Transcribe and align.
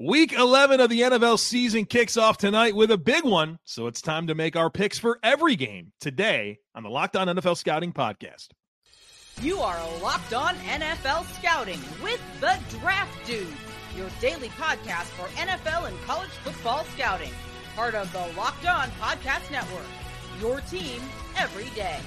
Week 0.00 0.32
11 0.32 0.78
of 0.78 0.90
the 0.90 1.00
NFL 1.00 1.40
season 1.40 1.84
kicks 1.84 2.16
off 2.16 2.38
tonight 2.38 2.76
with 2.76 2.92
a 2.92 2.96
big 2.96 3.24
one, 3.24 3.58
so 3.64 3.88
it's 3.88 4.00
time 4.00 4.28
to 4.28 4.34
make 4.36 4.54
our 4.54 4.70
picks 4.70 4.96
for 4.96 5.18
every 5.24 5.56
game 5.56 5.90
today 5.98 6.60
on 6.72 6.84
the 6.84 6.88
Locked 6.88 7.16
On 7.16 7.26
NFL 7.26 7.56
Scouting 7.56 7.92
Podcast. 7.92 8.46
You 9.42 9.58
are 9.58 9.76
Locked 10.00 10.34
On 10.34 10.54
NFL 10.54 11.24
Scouting 11.40 11.80
with 12.00 12.20
the 12.38 12.56
Draft 12.78 13.26
Dude, 13.26 13.48
your 13.96 14.08
daily 14.20 14.50
podcast 14.50 15.06
for 15.16 15.26
NFL 15.36 15.88
and 15.88 16.00
college 16.02 16.30
football 16.44 16.84
scouting. 16.94 17.32
Part 17.74 17.96
of 17.96 18.12
the 18.12 18.24
Locked 18.36 18.66
On 18.66 18.88
Podcast 19.00 19.50
Network, 19.50 19.82
your 20.40 20.60
team 20.60 21.02
every 21.36 21.70
day. 21.74 21.98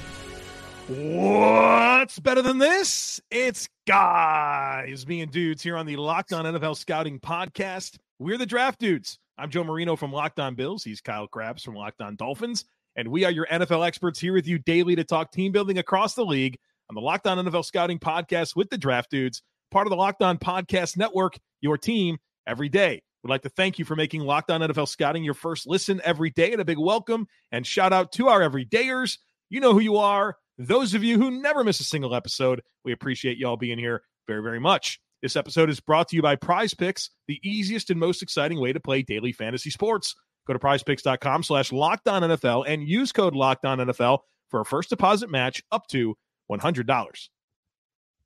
What's 0.91 2.19
better 2.19 2.41
than 2.41 2.57
this? 2.57 3.21
It's 3.31 3.69
guys 3.87 5.07
me 5.07 5.21
and 5.21 5.31
dudes 5.31 5.63
here 5.63 5.77
on 5.77 5.85
the 5.85 5.95
Locked 5.95 6.33
On 6.33 6.43
NFL 6.43 6.75
Scouting 6.75 7.17
Podcast. 7.17 7.97
We're 8.19 8.37
the 8.37 8.45
Draft 8.45 8.81
Dudes. 8.81 9.17
I'm 9.38 9.49
Joe 9.49 9.63
Marino 9.63 9.95
from 9.95 10.11
Locked 10.11 10.41
On 10.41 10.53
Bills. 10.53 10.83
He's 10.83 10.99
Kyle 10.99 11.27
Crabbs 11.27 11.63
from 11.63 11.75
Locked 11.75 12.02
On 12.02 12.17
Dolphins. 12.17 12.66
And 12.97 13.07
we 13.07 13.23
are 13.23 13.31
your 13.31 13.47
NFL 13.47 13.88
experts 13.88 14.19
here 14.19 14.33
with 14.33 14.47
you 14.47 14.59
daily 14.59 14.97
to 14.97 15.05
talk 15.05 15.31
team 15.31 15.53
building 15.53 15.77
across 15.77 16.13
the 16.13 16.25
league 16.25 16.59
on 16.89 16.95
the 16.95 17.02
Locked 17.02 17.25
On 17.25 17.38
NFL 17.38 17.63
Scouting 17.63 17.97
Podcast 17.97 18.58
with 18.58 18.69
the 18.69 18.77
Draft 18.77 19.09
Dudes, 19.11 19.44
part 19.71 19.88
of 19.88 19.91
the 19.91 19.95
Locked 19.97 20.23
On 20.23 20.38
Podcast 20.38 20.97
Network, 20.97 21.39
your 21.61 21.77
team 21.77 22.17
every 22.45 22.67
day. 22.67 23.02
We'd 23.23 23.30
like 23.30 23.44
to 23.44 23.49
thank 23.49 23.80
you 23.80 23.85
for 23.85 23.95
making 23.95 24.23
Locked 24.23 24.52
On 24.52 24.59
NFL 24.59 24.89
Scouting 24.89 25.23
your 25.23 25.35
first 25.35 25.67
listen 25.67 26.02
every 26.03 26.31
day 26.31 26.52
and 26.52 26.59
a 26.61 26.66
big 26.66 26.77
welcome 26.77 27.27
and 27.49 27.66
shout 27.66 27.94
out 27.94 28.11
to 28.13 28.27
our 28.27 28.41
everydayers. 28.41 29.19
You 29.49 29.61
know 29.61 29.71
who 29.71 29.80
you 29.80 29.95
are. 29.95 30.35
Those 30.67 30.93
of 30.93 31.03
you 31.03 31.17
who 31.17 31.31
never 31.31 31.63
miss 31.63 31.79
a 31.79 31.83
single 31.83 32.13
episode, 32.13 32.61
we 32.85 32.91
appreciate 32.91 33.39
y'all 33.39 33.57
being 33.57 33.79
here 33.79 34.03
very, 34.27 34.43
very 34.43 34.59
much. 34.59 35.02
This 35.23 35.35
episode 35.35 35.71
is 35.71 35.79
brought 35.79 36.09
to 36.09 36.15
you 36.15 36.21
by 36.21 36.35
Prize 36.35 36.75
Picks, 36.75 37.09
the 37.27 37.39
easiest 37.43 37.89
and 37.89 37.99
most 37.99 38.21
exciting 38.21 38.59
way 38.59 38.71
to 38.71 38.79
play 38.79 39.02
daily 39.02 39.31
fantasy 39.31 39.71
sports. 39.71 40.13
Go 40.45 40.53
to 40.53 40.59
prizepicks.com 40.59 41.41
slash 41.41 41.71
NFL 41.71 42.66
and 42.67 42.88
use 42.88 43.11
code 43.11 43.33
NFL 43.33 44.19
for 44.49 44.61
a 44.61 44.66
first 44.66 44.91
deposit 44.91 45.31
match 45.31 45.63
up 45.71 45.88
to 45.88 46.16
$100. 46.52 47.30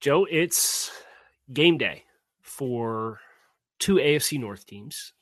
Joe, 0.01 0.27
it's 0.29 0.91
game 1.53 1.77
day 1.77 2.03
for 2.41 3.21
two 3.79 3.95
AFC 3.95 4.41
North 4.41 4.65
teams. 4.65 5.13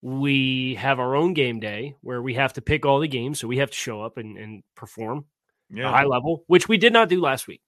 We 0.00 0.76
have 0.76 1.00
our 1.00 1.16
own 1.16 1.34
game 1.34 1.58
day 1.58 1.96
where 2.02 2.22
we 2.22 2.34
have 2.34 2.52
to 2.52 2.62
pick 2.62 2.86
all 2.86 3.00
the 3.00 3.08
games, 3.08 3.40
so 3.40 3.48
we 3.48 3.58
have 3.58 3.72
to 3.72 3.76
show 3.76 4.00
up 4.00 4.16
and, 4.16 4.38
and 4.38 4.62
perform 4.76 5.24
yeah. 5.70 5.90
high 5.90 6.04
level, 6.04 6.44
which 6.46 6.68
we 6.68 6.76
did 6.78 6.92
not 6.92 7.08
do 7.08 7.20
last 7.20 7.46
week. 7.46 7.60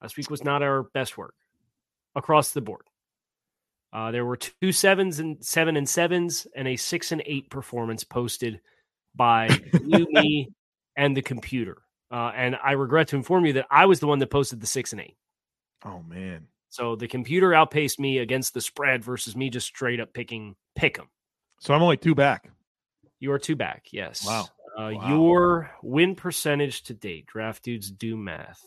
Last 0.00 0.16
week 0.16 0.30
was 0.30 0.44
not 0.44 0.62
our 0.62 0.84
best 0.94 1.16
work 1.16 1.34
across 2.14 2.52
the 2.52 2.60
board. 2.60 2.86
Uh, 3.92 4.10
there 4.10 4.24
were 4.24 4.36
two 4.36 4.72
sevens 4.72 5.18
and 5.18 5.44
seven 5.44 5.76
and 5.76 5.88
sevens 5.88 6.46
and 6.56 6.66
a 6.66 6.76
six 6.76 7.12
and 7.12 7.22
eight 7.26 7.50
performance 7.50 8.04
posted 8.04 8.60
by 9.14 9.48
you, 9.84 10.06
me, 10.10 10.48
and 10.96 11.16
the 11.16 11.22
computer. 11.22 11.82
Uh, 12.10 12.32
and 12.34 12.56
I 12.62 12.72
regret 12.72 13.08
to 13.08 13.16
inform 13.16 13.46
you 13.46 13.54
that 13.54 13.66
I 13.70 13.86
was 13.86 14.00
the 14.00 14.06
one 14.06 14.18
that 14.18 14.30
posted 14.30 14.60
the 14.60 14.66
six 14.66 14.92
and 14.92 15.00
eight. 15.00 15.16
Oh 15.84 16.02
man! 16.08 16.46
So 16.68 16.96
the 16.96 17.08
computer 17.08 17.52
outpaced 17.54 18.00
me 18.00 18.18
against 18.18 18.54
the 18.54 18.60
spread 18.60 19.04
versus 19.04 19.36
me 19.36 19.50
just 19.50 19.66
straight 19.66 20.00
up 20.00 20.14
picking 20.14 20.56
pick 20.74 20.98
'em. 20.98 21.08
So 21.60 21.74
I'm 21.74 21.82
only 21.82 21.96
two 21.96 22.14
back. 22.14 22.50
You 23.20 23.32
are 23.32 23.38
two 23.38 23.56
back. 23.56 23.86
Yes. 23.92 24.26
Wow. 24.26 24.46
Uh, 24.82 24.94
wow. 24.94 25.08
Your 25.08 25.70
win 25.82 26.14
percentage 26.14 26.82
to 26.84 26.94
date, 26.94 27.26
draft 27.26 27.62
dudes 27.62 27.90
do 27.90 28.16
math. 28.16 28.60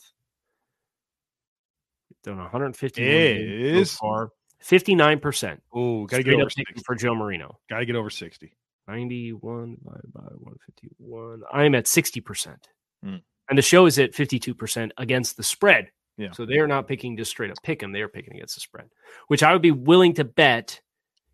Done 2.23 2.37
150 2.37 3.03
is 3.03 3.91
so 3.91 3.97
far. 3.97 4.29
59%. 4.63 5.59
Oh, 5.73 6.05
got 6.05 6.17
to 6.17 6.23
get 6.23 6.33
over 6.33 6.49
60. 6.49 6.81
for 6.85 6.95
Joe 6.95 7.13
Marino. 7.13 7.59
Got 7.69 7.79
to 7.79 7.85
get 7.85 7.95
over 7.95 8.09
60. 8.09 8.51
91 8.87 9.77
divided 9.83 10.13
by 10.13 10.21
151. 10.21 11.41
I'm 11.51 11.75
at 11.75 11.85
60%. 11.85 12.55
Hmm. 13.03 13.15
And 13.49 13.57
the 13.57 13.61
show 13.61 13.85
is 13.85 13.99
at 13.99 14.13
52% 14.13 14.91
against 14.97 15.37
the 15.37 15.43
spread. 15.43 15.91
Yeah. 16.17 16.31
So 16.31 16.45
they're 16.45 16.67
not 16.67 16.87
picking 16.87 17.17
just 17.17 17.29
straight 17.29 17.51
up 17.51 17.57
pick 17.61 17.79
them. 17.79 17.91
They're 17.91 18.07
picking 18.07 18.35
against 18.35 18.55
the 18.55 18.61
spread, 18.61 18.87
which 19.27 19.43
I 19.43 19.51
would 19.51 19.61
be 19.61 19.71
willing 19.71 20.13
to 20.13 20.23
bet 20.23 20.79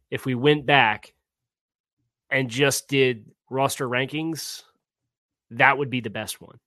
if 0.09 0.25
we 0.25 0.33
went 0.33 0.66
back 0.66 1.13
and 2.29 2.50
just 2.50 2.88
did 2.88 3.29
roster 3.50 3.88
rankings, 3.88 4.63
that 5.51 5.78
would 5.78 5.89
be 5.89 6.01
the 6.01 6.09
best 6.09 6.41
one. 6.41 6.59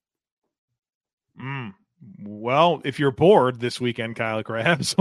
Mm. 1.40 1.74
Well, 2.22 2.82
if 2.84 2.98
you're 2.98 3.10
bored 3.10 3.60
this 3.60 3.80
weekend, 3.80 4.16
Kyle 4.16 4.42
Crabbs, 4.44 4.94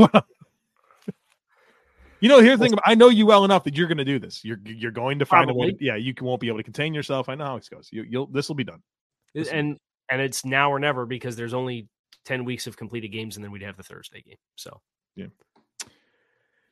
you 2.24 2.30
know, 2.30 2.40
here's 2.40 2.58
the 2.58 2.70
thing. 2.70 2.80
I 2.86 2.96
know 2.96 3.10
you 3.10 3.26
well 3.26 3.44
enough 3.44 3.66
that 3.66 3.76
you're 3.76 3.88
going 3.88 3.98
to 3.98 4.06
do 4.06 4.18
this. 4.18 4.46
You're 4.46 4.60
you're 4.66 4.92
going 4.92 5.20
to 5.20 5.26
find 5.26 5.48
Probably. 5.48 5.68
a 5.68 5.72
way. 5.72 5.78
To, 5.78 5.84
yeah, 5.84 5.96
you 5.98 6.14
won't 6.22 6.40
be 6.40 6.48
able 6.48 6.60
to 6.60 6.64
contain 6.64 6.94
yourself. 6.94 7.28
I 7.28 7.36
know 7.36 7.44
how 7.44 7.56
it 7.58 7.68
goes. 7.70 7.90
You, 7.92 8.06
will 8.10 8.28
this 8.28 8.48
will 8.48 8.56
be 8.56 8.64
done. 8.64 8.82
This 9.34 9.50
and 9.50 9.78
and 10.10 10.22
it's 10.22 10.46
now 10.46 10.72
or 10.72 10.80
never 10.80 11.06
because 11.06 11.36
there's 11.36 11.54
only 11.54 11.90
ten 12.24 12.46
weeks 12.46 12.66
of 12.66 12.78
completed 12.78 13.10
games, 13.10 13.36
and 13.36 13.44
then 13.44 13.52
we'd 13.52 13.62
have 13.64 13.76
the 13.76 13.84
Thursday 13.84 14.22
game. 14.22 14.38
So 14.56 14.80
yeah, 15.18 15.26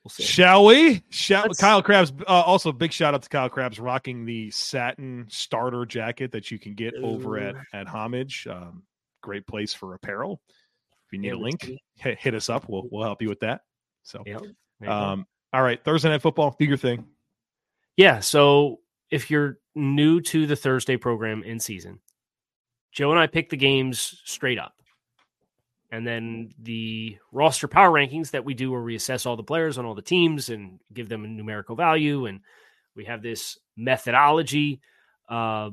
We'll 0.03 0.25
Shall 0.25 0.65
we? 0.65 1.03
Shall 1.09 1.47
Kyle 1.49 1.83
Crabbs? 1.83 2.11
Uh, 2.21 2.41
also, 2.41 2.71
big 2.71 2.91
shout 2.91 3.13
out 3.13 3.21
to 3.21 3.29
Kyle 3.29 3.49
Crabbs 3.49 3.79
rocking 3.79 4.25
the 4.25 4.49
satin 4.49 5.27
starter 5.29 5.85
jacket 5.85 6.31
that 6.31 6.49
you 6.49 6.57
can 6.57 6.73
get 6.73 6.95
Ooh. 6.95 7.05
over 7.05 7.37
at 7.37 7.55
at 7.71 7.87
Homage. 7.87 8.47
Um, 8.47 8.83
great 9.21 9.45
place 9.45 9.75
for 9.75 9.93
apparel. 9.93 10.41
If 11.05 11.13
you 11.13 11.19
need 11.19 11.27
yeah, 11.27 11.33
a 11.35 11.35
link, 11.35 11.71
hit, 11.97 12.19
hit, 12.19 12.33
us 12.33 12.49
up. 12.49 12.67
We'll 12.67 12.87
we'll 12.91 13.03
help 13.03 13.21
you 13.21 13.29
with 13.29 13.41
that. 13.41 13.61
So, 14.01 14.23
um, 14.87 15.27
all 15.53 15.61
right, 15.61 15.83
Thursday 15.83 16.09
night 16.09 16.23
football, 16.23 16.55
do 16.57 16.65
your 16.65 16.77
thing. 16.77 17.05
Yeah. 17.95 18.21
So 18.21 18.79
if 19.11 19.29
you're 19.29 19.59
new 19.75 20.19
to 20.21 20.47
the 20.47 20.55
Thursday 20.55 20.97
program 20.97 21.43
in 21.43 21.59
season, 21.59 21.99
Joe 22.91 23.11
and 23.11 23.19
I 23.19 23.27
pick 23.27 23.51
the 23.51 23.57
games 23.57 24.19
straight 24.25 24.57
up 24.57 24.73
and 25.91 26.07
then 26.07 26.51
the 26.57 27.17
roster 27.31 27.67
power 27.67 27.91
rankings 27.91 28.31
that 28.31 28.45
we 28.45 28.53
do 28.53 28.71
where 28.71 28.81
we 28.81 28.95
assess 28.95 29.25
all 29.25 29.35
the 29.35 29.43
players 29.43 29.77
on 29.77 29.85
all 29.85 29.93
the 29.93 30.01
teams 30.01 30.49
and 30.49 30.79
give 30.93 31.09
them 31.09 31.25
a 31.25 31.27
numerical 31.27 31.75
value. 31.75 32.25
And 32.25 32.39
we 32.95 33.05
have 33.05 33.21
this 33.21 33.59
methodology 33.75 34.79
uh, 35.29 35.69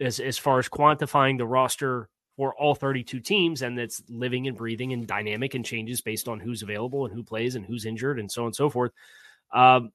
as 0.00 0.20
as 0.20 0.38
far 0.38 0.60
as 0.60 0.68
quantifying 0.68 1.36
the 1.38 1.46
roster 1.46 2.08
for 2.36 2.54
all 2.54 2.74
32 2.74 3.20
teams 3.20 3.62
and 3.62 3.78
that's 3.78 4.02
living 4.08 4.46
and 4.46 4.56
breathing 4.56 4.92
and 4.92 5.06
dynamic 5.06 5.54
and 5.54 5.64
changes 5.64 6.00
based 6.00 6.28
on 6.28 6.40
who's 6.40 6.62
available 6.62 7.04
and 7.04 7.14
who 7.14 7.22
plays 7.22 7.54
and 7.54 7.64
who's 7.64 7.86
injured 7.86 8.18
and 8.18 8.30
so 8.30 8.42
on 8.42 8.46
and 8.46 8.56
so 8.56 8.68
forth. 8.68 8.92
Um, 9.52 9.92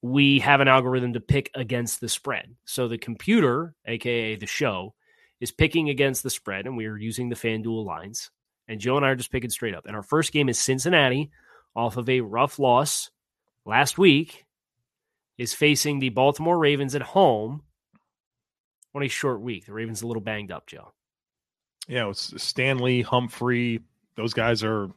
we 0.00 0.38
have 0.38 0.60
an 0.60 0.68
algorithm 0.68 1.14
to 1.14 1.20
pick 1.20 1.50
against 1.54 2.00
the 2.00 2.08
spread. 2.08 2.54
So 2.64 2.88
the 2.88 2.98
computer 2.98 3.74
aka 3.86 4.36
the 4.36 4.46
show 4.46 4.94
is 5.40 5.50
picking 5.52 5.88
against 5.88 6.22
the 6.22 6.30
spread, 6.30 6.66
and 6.66 6.76
we 6.76 6.86
are 6.86 6.96
using 6.96 7.28
the 7.28 7.36
FanDuel 7.36 7.84
lines. 7.84 8.30
And 8.66 8.80
Joe 8.80 8.96
and 8.96 9.06
I 9.06 9.10
are 9.10 9.16
just 9.16 9.32
picking 9.32 9.50
straight 9.50 9.74
up. 9.74 9.86
And 9.86 9.96
our 9.96 10.02
first 10.02 10.32
game 10.32 10.48
is 10.48 10.58
Cincinnati 10.58 11.30
off 11.74 11.96
of 11.96 12.08
a 12.08 12.20
rough 12.20 12.58
loss 12.58 13.10
last 13.64 13.98
week, 13.98 14.44
is 15.38 15.54
facing 15.54 16.00
the 16.00 16.08
Baltimore 16.10 16.58
Ravens 16.58 16.94
at 16.94 17.02
home 17.02 17.62
on 18.94 19.02
a 19.02 19.08
short 19.08 19.40
week. 19.40 19.66
The 19.66 19.72
Ravens 19.72 20.02
a 20.02 20.06
little 20.06 20.22
banged 20.22 20.50
up, 20.50 20.66
Joe. 20.66 20.92
Yeah, 21.86 22.10
it's 22.10 22.40
Stanley, 22.42 23.02
Humphrey. 23.02 23.80
Those 24.16 24.34
guys 24.34 24.62
are 24.62 24.88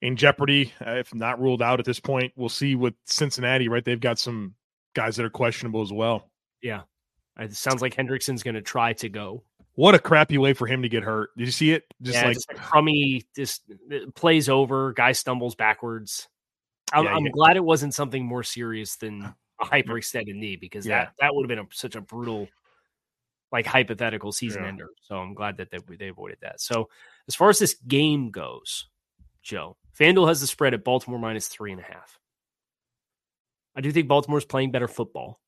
in 0.00 0.16
jeopardy, 0.16 0.72
uh, 0.84 0.92
if 0.92 1.14
not 1.14 1.40
ruled 1.40 1.62
out 1.62 1.78
at 1.78 1.84
this 1.84 2.00
point. 2.00 2.32
We'll 2.36 2.48
see 2.48 2.74
with 2.74 2.94
Cincinnati, 3.04 3.68
right? 3.68 3.84
They've 3.84 4.00
got 4.00 4.18
some 4.18 4.54
guys 4.94 5.16
that 5.16 5.26
are 5.26 5.30
questionable 5.30 5.82
as 5.82 5.92
well. 5.92 6.28
Yeah. 6.62 6.82
Uh, 7.38 7.44
it 7.44 7.54
sounds 7.54 7.82
like 7.82 7.94
Hendrickson's 7.94 8.42
going 8.42 8.54
to 8.54 8.62
try 8.62 8.92
to 8.94 9.08
go. 9.08 9.42
What 9.74 9.94
a 9.94 9.98
crappy 9.98 10.38
way 10.38 10.54
for 10.54 10.66
him 10.66 10.82
to 10.82 10.88
get 10.88 11.04
hurt. 11.04 11.30
Did 11.36 11.46
you 11.46 11.52
see 11.52 11.72
it? 11.72 11.84
Just 12.02 12.16
yeah, 12.16 12.26
like 12.26 12.34
just 12.34 12.48
crummy, 12.48 13.24
just 13.36 13.62
uh, 13.92 14.10
plays 14.14 14.48
over. 14.48 14.92
Guy 14.92 15.12
stumbles 15.12 15.54
backwards. 15.54 16.26
I'm, 16.92 17.04
yeah, 17.04 17.14
I'm 17.14 17.26
yeah. 17.26 17.30
glad 17.30 17.56
it 17.56 17.64
wasn't 17.64 17.94
something 17.94 18.24
more 18.24 18.42
serious 18.42 18.96
than 18.96 19.34
a 19.60 19.64
hyperextended 19.64 20.34
knee 20.34 20.56
because 20.56 20.84
that 20.86 21.12
that 21.20 21.34
would 21.34 21.44
have 21.44 21.48
been 21.48 21.64
a, 21.64 21.68
such 21.72 21.94
a 21.94 22.00
brutal, 22.00 22.48
like 23.52 23.66
hypothetical 23.66 24.32
season 24.32 24.64
ender. 24.64 24.88
So 25.02 25.16
I'm 25.16 25.34
glad 25.34 25.58
that 25.58 25.70
they, 25.70 25.78
they 25.96 26.08
avoided 26.08 26.38
that. 26.42 26.60
So 26.60 26.88
as 27.28 27.36
far 27.36 27.48
as 27.48 27.60
this 27.60 27.74
game 27.86 28.30
goes, 28.30 28.86
Joe, 29.42 29.76
FanDuel 29.98 30.28
has 30.28 30.40
the 30.40 30.46
spread 30.46 30.74
at 30.74 30.82
Baltimore 30.82 31.20
minus 31.20 31.46
three 31.46 31.70
and 31.70 31.80
a 31.80 31.84
half. 31.84 32.18
I 33.76 33.80
do 33.80 33.92
think 33.92 34.08
Baltimore's 34.08 34.44
playing 34.44 34.72
better 34.72 34.88
football. 34.88 35.38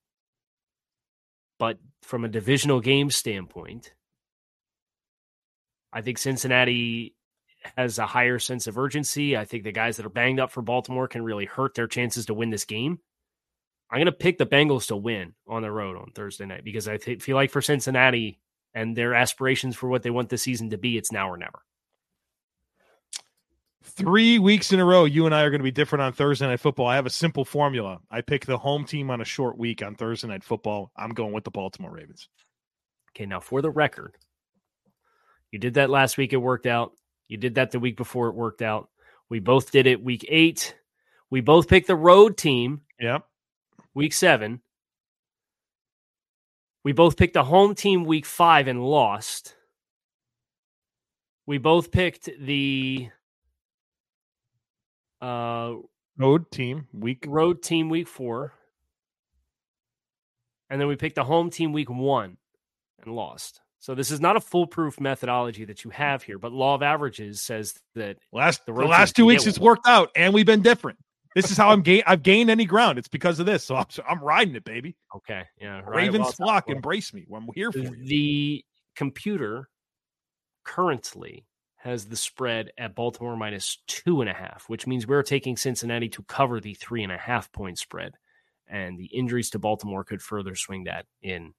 But 1.61 1.79
from 2.03 2.25
a 2.25 2.29
divisional 2.29 2.81
game 2.81 3.11
standpoint, 3.11 3.93
I 5.93 6.01
think 6.01 6.17
Cincinnati 6.17 7.15
has 7.77 7.99
a 7.99 8.07
higher 8.07 8.39
sense 8.39 8.67
of 8.67 8.79
urgency. 8.79 9.37
I 9.37 9.45
think 9.45 9.65
the 9.65 9.71
guys 9.71 9.99
that 9.99 10.07
are 10.07 10.11
banged 10.11 10.41
up 10.41 10.51
for 10.51 10.63
Baltimore 10.63 11.07
can 11.07 11.23
really 11.23 11.45
hurt 11.45 11.75
their 11.75 11.87
chances 11.87 12.25
to 12.27 12.35
win 12.35 12.49
this 12.49 12.65
game. 12.65 13.01
I'm 13.91 13.99
going 13.99 14.07
to 14.07 14.13
pick 14.13 14.39
the 14.39 14.47
Bengals 14.47 14.87
to 14.87 14.97
win 14.97 15.35
on 15.47 15.61
the 15.61 15.71
road 15.71 15.99
on 15.99 16.13
Thursday 16.15 16.47
night 16.47 16.65
because 16.65 16.89
I 16.89 16.97
th- 16.97 17.23
feel 17.23 17.37
like 17.37 17.51
for 17.51 17.61
Cincinnati 17.61 18.41
and 18.73 18.97
their 18.97 19.15
aspirations 19.15 19.77
for 19.77 19.91
what 19.91 20.03
they 20.03 20.11
want 20.11 20.31
the 20.31 20.39
season 20.39 20.71
to 20.71 20.79
be, 20.79 20.97
it's 20.97 21.13
now 21.13 21.29
or 21.29 21.37
never. 21.37 21.61
Three 23.83 24.39
weeks 24.39 24.73
in 24.73 24.81
a 24.81 24.85
row, 24.85 25.05
you 25.05 25.25
and 25.25 25.35
I 25.35 25.43
are 25.43 25.51
going 25.51 25.61
to 25.61 25.65
be 25.65 25.71
different 25.71 26.03
on 26.03 26.13
Thursday 26.13 26.47
Night 26.47 26.61
Football. 26.61 26.87
I 26.87 26.97
have 26.97 27.07
a 27.07 27.11
simple 27.11 27.47
formula. 27.47 28.01
I 28.11 28.21
pick 28.21 28.45
the 28.45 28.59
home 28.59 28.85
team 28.85 29.11
on 29.11 29.23
a 29.23 29.25
short 29.25 29.57
week 29.57 29.83
on 29.83 29.95
Thursday 29.95 30.29
Night 30.29 30.45
Football. 30.45 30.93
I'm 30.97 31.11
going 31.11 31.33
with 31.33 31.45
the 31.45 31.51
Baltimore 31.51 31.91
Ravens. 31.91 32.29
Okay, 33.11 33.25
now 33.25 33.41
for 33.41 33.63
the 33.63 33.71
record, 33.71 34.17
you 35.51 35.59
did 35.59 35.75
that 35.75 35.91
last 35.91 36.19
week. 36.19 36.33
It 36.33 36.37
worked 36.37 36.67
out. 36.67 36.93
You 37.29 37.39
did 37.39 37.55
that 37.55 37.71
the 37.71 37.81
week 37.81 37.97
before. 37.97 38.29
It 38.29 38.35
worked 38.35 38.61
out. 38.61 38.91
We 39.31 39.41
both 39.41 39.71
did 39.71 39.87
it 39.87 40.05
week 40.05 40.27
eight. 40.29 40.77
We 41.31 41.41
both 41.41 41.67
picked 41.67 41.87
the 41.87 41.97
road 41.97 42.37
team. 42.37 42.83
Yep. 43.01 43.25
Week 43.95 44.13
seven. 44.13 44.61
We 46.85 46.93
both 46.93 47.17
picked 47.17 47.35
the 47.35 47.45
home 47.45 47.75
team 47.75 48.05
week 48.05 48.27
five 48.27 48.69
and 48.69 48.85
lost. 48.85 49.55
We 51.47 51.59
both 51.59 51.91
picked 51.91 52.29
the 52.39 53.09
uh, 55.21 55.75
road 56.17 56.51
team 56.51 56.87
week 56.93 57.25
road 57.27 57.63
team 57.63 57.89
week 57.89 58.09
four, 58.09 58.53
and 60.69 60.81
then 60.81 60.89
we 60.89 60.97
picked 60.97 61.17
the 61.17 61.25
home 61.25 61.51
team 61.51 61.73
week 61.73 61.91
one 61.91 62.37
and 63.03 63.15
lost. 63.15 63.61
So 63.79 63.95
this 63.95 64.11
is 64.11 64.21
not 64.21 64.37
a 64.37 64.41
foolproof 64.41 65.01
methodology 65.01 65.65
that 65.65 65.85
you 65.85 65.91
have 65.91 66.23
here, 66.23 66.39
but 66.39 66.53
law 66.53 66.75
of 66.75 66.83
averages 66.83 67.41
says 67.41 67.75
that 67.95 68.19
last 68.31 68.67
the, 68.67 68.73
the 68.73 68.85
last 68.85 69.17
two 69.17 69.25
weeks 69.25 69.47
it's 69.47 69.59
worked 69.59 69.87
out, 69.87 70.11
and 70.15 70.35
we've 70.35 70.47
been 70.47 70.63
different. 70.63 70.99
This 71.35 71.51
is 71.51 71.57
how 71.57 71.71
I'm 71.71 71.83
gain. 71.83 72.03
I've 72.07 72.23
gained 72.23 72.51
any 72.51 72.65
ground. 72.65 72.99
It's 72.99 73.09
because 73.09 73.39
of 73.39 73.47
this. 73.47 73.65
So 73.65 73.77
I'm, 73.77 73.87
I'm 74.09 74.19
riding 74.19 74.55
it, 74.57 74.65
baby. 74.65 74.97
Okay, 75.17 75.45
yeah. 75.61 75.81
Ravens 75.87 76.35
flock, 76.35 76.67
well, 76.67 76.77
embrace 76.77 77.15
me. 77.15 77.25
I'm 77.35 77.49
here 77.55 77.71
for 77.71 77.79
you. 77.79 77.97
The 78.05 78.65
computer 78.97 79.69
currently 80.65 81.47
has 81.83 82.07
the 82.07 82.17
spread 82.17 82.71
at 82.77 82.95
Baltimore 82.95 83.37
minus 83.37 83.79
two 83.87 84.21
and 84.21 84.29
a 84.29 84.35
half, 84.35 84.65
which 84.69 84.87
means 84.87 85.07
we're 85.07 85.23
taking 85.23 85.57
Cincinnati 85.57 86.11
to 86.11 86.23
cover 86.25 86.61
the 86.61 86.75
three 86.75 87.03
and 87.03 87.13
a 87.13 87.17
half 87.17 87.51
point 87.53 87.79
spread, 87.79 88.13
and 88.69 88.99
the 88.99 89.07
injuries 89.07 89.49
to 89.51 89.59
Baltimore 89.59 90.05
could 90.05 90.21
further 90.21 90.55
swing 90.55 90.85
that 90.85 91.07
in 91.23 91.55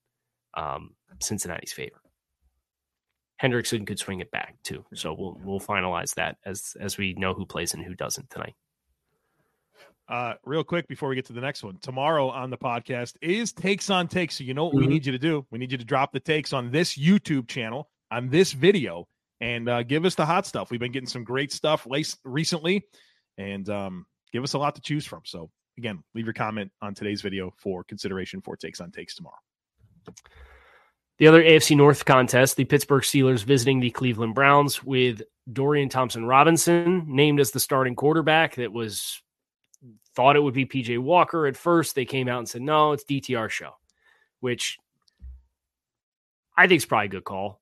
um, 0.53 0.91
Cincinnati's 1.19 1.73
favor. 1.73 2.01
Hendrickson 3.41 3.88
could 3.88 3.97
swing 3.97 4.19
it 4.19 4.29
back 4.29 4.57
too, 4.63 4.85
so 4.94 5.15
we'll 5.18 5.39
we'll 5.44 5.59
finalize 5.59 6.13
that 6.13 6.38
as 6.45 6.77
as 6.79 7.00
we 7.00 7.13
know 7.15 7.33
who 7.33 7.45
plays 7.45 7.73
and 7.73 7.83
who 7.83 7.95
doesn't 7.95 8.29
tonight. 8.29 8.53
Uh, 10.07 10.33
real 10.45 10.63
quick 10.63 10.88
before 10.88 11.09
we 11.09 11.15
get 11.15 11.25
to 11.25 11.33
the 11.33 11.41
next 11.41 11.63
one, 11.63 11.79
tomorrow 11.81 12.29
on 12.29 12.51
the 12.51 12.57
podcast 12.57 13.15
is 13.21 13.51
takes 13.51 13.89
on 13.89 14.07
takes. 14.07 14.38
So 14.38 14.44
you 14.44 14.53
know 14.53 14.65
what 14.65 14.75
mm-hmm. 14.75 14.85
we 14.85 14.94
need 14.94 15.06
you 15.07 15.13
to 15.13 15.18
do? 15.18 15.47
We 15.50 15.57
need 15.57 15.71
you 15.71 15.79
to 15.79 15.85
drop 15.85 16.12
the 16.12 16.19
takes 16.19 16.53
on 16.53 16.69
this 16.69 16.95
YouTube 16.95 17.47
channel 17.47 17.89
on 18.12 18.29
this 18.29 18.51
video 18.51 19.07
and 19.42 19.68
uh, 19.68 19.84
give 19.84 20.06
us 20.06 20.16
the 20.16 20.26
hot 20.26 20.46
stuff. 20.46 20.72
We've 20.72 20.80
been 20.80 20.92
getting 20.92 21.10
some 21.10 21.24
great 21.24 21.52
stuff 21.52 21.86
recently, 22.24 22.86
and 23.38 23.68
um, 23.70 24.06
give 24.32 24.44
us 24.44 24.54
a 24.54 24.60
lot 24.60 24.76
to 24.76 24.82
choose 24.82 25.06
from. 25.06 25.22
So 25.26 25.50
again, 25.78 26.04
leave 26.14 26.26
your 26.26 26.34
comment 26.34 26.72
on 26.82 26.94
today's 26.94 27.22
video 27.22 27.52
for 27.58 27.84
consideration 27.84 28.42
for 28.42 28.56
takes 28.56 28.80
on 28.80 28.92
takes 28.92 29.16
tomorrow. 29.16 29.36
The 31.18 31.28
other 31.28 31.44
AFC 31.44 31.78
North 31.78 32.06
contest, 32.06 32.56
the 32.56 32.66
Pittsburgh 32.66 33.04
Steelers 33.04 33.44
visiting 33.44 33.80
the 33.80 33.92
Cleveland 33.92 34.34
Browns 34.34 34.84
with 34.84 35.22
Dorian 35.52 35.90
Thompson 35.90 36.26
Robinson 36.26 37.06
named 37.08 37.40
as 37.40 37.52
the 37.52 37.60
starting 37.60 37.96
quarterback. 37.96 38.56
That 38.56 38.72
was 38.72 39.22
thought 40.16 40.36
it 40.36 40.42
would 40.42 40.54
be 40.54 40.66
PJ 40.66 40.98
Walker 41.00 41.48
at 41.48 41.56
first. 41.56 41.96
They 41.96 42.06
came 42.06 42.28
out 42.28 42.40
and 42.40 42.50
said, 42.50 42.62
no, 42.62 42.92
it's 42.92 43.06
DTR 43.06 43.50
show, 43.50 43.72
which 44.40 44.78
I 46.58 46.68
think 46.68 46.78
is 46.78 46.86
probably 46.86 47.06
a 47.06 47.10
good 47.10 47.24
call. 47.24 47.61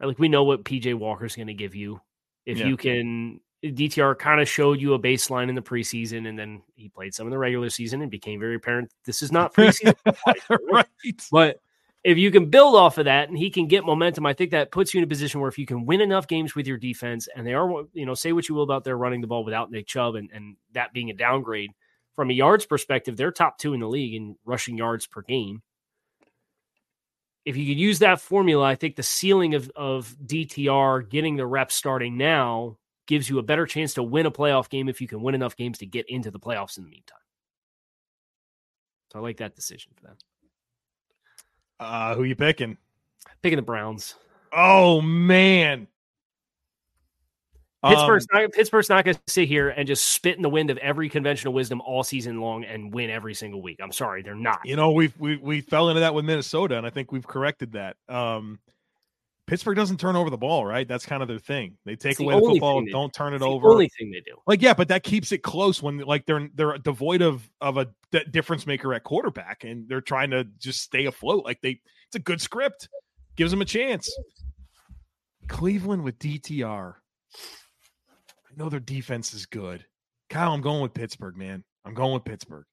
Like 0.00 0.18
we 0.18 0.28
know 0.28 0.44
what 0.44 0.64
PJ 0.64 0.94
Walker's 0.94 1.36
going 1.36 1.46
to 1.48 1.54
give 1.54 1.74
you. 1.74 2.00
If 2.44 2.58
yeah. 2.58 2.66
you 2.66 2.76
can, 2.76 3.40
eh, 3.62 3.68
DTR 3.68 4.18
kind 4.18 4.40
of 4.40 4.48
showed 4.48 4.80
you 4.80 4.94
a 4.94 4.98
baseline 4.98 5.48
in 5.48 5.54
the 5.54 5.62
preseason, 5.62 6.28
and 6.28 6.38
then 6.38 6.62
he 6.74 6.88
played 6.88 7.14
some 7.14 7.26
in 7.26 7.30
the 7.30 7.38
regular 7.38 7.70
season, 7.70 8.02
and 8.02 8.10
became 8.10 8.38
very 8.38 8.56
apparent 8.56 8.92
this 9.04 9.22
is 9.22 9.32
not 9.32 9.54
preseason. 9.54 9.94
right. 10.72 10.86
But 11.32 11.60
if 12.04 12.18
you 12.18 12.30
can 12.30 12.50
build 12.50 12.76
off 12.76 12.98
of 12.98 13.06
that 13.06 13.28
and 13.28 13.36
he 13.36 13.50
can 13.50 13.66
get 13.66 13.84
momentum, 13.84 14.26
I 14.26 14.32
think 14.32 14.52
that 14.52 14.70
puts 14.70 14.94
you 14.94 14.98
in 14.98 15.04
a 15.04 15.08
position 15.08 15.40
where 15.40 15.48
if 15.48 15.58
you 15.58 15.66
can 15.66 15.86
win 15.86 16.00
enough 16.00 16.28
games 16.28 16.54
with 16.54 16.66
your 16.66 16.78
defense, 16.78 17.28
and 17.34 17.44
they 17.44 17.52
are, 17.52 17.84
you 17.94 18.06
know, 18.06 18.14
say 18.14 18.32
what 18.32 18.48
you 18.48 18.54
will 18.54 18.62
about 18.62 18.84
their 18.84 18.96
running 18.96 19.20
the 19.20 19.26
ball 19.26 19.44
without 19.44 19.72
Nick 19.72 19.88
Chubb 19.88 20.14
and, 20.14 20.30
and 20.32 20.56
that 20.72 20.92
being 20.92 21.10
a 21.10 21.14
downgrade 21.14 21.72
from 22.14 22.30
a 22.30 22.32
yards 22.32 22.64
perspective, 22.64 23.16
they're 23.16 23.30
top 23.30 23.58
two 23.58 23.74
in 23.74 23.80
the 23.80 23.88
league 23.88 24.14
in 24.14 24.36
rushing 24.44 24.78
yards 24.78 25.06
per 25.06 25.22
game. 25.22 25.62
If 27.46 27.56
you 27.56 27.64
could 27.66 27.80
use 27.80 28.00
that 28.00 28.20
formula, 28.20 28.64
I 28.64 28.74
think 28.74 28.96
the 28.96 29.02
ceiling 29.02 29.54
of, 29.54 29.70
of 29.76 30.14
DTR 30.26 31.08
getting 31.08 31.36
the 31.36 31.46
reps 31.46 31.76
starting 31.76 32.18
now 32.18 32.76
gives 33.06 33.30
you 33.30 33.38
a 33.38 33.42
better 33.42 33.66
chance 33.66 33.94
to 33.94 34.02
win 34.02 34.26
a 34.26 34.32
playoff 34.32 34.68
game 34.68 34.88
if 34.88 35.00
you 35.00 35.06
can 35.06 35.22
win 35.22 35.34
enough 35.34 35.56
games 35.56 35.78
to 35.78 35.86
get 35.86 36.10
into 36.10 36.30
the 36.32 36.40
playoffs 36.40 36.76
in 36.76 36.82
the 36.82 36.90
meantime. 36.90 37.18
So 39.12 39.20
I 39.20 39.22
like 39.22 39.36
that 39.36 39.54
decision 39.54 39.92
for 39.94 40.08
them. 40.08 40.16
Uh, 41.78 42.14
who 42.16 42.24
you 42.24 42.34
picking? 42.34 42.76
Picking 43.42 43.56
the 43.56 43.62
Browns. 43.62 44.16
Oh 44.52 45.00
man. 45.00 45.86
Pittsburgh's 47.88 48.26
um, 48.32 48.42
not, 48.42 48.52
Pittsburgh's 48.52 48.88
not 48.88 49.04
going 49.04 49.16
to 49.16 49.22
sit 49.26 49.48
here 49.48 49.68
and 49.68 49.86
just 49.86 50.04
spit 50.06 50.36
in 50.36 50.42
the 50.42 50.50
wind 50.50 50.70
of 50.70 50.78
every 50.78 51.08
conventional 51.08 51.52
wisdom 51.52 51.80
all 51.80 52.02
season 52.04 52.40
long 52.40 52.64
and 52.64 52.92
win 52.92 53.10
every 53.10 53.34
single 53.34 53.62
week. 53.62 53.78
I'm 53.82 53.92
sorry, 53.92 54.22
they're 54.22 54.34
not. 54.34 54.60
You 54.64 54.76
know, 54.76 54.92
we 54.92 55.12
we 55.18 55.36
we 55.36 55.60
fell 55.60 55.88
into 55.88 56.00
that 56.00 56.14
with 56.14 56.24
Minnesota, 56.24 56.76
and 56.76 56.86
I 56.86 56.90
think 56.90 57.12
we've 57.12 57.26
corrected 57.26 57.72
that. 57.72 57.96
Um, 58.08 58.58
Pittsburgh 59.46 59.76
doesn't 59.76 60.00
turn 60.00 60.16
over 60.16 60.28
the 60.28 60.36
ball, 60.36 60.66
right? 60.66 60.88
That's 60.88 61.06
kind 61.06 61.22
of 61.22 61.28
their 61.28 61.38
thing. 61.38 61.76
They 61.84 61.94
take 61.94 62.18
away 62.18 62.34
the, 62.34 62.40
the 62.40 62.46
football, 62.48 62.84
don't 62.90 63.12
turn 63.14 63.32
it 63.32 63.42
over. 63.42 63.68
only 63.68 63.88
thing 63.96 64.10
they 64.10 64.20
do. 64.20 64.36
Like, 64.46 64.60
yeah, 64.60 64.74
but 64.74 64.88
that 64.88 65.04
keeps 65.04 65.30
it 65.30 65.38
close 65.44 65.80
when 65.80 65.98
like 65.98 66.26
they're 66.26 66.48
they're 66.54 66.78
devoid 66.78 67.22
of 67.22 67.48
of 67.60 67.76
a 67.76 67.88
difference 68.30 68.66
maker 68.66 68.92
at 68.92 69.04
quarterback, 69.04 69.62
and 69.62 69.88
they're 69.88 70.00
trying 70.00 70.30
to 70.30 70.44
just 70.58 70.80
stay 70.80 71.06
afloat. 71.06 71.44
Like 71.44 71.60
they, 71.60 71.80
it's 72.08 72.16
a 72.16 72.20
good 72.20 72.40
script, 72.40 72.88
gives 73.36 73.52
them 73.52 73.62
a 73.62 73.64
chance. 73.64 74.12
Cleveland 75.46 76.02
with 76.02 76.18
DTR. 76.18 76.94
I 78.56 78.62
know 78.62 78.68
their 78.68 78.80
defense 78.80 79.34
is 79.34 79.46
good. 79.46 79.84
Kyle, 80.30 80.52
I'm 80.52 80.60
going 80.60 80.82
with 80.82 80.94
Pittsburgh, 80.94 81.36
man. 81.36 81.64
I'm 81.84 81.94
going 81.94 82.14
with 82.14 82.24
Pittsburgh. 82.24 82.64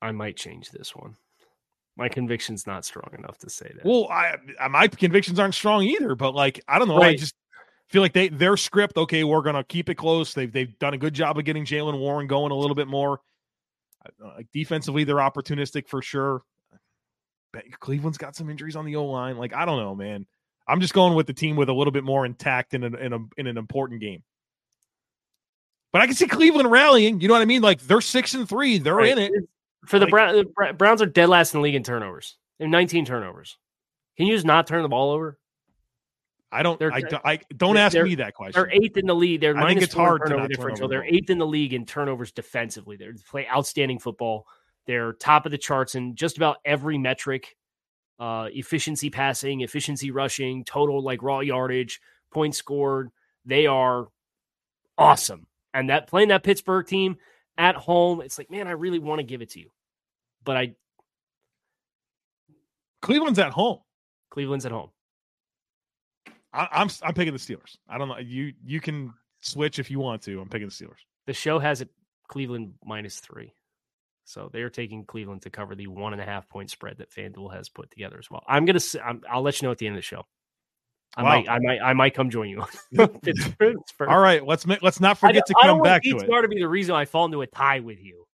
I 0.00 0.12
might 0.12 0.36
change 0.36 0.70
this 0.70 0.94
one. 0.94 1.16
My 1.96 2.08
conviction's 2.08 2.66
not 2.66 2.84
strong 2.84 3.10
enough 3.16 3.38
to 3.38 3.50
say 3.50 3.70
that. 3.74 3.84
Well, 3.84 4.08
I 4.10 4.36
uh, 4.58 4.68
my 4.68 4.88
convictions 4.88 5.38
aren't 5.38 5.54
strong 5.54 5.84
either, 5.84 6.14
but 6.14 6.34
like 6.34 6.60
I 6.66 6.78
don't 6.78 6.88
know, 6.88 6.98
right. 6.98 7.14
I 7.14 7.16
just 7.16 7.34
feel 7.88 8.02
like 8.02 8.14
they 8.14 8.28
their 8.28 8.56
script. 8.56 8.96
Okay, 8.96 9.24
we're 9.24 9.42
gonna 9.42 9.64
keep 9.64 9.88
it 9.90 9.94
close. 9.94 10.32
They've 10.32 10.50
they've 10.50 10.76
done 10.78 10.94
a 10.94 10.98
good 10.98 11.14
job 11.14 11.38
of 11.38 11.44
getting 11.44 11.64
Jaylen 11.64 11.98
Warren 11.98 12.26
going 12.26 12.50
a 12.50 12.56
little 12.56 12.74
bit 12.74 12.88
more. 12.88 13.20
Uh, 14.04 14.32
like 14.36 14.48
defensively, 14.52 15.04
they're 15.04 15.16
opportunistic 15.16 15.86
for 15.86 16.02
sure. 16.02 16.42
Cleveland's 17.80 18.18
got 18.18 18.34
some 18.34 18.48
injuries 18.48 18.76
on 18.76 18.86
the 18.86 18.96
O 18.96 19.04
line. 19.04 19.36
Like 19.36 19.54
I 19.54 19.66
don't 19.66 19.78
know, 19.78 19.94
man. 19.94 20.26
I'm 20.66 20.80
just 20.80 20.94
going 20.94 21.14
with 21.14 21.26
the 21.26 21.34
team 21.34 21.56
with 21.56 21.68
a 21.68 21.72
little 21.72 21.90
bit 21.90 22.04
more 22.04 22.24
intact 22.24 22.72
in, 22.72 22.84
a, 22.84 22.86
in, 22.86 23.12
a, 23.12 23.18
in 23.36 23.46
an 23.48 23.58
important 23.58 24.00
game. 24.00 24.22
But 25.92 26.00
I 26.00 26.06
can 26.06 26.14
see 26.14 26.26
Cleveland 26.26 26.70
rallying. 26.70 27.20
You 27.20 27.28
know 27.28 27.34
what 27.34 27.42
I 27.42 27.46
mean? 27.46 27.62
Like 27.62 27.80
they're 27.82 28.00
six 28.00 28.34
and 28.34 28.48
three. 28.48 28.78
They're 28.78 28.94
right. 28.94 29.16
in 29.16 29.18
it. 29.18 29.32
For 29.86 29.98
the, 29.98 30.06
like, 30.06 30.32
the 30.68 30.74
Browns 30.74 31.02
are 31.02 31.06
dead 31.06 31.28
last 31.28 31.54
in 31.54 31.60
the 31.60 31.64
league 31.64 31.74
in 31.74 31.82
turnovers. 31.82 32.36
Have 32.60 32.68
19 32.68 33.04
turnovers. 33.04 33.58
Can 34.16 34.26
you 34.26 34.34
just 34.34 34.46
not 34.46 34.66
turn 34.66 34.82
the 34.82 34.88
ball 34.88 35.10
over? 35.10 35.38
I 36.52 36.62
don't. 36.62 36.78
They're, 36.78 36.92
I, 36.92 37.02
I 37.24 37.40
don't 37.56 37.78
ask 37.78 37.96
me 37.96 38.16
that 38.16 38.34
question. 38.34 38.60
They're 38.60 38.70
eighth 38.70 38.98
in 38.98 39.06
the 39.06 39.14
league. 39.14 39.40
They're 39.40 39.56
I 39.56 39.68
think 39.68 39.80
it's 39.80 39.94
hard 39.94 40.20
turnover 40.26 40.48
differential. 40.48 40.86
They're 40.86 41.04
eighth 41.04 41.30
in 41.30 41.38
the 41.38 41.46
league 41.46 41.72
in 41.72 41.86
turnovers 41.86 42.30
defensively. 42.30 42.96
They 42.96 43.08
play 43.28 43.48
outstanding 43.48 43.98
football. 43.98 44.46
They're 44.86 45.14
top 45.14 45.46
of 45.46 45.52
the 45.52 45.58
charts 45.58 45.94
in 45.94 46.14
just 46.14 46.36
about 46.36 46.58
every 46.64 46.98
metric: 46.98 47.56
uh, 48.20 48.48
efficiency 48.52 49.08
passing, 49.08 49.62
efficiency 49.62 50.10
rushing, 50.10 50.62
total 50.64 51.02
like 51.02 51.22
raw 51.22 51.40
yardage, 51.40 52.00
points 52.30 52.58
scored. 52.58 53.08
They 53.46 53.66
are 53.66 54.08
awesome. 54.98 55.46
And 55.74 55.90
that 55.90 56.06
playing 56.06 56.28
that 56.28 56.42
Pittsburgh 56.42 56.86
team 56.86 57.16
at 57.56 57.76
home, 57.76 58.20
it's 58.20 58.38
like, 58.38 58.50
man, 58.50 58.68
I 58.68 58.72
really 58.72 58.98
want 58.98 59.20
to 59.20 59.24
give 59.24 59.42
it 59.42 59.50
to 59.50 59.60
you. 59.60 59.70
But 60.44 60.56
I 60.56 60.74
Cleveland's 63.00 63.38
at 63.38 63.52
home. 63.52 63.80
Cleveland's 64.30 64.64
at 64.64 64.72
home. 64.72 64.90
I, 66.52 66.68
I'm 66.72 66.88
I'm 67.02 67.14
picking 67.14 67.32
the 67.32 67.38
Steelers. 67.38 67.76
I 67.88 67.98
don't 67.98 68.08
know. 68.08 68.18
You 68.18 68.52
you 68.64 68.80
can 68.80 69.12
switch 69.40 69.78
if 69.78 69.90
you 69.90 69.98
want 69.98 70.22
to. 70.22 70.40
I'm 70.40 70.48
picking 70.48 70.68
the 70.68 70.74
Steelers. 70.74 71.00
The 71.26 71.32
show 71.32 71.58
has 71.58 71.80
it 71.80 71.88
Cleveland 72.28 72.74
minus 72.84 73.20
three. 73.20 73.54
So 74.24 74.48
they 74.52 74.62
are 74.62 74.70
taking 74.70 75.04
Cleveland 75.04 75.42
to 75.42 75.50
cover 75.50 75.74
the 75.74 75.88
one 75.88 76.12
and 76.12 76.22
a 76.22 76.24
half 76.24 76.48
point 76.48 76.70
spread 76.70 76.98
that 76.98 77.10
FanDuel 77.10 77.52
has 77.52 77.68
put 77.68 77.90
together 77.90 78.16
as 78.18 78.30
well. 78.30 78.44
I'm 78.46 78.64
gonna. 78.64 78.80
i 79.04 79.36
will 79.36 79.42
let 79.42 79.60
you 79.60 79.66
know 79.66 79.72
at 79.72 79.78
the 79.78 79.86
end 79.86 79.96
of 79.96 79.98
the 79.98 80.02
show. 80.02 80.26
I 81.16 81.22
wow. 81.22 81.28
might, 81.28 81.48
I 81.48 81.58
might, 81.58 81.80
I 81.80 81.92
might 81.92 82.14
come 82.14 82.30
join 82.30 82.48
you. 82.48 82.64
All 84.08 84.18
right, 84.18 84.44
let's 84.46 84.66
make, 84.66 84.82
let's 84.82 85.00
not 85.00 85.18
forget 85.18 85.44
to 85.46 85.54
come 85.62 85.82
back 85.82 86.02
to 86.02 86.08
it. 86.08 86.14
It's 86.14 86.24
going 86.24 86.42
to 86.42 86.48
be 86.48 86.60
the 86.60 86.68
reason 86.68 86.94
I 86.94 87.04
fall 87.04 87.26
into 87.26 87.42
a 87.42 87.46
tie 87.46 87.80
with 87.80 88.02
you. 88.02 88.26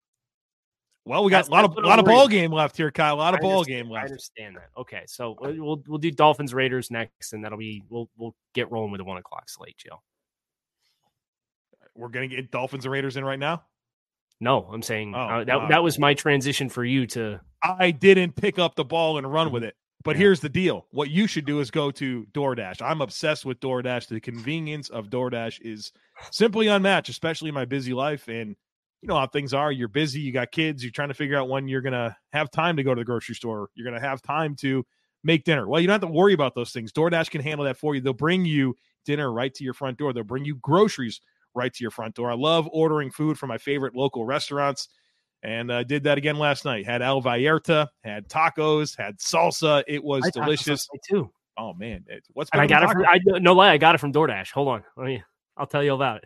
Well, 1.04 1.24
we 1.24 1.30
got 1.30 1.38
that's, 1.38 1.48
a 1.48 1.52
lot 1.52 1.64
of 1.64 1.74
lot 1.82 1.98
of 1.98 2.04
ball 2.04 2.28
game 2.28 2.52
left 2.52 2.76
here, 2.76 2.90
Kyle. 2.90 3.14
A 3.14 3.16
lot 3.16 3.32
of 3.32 3.40
ball 3.40 3.64
game 3.64 3.88
left. 3.88 4.04
I 4.04 4.08
understand 4.08 4.56
that. 4.56 4.68
Okay, 4.76 5.04
so 5.06 5.36
we'll 5.40 5.82
we'll 5.88 5.98
do 5.98 6.10
Dolphins 6.10 6.52
Raiders 6.52 6.90
next, 6.90 7.32
and 7.32 7.42
that'll 7.42 7.56
be 7.56 7.82
we'll 7.88 8.10
we'll 8.18 8.34
get 8.52 8.70
rolling 8.70 8.92
with 8.92 8.98
the 8.98 9.06
one 9.06 9.16
o'clock 9.16 9.48
slate, 9.48 9.78
Joe. 9.78 10.02
we're 11.94 12.10
gonna 12.10 12.28
get 12.28 12.50
Dolphins 12.50 12.84
and 12.84 12.92
Raiders 12.92 13.16
in 13.16 13.24
right 13.24 13.38
now. 13.38 13.62
No, 14.38 14.68
I'm 14.70 14.82
saying 14.82 15.14
Oh, 15.14 15.18
uh, 15.18 15.44
that 15.44 15.60
wow. 15.62 15.68
that 15.68 15.82
was 15.82 15.98
my 15.98 16.12
transition 16.12 16.68
for 16.68 16.84
you 16.84 17.06
to. 17.08 17.40
I 17.62 17.90
didn't 17.90 18.36
pick 18.36 18.58
up 18.58 18.74
the 18.74 18.84
ball 18.84 19.16
and 19.16 19.32
run 19.32 19.50
with 19.50 19.64
it. 19.64 19.74
But 20.04 20.16
Yeah. 20.16 20.20
here's 20.20 20.40
the 20.40 20.48
deal. 20.48 20.86
What 20.90 21.10
you 21.10 21.26
should 21.26 21.44
do 21.44 21.60
is 21.60 21.70
go 21.70 21.90
to 21.92 22.24
DoorDash. 22.32 22.80
I'm 22.82 23.00
obsessed 23.00 23.44
with 23.44 23.60
DoorDash. 23.60 24.08
The 24.08 24.20
convenience 24.20 24.88
of 24.90 25.08
DoorDash 25.10 25.60
is 25.60 25.92
simply 26.30 26.68
unmatched, 26.68 27.08
especially 27.10 27.48
in 27.48 27.54
my 27.54 27.64
busy 27.64 27.92
life. 27.92 28.28
And 28.28 28.56
you 29.02 29.08
know 29.08 29.16
how 29.16 29.26
things 29.26 29.52
are. 29.54 29.70
You're 29.72 29.88
busy, 29.88 30.20
you 30.20 30.32
got 30.32 30.50
kids, 30.52 30.82
you're 30.82 30.92
trying 30.92 31.08
to 31.08 31.14
figure 31.14 31.36
out 31.36 31.48
when 31.48 31.68
you're 31.68 31.80
gonna 31.82 32.16
have 32.32 32.50
time 32.50 32.76
to 32.76 32.82
go 32.82 32.94
to 32.94 33.00
the 33.00 33.04
grocery 33.04 33.34
store. 33.34 33.70
You're 33.74 33.84
gonna 33.84 34.00
have 34.00 34.22
time 34.22 34.56
to 34.56 34.84
make 35.24 35.44
dinner. 35.44 35.68
Well, 35.68 35.80
you 35.80 35.86
don't 35.86 35.94
have 36.00 36.08
to 36.08 36.14
worry 36.16 36.32
about 36.32 36.54
those 36.54 36.72
things. 36.72 36.92
DoorDash 36.92 37.30
can 37.30 37.40
handle 37.40 37.64
that 37.64 37.76
for 37.76 37.94
you. 37.94 38.00
They'll 38.00 38.12
bring 38.12 38.44
you 38.44 38.76
dinner 39.04 39.32
right 39.32 39.52
to 39.54 39.64
your 39.64 39.74
front 39.74 39.98
door. 39.98 40.12
They'll 40.12 40.24
bring 40.24 40.44
you 40.44 40.56
groceries 40.56 41.20
right 41.54 41.72
to 41.72 41.82
your 41.84 41.90
front 41.90 42.14
door. 42.14 42.30
I 42.30 42.34
love 42.34 42.68
ordering 42.72 43.10
food 43.10 43.38
from 43.38 43.48
my 43.48 43.58
favorite 43.58 43.94
local 43.94 44.24
restaurants 44.24 44.88
and 45.42 45.70
uh, 45.70 45.82
did 45.84 46.04
that 46.04 46.18
again 46.18 46.36
last 46.38 46.64
night. 46.64 46.86
Had 46.86 47.02
El 47.02 47.22
Vallarta, 47.22 47.88
had 48.02 48.28
tacos, 48.28 48.96
had 48.96 49.18
salsa. 49.18 49.82
It 49.86 50.02
was 50.02 50.24
I 50.24 50.30
delicious. 50.30 50.88
too. 51.08 51.30
Oh 51.56 51.74
man, 51.74 52.04
it, 52.08 52.24
what's 52.32 52.50
And 52.52 52.60
I 52.60 52.66
got 52.66 52.84
it 52.84 52.90
from. 52.90 53.04
I 53.04 53.18
no 53.24 53.52
lie. 53.52 53.70
I 53.72 53.78
got 53.78 53.94
it 53.94 53.98
from 53.98 54.12
DoorDash. 54.12 54.52
Hold 54.52 54.68
on. 54.68 54.84
Let 54.96 55.06
me. 55.06 55.22
I'll 55.56 55.66
tell 55.66 55.82
you 55.82 55.94
about 55.94 56.18
it. 56.18 56.24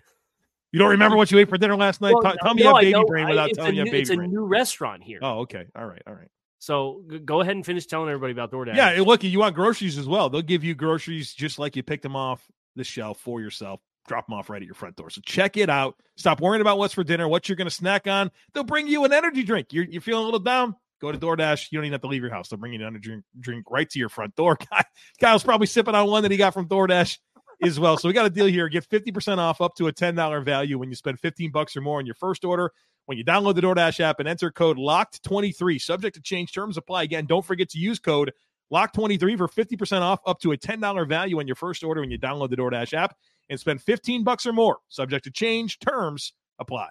You 0.73 0.78
don't 0.78 0.90
remember 0.90 1.16
what 1.16 1.31
you 1.31 1.38
ate 1.38 1.49
for 1.50 1.59
dinner 1.59 1.76
last 1.76 2.00
night? 2.00 2.14
Well, 2.14 2.35
tell 2.42 2.54
me 2.54 2.62
no, 2.62 2.81
you 2.81 2.95
have 2.95 3.02
baby 3.02 3.04
brain 3.07 3.28
without 3.28 3.50
it's 3.50 3.59
telling 3.59 3.76
you 3.76 3.85
new- 3.85 3.90
baby 3.90 4.00
It's 4.02 4.11
a 4.11 4.16
brain. 4.16 4.31
new 4.31 4.45
restaurant 4.45 5.02
here. 5.02 5.19
Oh, 5.23 5.40
okay. 5.40 5.66
All 5.76 5.85
right. 5.87 6.02
All 6.07 6.14
right. 6.14 6.28
So 6.59 7.02
go 7.25 7.40
ahead 7.40 7.57
and 7.57 7.66
finish 7.66 7.87
telling 7.87 8.09
everybody 8.09 8.33
about 8.33 8.52
DoorDash. 8.52 8.76
Yeah, 8.76 9.02
look, 9.04 9.25
you 9.25 9.38
want 9.38 9.54
groceries 9.54 9.99
as 9.99 10.07
well. 10.07 10.31
They'll 10.31 10.42
give 10.42 10.64
you 10.64 10.75
groceries 10.75 11.35
just 11.35 11.59
like 11.59 11.76
you 11.76 11.83
picked 11.83 12.04
them 12.04 12.14
off 12.16 12.47
the 12.76 12.85
shelf 12.85 13.19
for 13.21 13.40
yourself. 13.40 13.81
Drop 14.09 14.26
them 14.26 14.35
off 14.35 14.50
right 14.50 14.61
at 14.61 14.66
your 14.66 14.75
front 14.75 14.97
door. 14.97 15.11
So 15.11 15.21
check 15.25 15.56
it 15.56 15.71
out. 15.71 15.97
Stop 16.16 16.40
worrying 16.40 16.61
about 16.61 16.78
what's 16.78 16.94
for 16.94 17.04
dinner, 17.04 17.28
what 17.28 17.49
you're 17.49 17.56
going 17.56 17.68
to 17.68 17.75
snack 17.75 18.06
on. 18.06 18.30
They'll 18.52 18.64
bring 18.64 18.88
you 18.88 19.04
an 19.04 19.12
energy 19.12 19.42
drink. 19.42 19.73
You're, 19.73 19.85
you're 19.85 20.02
feeling 20.02 20.23
a 20.23 20.25
little 20.25 20.40
down? 20.40 20.75
Go 21.00 21.11
to 21.12 21.18
DoorDash. 21.18 21.71
You 21.71 21.78
don't 21.78 21.85
even 21.87 21.92
have 21.92 22.02
to 22.02 22.09
leave 22.09 22.23
your 22.23 22.30
house. 22.30 22.49
They'll 22.49 22.59
bring 22.59 22.73
you 22.73 22.80
an 22.80 22.87
energy 22.87 23.09
drink, 23.09 23.25
drink 23.40 23.71
right 23.71 23.88
to 23.90 23.99
your 23.99 24.09
front 24.09 24.35
door. 24.37 24.56
Guy- 24.71 24.85
Kyle's 25.21 25.44
probably 25.44 25.66
sipping 25.66 25.94
on 25.94 26.09
one 26.09 26.23
that 26.23 26.30
he 26.30 26.37
got 26.37 26.54
from 26.54 26.68
DoorDash 26.68 27.18
as 27.62 27.78
well. 27.78 27.97
So 27.97 28.09
we 28.09 28.14
got 28.14 28.26
a 28.26 28.30
deal 28.30 28.47
here. 28.47 28.68
Get 28.68 28.88
50% 28.88 29.38
off 29.38 29.61
up 29.61 29.75
to 29.76 29.88
a 29.88 29.92
$10 29.92 30.44
value 30.44 30.78
when 30.78 30.90
you 30.90 30.97
spend 30.97 31.21
15 31.21 31.50
bucks 31.50 31.76
or 31.76 31.80
more 31.80 31.99
on 31.99 32.06
your 32.06 32.14
first 32.16 32.44
order. 32.44 32.73
When 33.06 33.18
you 33.18 33.25
download 33.25 33.56
the 33.56 33.62
DoorDash 33.62 33.99
app 34.00 34.21
and 34.21 34.28
enter 34.28 34.50
code 34.50 34.78
LOCKED23, 34.78 35.80
subject 35.80 36.14
to 36.14 36.23
change, 36.23 36.52
terms 36.52 36.76
apply. 36.76 37.02
Again, 37.02 37.26
don't 37.26 37.44
forget 37.44 37.68
to 37.71 37.78
use 37.78 37.99
code 37.99 38.32
LOCK23 38.73 39.37
for 39.37 39.49
50% 39.49 40.00
off 40.00 40.21
up 40.25 40.40
to 40.40 40.52
a 40.52 40.56
$10 40.56 41.09
value 41.09 41.38
on 41.40 41.47
your 41.47 41.56
first 41.56 41.82
order 41.82 42.00
when 42.00 42.11
you 42.11 42.18
download 42.18 42.50
the 42.50 42.56
DoorDash 42.56 42.94
app 42.94 43.16
and 43.52 43.61
spend 43.61 43.82
15 43.82 44.25
bucks 44.25 44.47
or 44.47 44.52
more. 44.54 44.78
Subject 44.88 45.23
to 45.25 45.30
change, 45.30 45.78
terms 45.78 46.32
apply. 46.59 46.88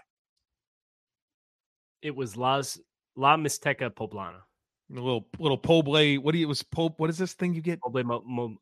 It 2.03 2.15
was 2.15 2.37
Las 2.37 2.79
La 3.15 3.35
Mixteca 3.35 3.89
Poblana. 3.89 4.41
A 4.91 4.93
little 4.93 5.25
little 5.39 5.57
poble. 5.57 6.19
What 6.21 6.33
do 6.33 6.37
you 6.37 6.45
it 6.45 6.49
was 6.49 6.61
po, 6.63 6.89
what 6.97 7.09
is 7.09 7.17
this 7.17 7.33
thing 7.33 7.53
you 7.53 7.61
get? 7.61 7.79
Poble, 7.81 8.03
mo, 8.03 8.21
mo, 8.25 8.57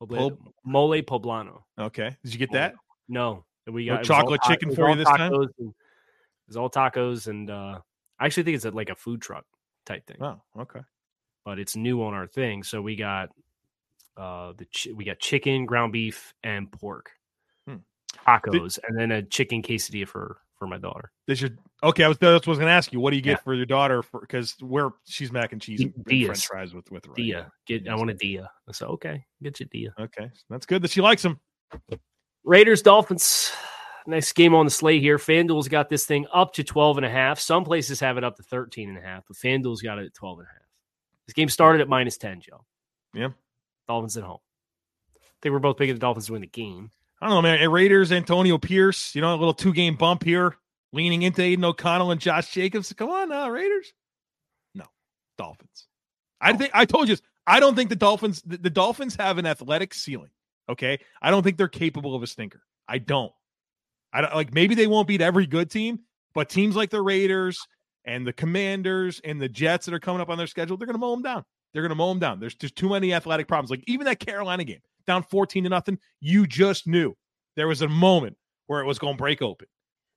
poble, 0.00 0.16
Pob- 0.30 0.52
mole 0.64 1.02
poblano. 1.02 1.62
Okay. 1.78 2.16
Did 2.24 2.32
you 2.32 2.38
get 2.38 2.52
that? 2.52 2.74
No, 3.08 3.44
we 3.66 3.86
got 3.86 3.98
all 3.98 4.04
chocolate 4.04 4.40
ta- 4.42 4.50
chicken 4.50 4.74
for 4.74 4.90
you 4.90 4.96
this 4.96 5.06
time? 5.08 5.30
tacos 5.32 5.48
and- 5.58 5.68
It 5.70 6.48
was 6.48 6.56
all 6.56 6.68
tacos, 6.68 7.28
and 7.28 7.48
uh, 7.50 7.78
I 8.18 8.26
actually 8.26 8.42
think 8.42 8.56
it's 8.56 8.64
like 8.66 8.90
a 8.90 8.94
food 8.96 9.22
truck 9.22 9.44
type 9.86 10.06
thing, 10.06 10.16
Oh, 10.20 10.40
okay. 10.58 10.80
but 11.44 11.58
it's 11.60 11.76
new 11.76 12.02
on 12.02 12.12
our 12.14 12.26
thing. 12.26 12.62
So 12.64 12.82
we 12.82 12.96
got 12.96 13.30
uh, 14.16 14.52
the 14.56 14.66
chi- 14.66 14.92
we 14.92 15.04
got 15.04 15.18
chicken, 15.18 15.66
ground 15.66 15.92
beef, 15.92 16.34
and 16.42 16.70
pork 16.72 17.10
Hmm. 17.66 17.76
tacos, 18.26 18.78
and 18.86 18.98
then 18.98 19.12
a 19.12 19.22
chicken 19.22 19.62
quesadilla 19.62 20.08
for 20.08 20.38
for 20.58 20.66
my 20.66 20.78
daughter. 20.78 21.10
Does 21.28 21.40
your 21.42 21.50
okay? 21.82 22.04
I 22.04 22.08
was 22.08 22.16
that's 22.18 22.46
what 22.46 22.48
I 22.48 22.50
was 22.52 22.58
going 22.58 22.68
to 22.68 22.72
ask 22.72 22.90
you. 22.92 22.98
What 23.00 23.10
do 23.10 23.16
you 23.16 23.22
get 23.22 23.32
Yeah. 23.32 23.36
for 23.44 23.54
your 23.54 23.66
daughter? 23.66 24.02
For 24.02 24.20
because 24.20 24.54
where 24.60 24.90
she's 25.06 25.30
mac 25.30 25.52
and 25.52 25.60
cheese 25.60 25.80
D- 25.80 25.92
and, 25.94 26.06
and 26.10 26.26
French 26.26 26.46
fries 26.46 26.72
with 26.74 26.90
with 26.90 27.06
right? 27.06 27.16
Dia, 27.16 27.52
get 27.66 27.86
I 27.88 27.94
want 27.94 28.10
a 28.10 28.14
Dia. 28.14 28.50
I 28.68 28.72
said 28.72 28.88
okay, 28.88 29.24
get 29.42 29.60
you 29.60 29.66
Dia. 29.66 29.92
Okay, 30.00 30.30
that's 30.48 30.64
good 30.66 30.80
that 30.82 30.90
she 30.90 31.00
likes 31.02 31.22
them. 31.22 31.38
Raiders 32.44 32.82
Dolphins. 32.82 33.52
Next 34.08 34.34
game 34.34 34.54
on 34.54 34.64
the 34.64 34.70
slate 34.70 35.02
here. 35.02 35.18
FanDuel's 35.18 35.66
got 35.66 35.88
this 35.88 36.06
thing 36.06 36.26
up 36.32 36.52
to 36.54 36.62
12 36.62 36.98
and 36.98 37.04
a 37.04 37.10
half. 37.10 37.40
Some 37.40 37.64
places 37.64 37.98
have 37.98 38.16
it 38.18 38.22
up 38.22 38.36
to 38.36 38.42
13 38.44 38.88
and 38.88 38.96
a 38.96 39.00
half, 39.00 39.24
but 39.26 39.36
FanDuel's 39.36 39.82
got 39.82 39.98
it 39.98 40.06
at 40.06 40.14
12 40.14 40.38
and 40.38 40.46
a 40.46 40.50
half. 40.52 40.62
This 41.26 41.34
game 41.34 41.48
started 41.48 41.80
at 41.80 41.88
minus 41.88 42.16
10, 42.16 42.40
Joe. 42.40 42.64
Yeah. 43.14 43.30
Dolphins 43.88 44.16
at 44.16 44.24
home. 44.24 44.38
I 45.16 45.20
think 45.42 45.52
we're 45.52 45.58
both 45.58 45.76
picking 45.76 45.94
the 45.94 46.00
Dolphins 46.00 46.26
to 46.26 46.32
win 46.32 46.40
the 46.40 46.46
game. 46.46 46.90
I 47.20 47.26
don't 47.26 47.36
know, 47.36 47.42
man. 47.42 47.58
And 47.60 47.72
Raiders, 47.72 48.12
Antonio 48.12 48.58
Pierce, 48.58 49.14
you 49.14 49.20
know, 49.20 49.34
a 49.34 49.36
little 49.36 49.54
two 49.54 49.72
game 49.72 49.96
bump 49.96 50.22
here, 50.22 50.56
leaning 50.92 51.22
into 51.22 51.42
Aidan 51.42 51.64
O'Connell 51.64 52.10
and 52.10 52.20
Josh 52.20 52.50
Jacobs. 52.52 52.92
Come 52.92 53.10
on 53.10 53.30
now, 53.30 53.48
Raiders. 53.48 53.92
No, 54.74 54.84
Dolphins. 55.38 55.86
I 56.40 56.52
oh. 56.52 56.56
think 56.56 56.70
I 56.74 56.84
told 56.84 57.08
you. 57.08 57.16
I 57.46 57.60
don't 57.60 57.76
think 57.76 57.90
the 57.90 57.96
Dolphins, 57.96 58.42
the, 58.44 58.56
the 58.56 58.70
Dolphins 58.70 59.16
have 59.16 59.38
an 59.38 59.46
athletic 59.46 59.94
ceiling. 59.94 60.30
Okay. 60.68 60.98
I 61.22 61.30
don't 61.30 61.42
think 61.42 61.56
they're 61.56 61.68
capable 61.68 62.14
of 62.14 62.22
a 62.22 62.26
stinker. 62.26 62.62
I 62.88 62.98
don't. 62.98 63.32
I 64.12 64.22
don't 64.22 64.34
like 64.34 64.52
maybe 64.52 64.74
they 64.74 64.86
won't 64.86 65.08
beat 65.08 65.20
every 65.20 65.46
good 65.46 65.70
team, 65.70 66.00
but 66.34 66.48
teams 66.48 66.74
like 66.74 66.90
the 66.90 67.02
Raiders 67.02 67.66
and 68.04 68.26
the 68.26 68.32
Commanders 68.32 69.20
and 69.24 69.40
the 69.40 69.48
Jets 69.48 69.86
that 69.86 69.94
are 69.94 70.00
coming 70.00 70.20
up 70.20 70.28
on 70.28 70.38
their 70.38 70.46
schedule, 70.46 70.76
they're 70.76 70.86
going 70.86 70.94
to 70.94 71.00
mow 71.00 71.10
them 71.10 71.22
down. 71.22 71.44
They're 71.72 71.82
going 71.82 71.90
to 71.90 71.96
mow 71.96 72.08
them 72.08 72.18
down. 72.18 72.40
There's 72.40 72.54
just 72.54 72.76
too 72.76 72.90
many 72.90 73.12
athletic 73.12 73.48
problems. 73.48 73.70
Like 73.70 73.84
even 73.86 74.06
that 74.06 74.20
Carolina 74.20 74.64
game, 74.64 74.80
down 75.06 75.22
14 75.22 75.64
to 75.64 75.70
nothing, 75.70 75.98
you 76.20 76.46
just 76.46 76.86
knew 76.86 77.14
there 77.56 77.68
was 77.68 77.82
a 77.82 77.88
moment 77.88 78.36
where 78.66 78.80
it 78.80 78.86
was 78.86 78.98
going 78.98 79.14
to 79.14 79.18
break 79.18 79.42
open. 79.42 79.68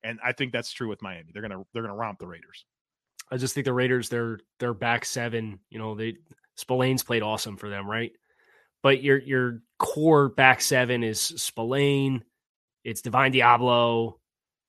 And 0.04 0.20
I 0.24 0.32
think 0.32 0.54
that's 0.54 0.72
true 0.72 0.88
with 0.88 1.02
Miami. 1.02 1.32
They're 1.34 1.42
going 1.42 1.52
to 1.52 1.66
they're 1.74 1.84
going 1.84 1.94
to 1.94 2.00
romp 2.00 2.20
the 2.20 2.28
Raiders. 2.28 2.66
I 3.32 3.38
just 3.38 3.54
think 3.54 3.66
the 3.66 3.74
Raiders, 3.74 4.10
they're 4.10 4.40
they're 4.60 4.74
back 4.74 5.06
seven. 5.06 5.60
You 5.70 5.80
know, 5.80 5.96
they 5.96 6.16
Spillane's 6.58 7.04
played 7.04 7.22
awesome 7.22 7.58
for 7.58 7.70
them, 7.70 7.90
right? 7.90 8.12
But 8.82 9.04
your 9.04 9.18
your 9.18 9.62
core 9.78 10.30
back 10.30 10.62
seven 10.62 11.04
is 11.04 11.20
Spillane, 11.22 12.24
it's 12.84 13.02
Divine 13.02 13.34
Deablo, 13.34 14.14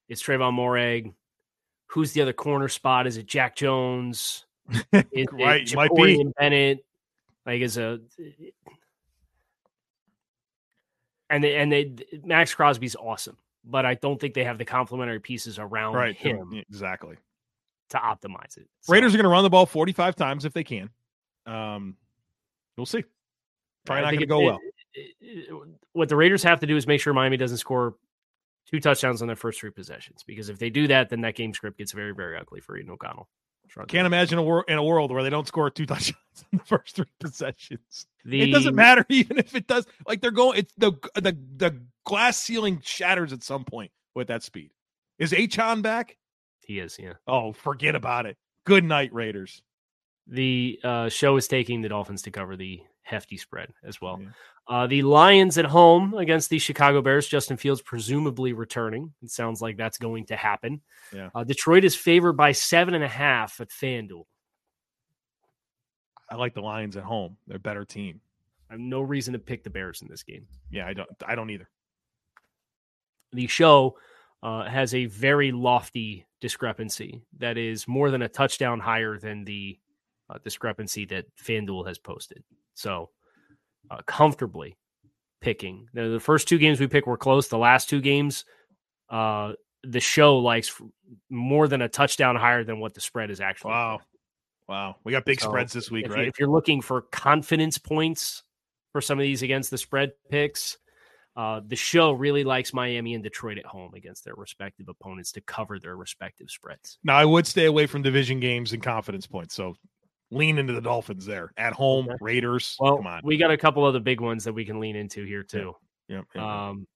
it's 0.09 0.23
Tre'von 0.23 0.55
Moehrig. 0.55 1.15
Who's 1.87 2.13
the 2.13 2.23
other 2.23 2.33
corner 2.33 2.69
spot? 2.69 3.07
Is 3.07 3.17
it 3.17 3.27
Jack 3.27 3.57
Jones? 3.57 4.47
Is 4.71 5.05
it 5.13 5.29
Right, 5.33 5.75
might 5.75 5.95
be. 5.95 6.25
Bennett? 6.39 6.85
Like 7.47 7.61
is 7.63 7.79
a 7.79 8.01
and 11.29 11.45
they, 11.45 11.57
and 11.57 11.71
they 11.73 11.95
Maxx 12.25 12.55
Crosby's 12.55 12.97
awesome, 12.97 13.37
but 13.65 13.87
I 13.87 13.95
don't 13.95 14.21
think 14.21 14.35
they 14.35 14.45
have 14.45 14.59
the 14.59 14.65
complementary 14.65 15.21
pieces 15.21 15.59
around 15.59 15.95
Right. 15.95 16.17
him 16.17 16.53
Exactly. 16.69 17.17
to 17.91 17.99
optimize 17.99 18.57
it. 18.57 18.69
So- 18.81 18.93
Raiders 18.93 19.15
are 19.15 19.17
going 19.19 19.25
to 19.25 19.31
run 19.31 19.43
the 19.45 19.51
ball 19.51 19.67
45 19.67 20.17
times 20.17 20.45
if 20.45 20.53
they 20.53 20.65
can. 20.65 20.91
Um, 21.47 21.97
we'll 22.77 22.87
see. 22.87 23.05
Probably 23.87 24.03
not 24.03 24.11
going 24.11 24.19
to 24.19 24.25
it- 24.25 24.29
go 24.29 24.41
well. 24.41 24.59
it- 24.95 25.15
it- 25.21 25.49
what 25.93 26.09
the 26.09 26.17
Raiders 26.17 26.43
have 26.43 26.61
to 26.61 26.67
do 26.67 26.77
is 26.77 26.87
make 26.87 27.01
sure 27.01 27.15
Miami 27.15 27.37
doesn't 27.37 27.59
score 27.59 27.95
two 28.67 28.81
touchdowns 28.81 29.23
on 29.23 29.27
their 29.29 29.37
first 29.37 29.61
three 29.61 29.71
possessions. 29.71 30.23
Because 30.25 30.49
if 30.49 30.59
they 30.59 30.71
do 30.71 30.87
that, 30.89 31.09
then 31.11 31.21
that 31.23 31.35
game 31.37 31.55
script 31.55 31.79
gets 31.79 31.93
very, 31.93 32.13
very 32.13 32.37
ugly 32.37 32.61
for 32.61 32.77
Aidan 32.77 32.91
O'Connell. 32.91 33.29
Can't 33.89 34.07
imagine 34.07 34.39
a 34.39 34.43
wor- 34.43 34.65
in 34.69 34.79
a 34.79 34.85
world 34.85 35.11
where 35.13 35.23
they 35.23 35.31
don't 35.31 35.47
score 35.47 35.71
two 35.71 35.87
touchdowns 35.87 36.45
in 36.53 36.59
the 36.59 36.65
first 36.65 36.97
three 36.97 37.07
possessions. 37.19 38.07
the, 38.25 38.43
it 38.43 38.53
doesn't 38.53 38.75
matter 38.75 39.05
even 39.09 39.39
if 39.39 39.55
it 39.55 39.67
does. 39.67 39.87
Like 40.07 40.21
they're 40.21 40.31
going, 40.31 40.59
it's 40.59 40.75
the 40.77 40.93
the 41.15 41.37
the 41.57 41.81
glass 42.05 42.39
ceiling 42.39 42.81
shatters 42.83 43.33
at 43.33 43.43
some 43.43 43.65
point 43.65 43.91
with 44.15 44.29
that 44.29 44.43
speed. 44.43 44.71
Is 45.19 45.33
Achane 45.33 45.83
back? 45.83 46.17
He 46.61 46.79
is, 46.79 46.99
yeah. 46.99 47.15
Oh, 47.27 47.53
forget 47.53 47.95
about 47.95 48.27
it. 48.27 48.37
Good 48.65 48.85
night, 48.85 49.13
Raiders. 49.13 49.63
The 50.27 50.79
uh, 50.85 51.09
show 51.09 51.37
is 51.37 51.49
taking 51.49 51.83
the 51.83 51.89
Dolphins 51.89 52.23
to 52.23 52.31
cover 52.31 52.57
the 52.57 52.83
hefty 53.11 53.37
spread 53.37 53.73
as 53.85 54.01
well. 54.01 54.19
Yeah. 54.21 54.29
Uh, 54.69 54.87
the 54.87 55.03
Lions 55.03 55.59
at 55.59 55.65
home 55.65 56.15
against 56.15 56.49
the 56.49 56.59
Chicago 56.59 57.03
Bears. 57.03 57.27
Justin 57.27 57.57
Fields 57.57 57.83
presumably 57.83 58.53
returning. 58.53 59.13
It 59.23 59.31
sounds 59.31 59.61
like 59.61 59.77
that's 59.77 59.99
going 59.99 60.27
to 60.27 60.37
happen. 60.37 60.81
Yeah. 61.13 61.31
Uh, 61.35 61.45
Detroit 61.45 61.85
is 61.85 61.97
favored 61.97 62.35
by 62.35 62.53
seven 62.53 62.95
and 62.95 63.03
a 63.03 63.09
half 63.09 63.61
at 63.61 63.71
FanDuel. 63.71 64.25
I 66.31 66.37
like 66.37 66.55
the 66.55 66.61
Lions 66.63 66.97
at 66.97 67.03
home. 67.03 67.37
They're 67.49 67.57
a 67.57 67.61
better 67.61 67.85
team. 67.85 68.21
I 68.71 68.75
have 68.75 68.81
no 68.81 69.01
reason 69.01 69.33
to 69.33 69.41
pick 69.41 69.65
the 69.65 69.71
Bears 69.71 70.01
in 70.03 70.09
this 70.09 70.23
game. 70.23 70.47
Yeah, 70.71 70.87
I 70.87 70.93
don't. 70.95 71.11
I 71.27 71.35
don't 71.35 71.51
either. 71.51 71.69
the 73.33 73.47
show 73.49 73.97
uh, 74.43 74.65
has 74.65 74.95
a 74.95 75.07
very 75.07 75.53
lofty 75.53 76.27
discrepancy 76.41 77.23
that 77.39 77.59
is 77.59 77.87
more 77.87 78.11
than 78.11 78.23
a 78.23 78.29
touchdown 78.29 78.81
higher 78.81 79.19
than 79.19 79.45
the 79.45 79.79
uh, 80.31 80.39
discrepancy 80.45 81.05
that 81.07 81.25
FanDuel 81.37 81.87
has 81.89 81.99
posted. 81.99 82.45
So, 82.75 83.11
uh, 83.91 84.03
comfortably 84.07 84.77
picking. 85.41 85.89
The, 85.93 86.09
the 86.09 86.21
first 86.21 86.47
two 86.47 86.59
games 86.59 86.79
we 86.79 86.87
picked 86.87 87.09
were 87.09 87.17
close. 87.17 87.49
The 87.49 87.59
last 87.59 87.89
two 87.89 88.01
games, 88.01 88.45
uh, 89.09 89.55
the 89.83 90.01
show 90.01 90.39
likes 90.39 90.81
more 91.29 91.67
than 91.67 91.83
a 91.83 91.89
touchdown 91.89 92.37
higher 92.37 92.63
than 92.63 92.79
what 92.79 92.95
the 92.95 93.01
spread 93.01 93.31
is 93.31 93.41
actually. 93.41 93.73
Wow, 93.73 94.01
wow. 94.69 94.97
We 95.03 95.13
got 95.13 95.25
big 95.25 95.41
So, 95.41 95.49
spreads 95.49 95.73
this 95.73 95.91
week, 95.91 96.07
if, 96.07 96.13
right? 96.13 96.23
you, 96.23 96.29
if 96.29 96.39
you're 96.39 96.49
looking 96.49 96.81
for 96.81 97.03
confidence 97.03 97.79
points 97.79 98.45
for 98.93 99.01
some 99.01 99.19
of 99.19 99.23
these 99.23 99.43
against 99.43 99.71
the 99.71 99.79
spread 99.79 100.13
picks, 100.31 100.79
Uh, 101.37 101.61
the 101.65 101.77
show 101.77 102.13
really 102.13 102.45
likes 102.45 102.75
Miami 102.75 103.15
and 103.15 103.23
Detroit 103.23 103.57
at 103.57 103.65
home 103.65 103.95
against 103.95 104.25
their 104.25 104.35
respective 104.37 104.89
opponents 104.89 105.33
to 105.33 105.41
cover 105.41 105.79
their 105.79 105.97
respective 105.97 106.51
spreads. 106.51 106.99
Now, 107.05 107.17
I 107.17 107.25
would 107.25 107.47
stay 107.47 107.67
away 107.67 107.87
from 107.87 108.03
division 108.03 108.41
games 108.41 108.73
and 108.73 108.83
confidence 108.83 109.29
points. 109.29 109.55
So 109.55 109.77
lean 110.31 110.59
into 110.59 110.73
the 110.73 110.81
Dolphins 110.81 111.27
there 111.27 111.53
at 111.57 111.73
home. 111.73 112.07
Okay. 112.09 112.17
Raiders. 112.21 112.77
Well, 112.79 112.97
come 112.99 113.07
on. 113.07 113.21
We 113.25 113.37
got 113.37 113.51
a 113.51 113.57
couple 113.57 113.85
other 113.85 114.01
big 114.01 114.21
ones 114.21 114.45
that 114.45 114.53
we 114.53 114.65
can 114.65 114.81
lean 114.81 114.97
into 114.97 115.25
here 115.25 115.43
too. 115.43 115.75
Yep. 116.09 116.37
Um, 116.37 116.87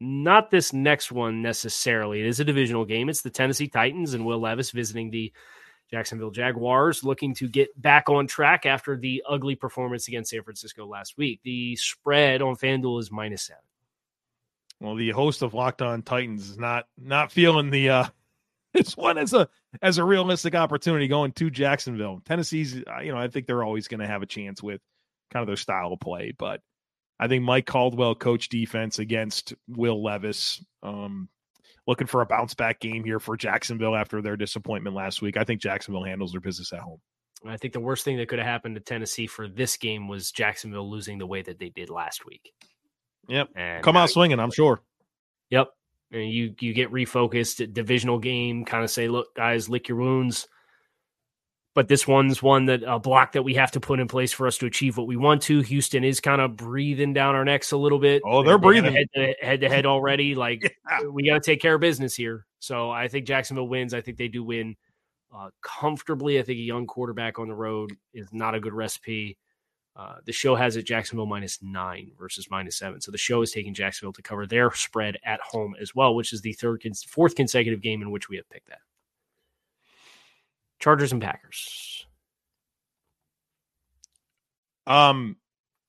not 0.00 0.50
this 0.50 0.72
next 0.72 1.12
one 1.12 1.42
necessarily. 1.42 2.20
It 2.20 2.26
is 2.26 2.40
a 2.40 2.44
divisional 2.44 2.84
game. 2.84 3.08
It's 3.08 3.22
the 3.22 3.30
Tennessee 3.30 3.68
Titans 3.68 4.14
and 4.14 4.24
Will 4.24 4.40
Levis 4.40 4.70
visiting 4.70 5.10
the 5.10 5.32
Jacksonville 5.90 6.30
Jaguars, 6.30 7.04
looking 7.04 7.34
to 7.34 7.48
get 7.48 7.68
back 7.80 8.08
on 8.08 8.26
track 8.26 8.64
after 8.66 8.96
the 8.96 9.22
ugly 9.28 9.54
performance 9.54 10.08
against 10.08 10.30
San 10.30 10.42
Francisco 10.42 10.86
last 10.86 11.18
week. 11.18 11.40
The 11.44 11.76
spread 11.76 12.40
on 12.40 12.56
FanDuel 12.56 12.98
is 12.98 13.12
minus 13.12 13.42
seven. 13.42 13.62
Well, 14.80 14.96
the 14.96 15.10
host 15.10 15.42
of 15.42 15.54
Locked 15.54 15.82
On 15.82 16.02
Titans 16.02 16.50
is 16.50 16.58
not 16.58 16.86
not 16.98 17.30
feeling 17.30 17.70
the 17.70 17.90
uh 17.90 18.06
this 18.84 18.96
one 18.96 19.18
as 19.18 19.32
a 19.32 19.48
as 19.80 19.98
a 19.98 20.04
realistic 20.04 20.54
opportunity 20.54 21.08
going 21.08 21.32
to 21.32 21.50
Jacksonville. 21.50 22.20
Tennessee's, 22.24 22.76
uh, 22.76 23.00
you 23.02 23.12
know, 23.12 23.18
I 23.18 23.28
think 23.28 23.46
they're 23.46 23.64
always 23.64 23.88
going 23.88 24.00
to 24.00 24.06
have 24.06 24.22
a 24.22 24.26
chance 24.26 24.62
with 24.62 24.80
kind 25.30 25.42
of 25.42 25.46
their 25.46 25.56
style 25.56 25.92
of 25.92 26.00
play, 26.00 26.34
but 26.36 26.60
I 27.18 27.28
think 27.28 27.44
Mike 27.44 27.66
Caldwell 27.66 28.14
coached 28.14 28.50
defense 28.50 28.98
against 28.98 29.54
Will 29.68 30.02
Levis. 30.02 30.64
Um, 30.82 31.28
looking 31.86 32.06
for 32.06 32.20
a 32.20 32.26
bounce 32.26 32.54
back 32.54 32.80
game 32.80 33.04
here 33.04 33.20
for 33.20 33.36
Jacksonville 33.36 33.94
after 33.94 34.22
their 34.22 34.36
disappointment 34.36 34.96
last 34.96 35.22
week. 35.22 35.36
I 35.36 35.44
think 35.44 35.60
Jacksonville 35.60 36.04
handles 36.04 36.32
their 36.32 36.40
business 36.40 36.72
at 36.72 36.80
home. 36.80 37.00
I 37.46 37.56
think 37.56 37.72
the 37.72 37.80
worst 37.80 38.04
thing 38.04 38.16
that 38.18 38.28
could 38.28 38.38
have 38.38 38.46
happened 38.46 38.76
to 38.76 38.80
Tennessee 38.80 39.26
for 39.26 39.48
this 39.48 39.76
game 39.76 40.06
was 40.06 40.30
Jacksonville 40.30 40.88
losing 40.88 41.18
the 41.18 41.26
way 41.26 41.42
that 41.42 41.58
they 41.58 41.70
did 41.70 41.90
last 41.90 42.24
week. 42.24 42.52
Yep. 43.28 43.48
And 43.56 43.82
Come 43.82 43.96
out 43.96 44.10
swinging, 44.10 44.38
I'm 44.38 44.52
sure. 44.52 44.80
Yep. 45.50 45.68
And 46.12 46.30
you 46.30 46.54
you 46.60 46.74
get 46.74 46.92
refocused, 46.92 47.60
at 47.62 47.72
divisional 47.72 48.18
game, 48.18 48.64
kind 48.64 48.84
of 48.84 48.90
say, 48.90 49.08
look, 49.08 49.34
guys, 49.34 49.68
lick 49.68 49.88
your 49.88 49.98
wounds 49.98 50.46
but 51.74 51.88
this 51.88 52.06
one's 52.06 52.42
one 52.42 52.66
that 52.66 52.82
a 52.86 52.98
block 52.98 53.32
that 53.32 53.42
we 53.42 53.54
have 53.54 53.70
to 53.72 53.80
put 53.80 53.98
in 53.98 54.08
place 54.08 54.32
for 54.32 54.46
us 54.46 54.58
to 54.58 54.66
achieve 54.66 54.96
what 54.96 55.06
we 55.06 55.16
want 55.16 55.42
to. 55.42 55.60
Houston 55.62 56.04
is 56.04 56.20
kind 56.20 56.40
of 56.40 56.56
breathing 56.56 57.14
down 57.14 57.34
our 57.34 57.44
necks 57.44 57.72
a 57.72 57.76
little 57.76 57.98
bit. 57.98 58.22
Oh, 58.24 58.42
they're 58.42 58.58
they 58.58 58.62
breathing 58.62 58.92
head 58.92 59.06
to, 59.14 59.34
head 59.40 59.60
to 59.62 59.68
head 59.68 59.86
already. 59.86 60.34
Like 60.42 60.76
yeah. 60.90 61.06
we 61.06 61.28
got 61.28 61.34
to 61.34 61.40
take 61.40 61.60
care 61.60 61.74
of 61.74 61.80
business 61.80 62.16
here. 62.16 62.46
So 62.58 62.90
I 62.90 63.06
think 63.06 63.26
Jacksonville 63.26 63.68
wins. 63.68 63.94
I 63.94 64.00
think 64.00 64.18
they 64.18 64.26
do 64.26 64.42
win 64.42 64.74
uh, 65.32 65.50
comfortably. 65.62 66.40
I 66.40 66.42
think 66.42 66.58
a 66.58 66.62
young 66.62 66.84
quarterback 66.86 67.38
on 67.38 67.46
the 67.46 67.54
road 67.54 67.92
is 68.12 68.26
not 68.32 68.56
a 68.56 68.60
good 68.60 68.72
recipe. 68.72 69.38
Uh, 69.94 70.16
the 70.24 70.32
show 70.32 70.54
has 70.54 70.76
it 70.76 70.86
Jacksonville 70.86 71.26
minus 71.26 71.58
nine 71.62 72.10
versus 72.18 72.48
minus 72.50 72.78
seven. 72.78 73.00
So 73.00 73.10
the 73.10 73.18
show 73.18 73.42
is 73.42 73.52
taking 73.52 73.74
Jacksonville 73.74 74.14
to 74.14 74.22
cover 74.22 74.46
their 74.46 74.72
spread 74.72 75.18
at 75.24 75.40
home 75.40 75.74
as 75.80 75.94
well, 75.94 76.14
which 76.14 76.32
is 76.32 76.40
the 76.40 76.54
third, 76.54 76.82
fourth 77.06 77.34
consecutive 77.34 77.82
game 77.82 78.00
in 78.00 78.10
which 78.10 78.28
we 78.28 78.36
have 78.36 78.48
picked 78.48 78.68
that. 78.68 78.78
Chargers 80.78 81.12
and 81.12 81.20
Packers. 81.20 82.06
Um, 84.86 85.36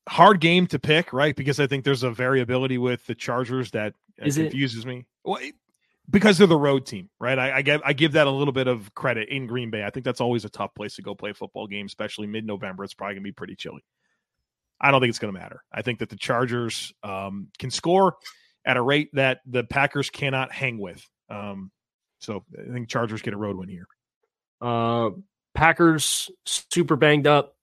hard 0.07 0.39
game 0.39 0.67
to 0.67 0.79
pick, 0.79 1.13
right? 1.13 1.36
Because 1.36 1.60
I 1.60 1.67
think 1.67 1.83
there's 1.83 2.03
a 2.03 2.12
variability 2.12 2.77
with 2.77 3.05
the 3.07 3.15
Chargers 3.15 3.72
that 3.72 3.93
Is 4.17 4.38
confuses 4.38 4.83
it? 4.83 4.88
me. 4.88 5.05
Well, 5.24 5.39
because 6.10 6.38
they're 6.38 6.48
the 6.48 6.57
road 6.57 6.86
team, 6.86 7.10
right? 7.19 7.38
I, 7.38 7.57
I 7.57 7.62
give 7.62 7.81
I 7.86 7.93
give 7.93 8.13
that 8.13 8.27
a 8.27 8.31
little 8.31 8.51
bit 8.51 8.67
of 8.67 8.93
credit 8.93 9.29
in 9.29 9.48
Green 9.48 9.69
Bay. 9.69 9.83
I 9.83 9.89
think 9.89 10.05
that's 10.05 10.22
always 10.22 10.45
a 10.45 10.50
tough 10.50 10.74
place 10.75 10.95
to 10.95 11.01
go 11.01 11.15
play 11.15 11.31
a 11.31 11.33
football 11.33 11.67
game, 11.67 11.86
especially 11.86 12.27
mid 12.27 12.45
November. 12.45 12.83
It's 12.83 12.93
probably 12.93 13.15
gonna 13.15 13.24
be 13.24 13.31
pretty 13.31 13.55
chilly. 13.55 13.83
I 14.81 14.91
don't 14.91 15.00
think 15.00 15.10
it's 15.10 15.19
gonna 15.19 15.33
matter. 15.33 15.63
I 15.72 15.81
think 15.81 16.00
that 16.00 16.10
the 16.10 16.17
Chargers 16.17 16.93
um, 17.03 17.48
can 17.57 17.72
score 17.72 18.15
at 18.65 18.77
a 18.77 18.81
rate 18.81 19.10
that 19.13 19.39
the 19.45 19.63
Packers 19.63 20.10
cannot 20.10 20.51
hang 20.51 20.77
with. 20.79 21.05
Um, 21.29 21.72
so 22.19 22.43
I 22.57 22.72
think 22.72 22.89
Chargers 22.89 23.22
get 23.22 23.33
a 23.33 23.38
road 23.38 23.57
win 23.57 23.69
here. 23.69 23.88
Uh, 24.62 25.12
Packers 25.53 26.29
super 26.45 26.95
banged 26.95 27.27
up, 27.27 27.55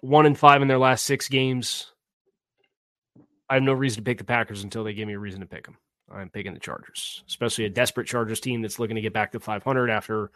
one 0.00 0.26
and 0.26 0.38
five 0.38 0.62
in 0.62 0.68
their 0.68 0.78
last 0.78 1.04
six 1.04 1.28
games. 1.28 1.92
I 3.48 3.54
have 3.54 3.62
no 3.62 3.72
reason 3.72 4.02
to 4.02 4.08
pick 4.08 4.18
the 4.18 4.24
Packers 4.24 4.64
until 4.64 4.84
they 4.84 4.92
give 4.92 5.06
me 5.06 5.14
a 5.14 5.18
reason 5.18 5.40
to 5.40 5.46
pick 5.46 5.64
them. 5.64 5.76
I'm 6.12 6.30
picking 6.30 6.54
the 6.54 6.60
Chargers, 6.60 7.24
especially 7.26 7.64
a 7.64 7.70
desperate 7.70 8.06
Chargers 8.06 8.40
team 8.40 8.62
that's 8.62 8.78
looking 8.78 8.96
to 8.96 9.02
get 9.02 9.12
back 9.12 9.32
to 9.32 9.40
500 9.40 9.90
after 9.90 10.30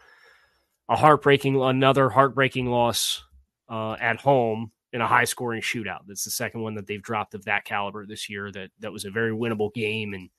a 0.89 0.97
heartbreaking, 0.97 1.61
another 1.61 2.09
heartbreaking 2.11 2.67
loss 2.67 3.23
uh, 3.69 3.93
at 4.01 4.21
home 4.21 4.73
in 4.93 5.01
a 5.01 5.07
high 5.07 5.25
scoring 5.25 5.63
shootout. 5.63 6.01
That's 6.07 6.25
the 6.25 6.31
second 6.31 6.63
one 6.63 6.75
that 6.75 6.87
they've 6.87 7.03
dropped 7.03 7.35
of 7.35 7.45
that 7.45 7.65
caliber 7.65 8.07
this 8.07 8.29
year. 8.29 8.51
That 8.51 8.71
that 8.81 8.93
was 8.93 9.05
a 9.05 9.11
very 9.11 9.31
winnable 9.31 9.73
game, 9.73 10.15
and 10.15 10.31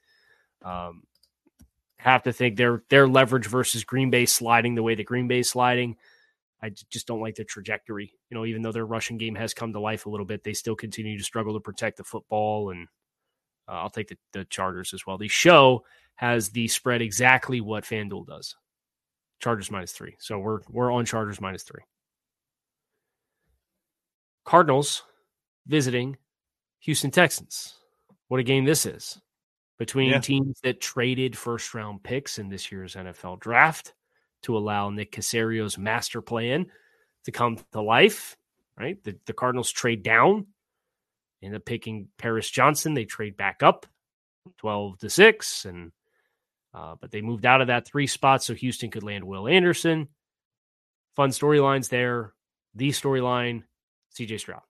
um, 0.64 1.04
have 1.98 2.24
to 2.24 2.34
think 2.34 2.58
their 2.58 2.84
their 2.90 3.08
leverage 3.08 3.48
versus 3.48 3.84
Green 3.84 4.10
Bay 4.10 4.26
sliding 4.26 4.76
the 4.76 4.84
way 4.84 4.96
that 4.96 5.06
Green 5.06 5.28
Bay 5.28 5.44
sliding. 5.44 5.96
I 6.62 6.70
just 6.92 7.08
don't 7.08 7.22
like 7.22 7.36
the 7.36 7.44
trajectory. 7.44 8.14
You 8.30 8.38
know, 8.38 8.46
even 8.46 8.62
though 8.62 8.72
their 8.72 8.86
rushing 8.86 9.18
game 9.18 9.36
has 9.36 9.54
come 9.54 9.74
to 9.74 9.80
life 9.80 10.06
a 10.06 10.10
little 10.10 10.26
bit, 10.26 10.44
they 10.44 10.54
still 10.54 10.76
continue 10.76 11.18
to 11.18 11.24
struggle 11.24 11.54
to 11.54 11.60
protect 11.60 11.98
the 11.98 12.04
football. 12.04 12.70
And 12.70 12.88
uh, 13.68 13.74
I'll 13.74 13.90
take 13.90 14.10
the, 14.10 14.18
the 14.34 14.46
Chargers 14.46 14.94
as 14.94 15.06
well. 15.06 15.18
The 15.18 15.28
show 15.28 15.84
has 16.16 16.50
the 16.50 16.68
spread 16.68 17.02
exactly 17.02 17.62
what 17.62 17.84
FanDuel 17.84 18.28
does. 18.28 18.56
Chargers 19.40 19.72
minus 19.72 19.92
three. 19.92 20.16
So 20.20 20.38
we're 20.38 20.60
we're 20.70 20.92
on 20.92 21.06
Chargers 21.06 21.42
minus 21.42 21.64
three. 21.64 21.82
Cardinals 24.46 25.04
visiting 25.68 26.18
Houston 26.82 27.12
Texans. 27.12 27.76
What 28.28 28.40
a 28.40 28.44
game 28.44 28.66
this 28.66 28.86
is 28.86 29.20
between 29.78 30.12
yeah. 30.12 30.20
teams 30.20 30.60
that 30.62 30.80
traded 30.80 31.36
first 31.36 31.74
round 31.74 32.04
picks 32.04 32.38
in 32.38 32.50
this 32.50 32.72
year's 32.72 32.96
NFL 32.96 33.40
draft 33.40 33.94
to 34.44 34.58
allow 34.58 34.90
Nick 34.90 35.12
Caserio's 35.12 35.78
master 35.78 36.22
plan 36.22 36.68
to 37.26 37.32
come 37.32 37.58
to 37.72 37.82
life. 37.82 38.38
Right, 38.78 39.04
the, 39.04 39.16
the 39.26 39.34
Cardinals 39.34 39.70
trade 39.70 40.02
down, 40.02 40.48
end 41.44 41.56
up 41.56 41.66
picking 41.66 42.08
Paris 42.18 42.50
Johnson. 42.50 42.94
They 42.94 43.06
trade 43.06 43.38
back 43.38 43.64
up, 43.64 43.86
twelve 44.58 45.00
to 45.00 45.10
six, 45.10 45.66
and 45.66 45.92
uh, 46.74 46.96
but 47.00 47.12
they 47.12 47.22
moved 47.22 47.46
out 47.46 47.62
of 47.62 47.68
that 47.68 47.88
three 47.88 48.08
spot 48.08 48.44
so 48.44 48.54
Houston 48.54 48.92
could 48.92 49.04
land 49.04 49.24
Will 49.24 49.48
Anderson. 49.48 50.08
Fun 51.16 51.30
storylines 51.30 51.90
there. 51.90 52.34
The 52.76 52.90
storyline: 52.90 53.64
C.J. 54.12 54.38
Stroud. 54.38 54.62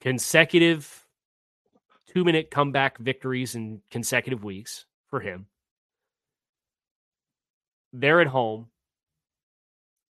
Consecutive 0.00 1.06
two 2.06 2.24
minute 2.24 2.50
comeback 2.50 2.98
victories 2.98 3.54
in 3.54 3.80
consecutive 3.90 4.44
weeks 4.44 4.86
for 5.08 5.20
him. 5.20 5.46
They're 7.92 8.20
at 8.20 8.26
home. 8.26 8.68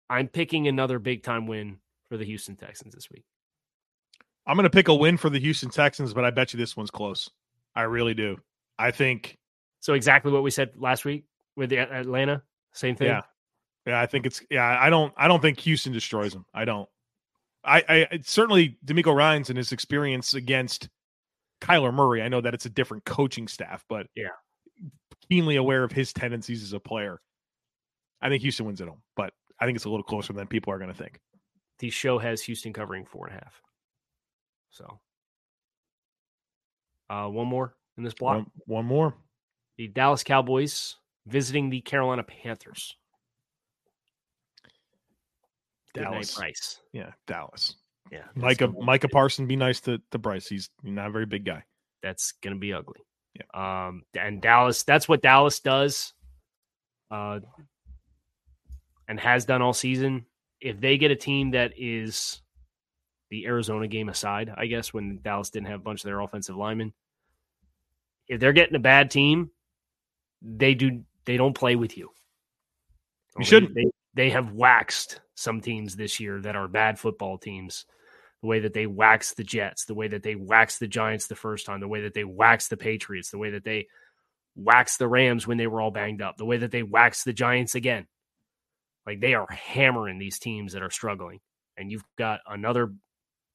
I'm 0.09 0.27
picking 0.27 0.67
another 0.67 0.99
big 0.99 1.23
time 1.23 1.47
win 1.47 1.77
for 2.09 2.17
the 2.17 2.25
Houston 2.25 2.55
Texans 2.55 2.93
this 2.93 3.09
week. 3.09 3.25
I'm 4.47 4.55
going 4.55 4.63
to 4.63 4.69
pick 4.69 4.87
a 4.87 4.95
win 4.95 5.17
for 5.17 5.29
the 5.29 5.39
Houston 5.39 5.69
Texans, 5.69 6.13
but 6.13 6.23
I 6.23 6.31
bet 6.31 6.53
you 6.53 6.57
this 6.57 6.77
one's 6.77 6.89
close. 6.89 7.29
I 7.75 7.81
really 7.81 8.13
do. 8.13 8.37
I 8.79 8.91
think 8.91 9.37
so. 9.81 9.93
Exactly 9.93 10.31
what 10.31 10.41
we 10.41 10.51
said 10.51 10.71
last 10.77 11.03
week 11.03 11.25
with 11.57 11.69
the 11.69 11.79
Atlanta. 11.79 12.41
Same 12.73 12.95
thing. 12.95 13.07
Yeah, 13.07 13.21
yeah. 13.85 13.99
I 13.99 14.05
think 14.05 14.25
it's 14.25 14.41
yeah. 14.49 14.77
I 14.81 14.89
don't. 14.89 15.13
I 15.17 15.27
don't 15.27 15.41
think 15.41 15.59
Houston 15.59 15.91
destroys 15.91 16.31
them. 16.31 16.45
I 16.53 16.65
don't. 16.65 16.87
I, 17.63 17.83
I 17.89 18.19
certainly 18.23 18.77
DeMeco 18.85 19.13
Ryans 19.13 19.49
and 19.49 19.57
his 19.57 19.73
experience 19.73 20.33
against 20.33 20.87
Kyler 21.59 21.93
Murray. 21.93 22.21
I 22.21 22.29
know 22.29 22.39
that 22.39 22.53
it's 22.53 22.65
a 22.65 22.69
different 22.69 23.03
coaching 23.03 23.49
staff, 23.49 23.83
but 23.89 24.07
yeah, 24.15 24.29
keenly 25.29 25.57
aware 25.57 25.83
of 25.83 25.91
his 25.91 26.13
tendencies 26.13 26.63
as 26.63 26.71
a 26.71 26.79
player. 26.79 27.19
I 28.21 28.29
think 28.29 28.41
Houston 28.43 28.65
wins 28.65 28.79
at 28.79 28.87
home, 28.87 29.01
but 29.15 29.33
I 29.59 29.65
think 29.65 29.75
it's 29.75 29.85
a 29.85 29.89
little 29.89 30.03
closer 30.03 30.33
than 30.33 30.47
people 30.47 30.71
are 30.73 30.79
going 30.79 30.91
to 30.91 30.97
think. 30.97 31.19
The 31.79 31.89
show 31.89 32.17
has 32.17 32.41
Houston 32.43 32.73
covering 32.73 33.05
four 33.05 33.27
and 33.27 33.35
a 33.35 33.39
half. 33.39 33.61
So, 34.71 34.99
uh, 37.09 37.27
one 37.27 37.47
more 37.47 37.75
in 37.97 38.03
this 38.03 38.13
block. 38.13 38.35
One, 38.35 38.51
one 38.65 38.85
more. 38.85 39.15
The 39.77 39.87
Dallas 39.87 40.23
Cowboys 40.23 40.95
visiting 41.25 41.69
the 41.69 41.81
Carolina 41.81 42.23
Panthers. 42.23 42.95
Dallas. 45.93 46.35
Bryce. 46.35 46.79
Yeah, 46.93 47.11
Dallas. 47.25 47.75
Yeah. 48.11 48.23
Micah 48.35 48.67
Micah 48.67 49.09
Parson, 49.09 49.47
be 49.47 49.55
nice 49.55 49.81
to, 49.81 49.99
to 50.11 50.17
Bryce. 50.17 50.47
He's 50.47 50.69
not 50.83 51.07
a 51.07 51.11
very 51.11 51.25
big 51.25 51.45
guy. 51.45 51.63
That's 52.01 52.33
gonna 52.43 52.55
be 52.55 52.73
ugly. 52.73 53.01
Yeah. 53.35 53.87
Um 53.87 54.03
and 54.17 54.41
Dallas, 54.41 54.83
that's 54.83 55.09
what 55.09 55.21
Dallas 55.21 55.59
does. 55.59 56.13
Uh 57.11 57.39
and 59.07 59.19
has 59.19 59.45
done 59.45 59.61
all 59.61 59.73
season. 59.73 60.25
If 60.61 60.79
they 60.79 60.97
get 60.97 61.11
a 61.11 61.15
team 61.15 61.51
that 61.51 61.73
is 61.77 62.41
the 63.29 63.45
Arizona 63.45 63.87
game 63.87 64.09
aside, 64.09 64.53
I 64.55 64.67
guess, 64.67 64.93
when 64.93 65.19
Dallas 65.21 65.49
didn't 65.49 65.67
have 65.67 65.79
a 65.79 65.83
bunch 65.83 66.01
of 66.01 66.05
their 66.05 66.19
offensive 66.19 66.55
linemen. 66.55 66.93
If 68.27 68.39
they're 68.39 68.53
getting 68.53 68.75
a 68.75 68.79
bad 68.79 69.11
team, 69.11 69.51
they 70.41 70.73
do 70.73 71.03
they 71.25 71.37
don't 71.37 71.53
play 71.53 71.75
with 71.75 71.97
you. 71.97 72.09
You 73.37 73.45
shouldn't. 73.45 73.75
They, 73.75 73.85
they 74.13 74.29
have 74.31 74.51
waxed 74.51 75.21
some 75.35 75.61
teams 75.61 75.95
this 75.95 76.19
year 76.19 76.41
that 76.41 76.55
are 76.55 76.67
bad 76.67 76.99
football 76.99 77.37
teams 77.37 77.85
the 78.41 78.47
way 78.47 78.59
that 78.59 78.73
they 78.73 78.85
waxed 78.85 79.37
the 79.37 79.43
Jets, 79.43 79.85
the 79.85 79.93
way 79.93 80.07
that 80.07 80.23
they 80.23 80.35
waxed 80.35 80.79
the 80.79 80.87
Giants 80.87 81.27
the 81.27 81.35
first 81.35 81.65
time, 81.65 81.79
the 81.79 81.87
way 81.87 82.01
that 82.01 82.13
they 82.13 82.23
waxed 82.23 82.69
the 82.69 82.77
Patriots, 82.77 83.31
the 83.31 83.37
way 83.37 83.51
that 83.51 83.63
they 83.63 83.87
waxed 84.55 84.99
the 84.99 85.07
Rams 85.07 85.47
when 85.47 85.57
they 85.57 85.67
were 85.67 85.81
all 85.81 85.91
banged 85.91 86.21
up, 86.21 86.37
the 86.37 86.45
way 86.45 86.57
that 86.57 86.71
they 86.71 86.83
waxed 86.83 87.25
the 87.25 87.33
Giants 87.33 87.75
again. 87.75 88.07
Like 89.05 89.21
they 89.21 89.33
are 89.33 89.47
hammering 89.49 90.19
these 90.19 90.39
teams 90.39 90.73
that 90.73 90.83
are 90.83 90.91
struggling. 90.91 91.39
And 91.77 91.91
you've 91.91 92.03
got 92.17 92.41
another 92.47 92.93